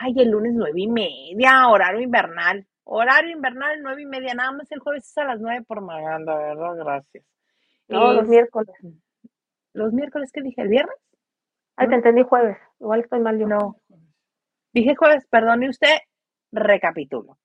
Ay, 0.00 0.14
el 0.16 0.30
lunes 0.30 0.52
nueve 0.52 0.80
y 0.80 0.88
media, 0.88 1.68
horario 1.68 2.00
invernal. 2.00 2.66
Horario 2.84 3.30
invernal, 3.32 3.80
nueve 3.82 4.02
y 4.02 4.06
media, 4.06 4.34
nada 4.34 4.52
más 4.52 4.70
el 4.72 4.80
jueves 4.80 5.06
es 5.08 5.16
a 5.18 5.24
las 5.24 5.40
nueve 5.40 5.64
por 5.66 5.80
Maganda, 5.80 6.36
¿verdad? 6.36 6.74
Gracias. 6.76 7.24
No, 7.88 8.12
los 8.12 8.24
Es- 8.24 8.28
miércoles. 8.28 8.74
¿Los 9.74 9.92
miércoles 9.92 10.30
qué 10.32 10.42
dije? 10.42 10.62
¿El 10.62 10.68
viernes? 10.68 10.96
Ay, 11.76 11.88
te 11.88 11.94
entendí 11.94 12.22
jueves. 12.22 12.58
Igual 12.80 13.00
estoy 13.00 13.20
mal 13.20 13.38
yo. 13.38 13.46
No. 13.46 13.76
Dije 14.72 14.94
jueves, 14.96 15.26
perdone 15.28 15.68
usted, 15.70 15.96
recapitulo. 16.50 17.38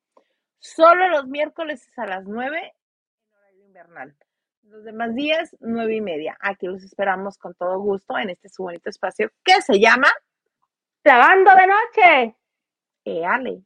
Solo 0.59 1.07
los 1.09 1.27
miércoles 1.27 1.87
es 1.87 1.97
a 1.99 2.05
las 2.05 2.25
9 2.25 2.57
en 2.59 3.33
horario 3.37 3.65
invernal. 3.65 4.15
Los 4.63 4.83
demás 4.83 5.15
días, 5.15 5.55
nueve 5.61 5.95
y 5.95 6.01
media. 6.01 6.35
Aquí 6.41 6.67
los 6.67 6.83
esperamos 6.83 7.37
con 7.37 7.53
todo 7.53 7.79
gusto 7.79 8.17
en 8.17 8.31
este 8.31 8.49
su 8.49 8.63
bonito 8.63 8.89
espacio 8.89 9.29
que 9.43 9.61
se 9.61 9.79
llama 9.79 10.07
lavando 11.05 11.51
de 11.55 11.67
noche. 11.67 12.35
Éale. 13.05 13.61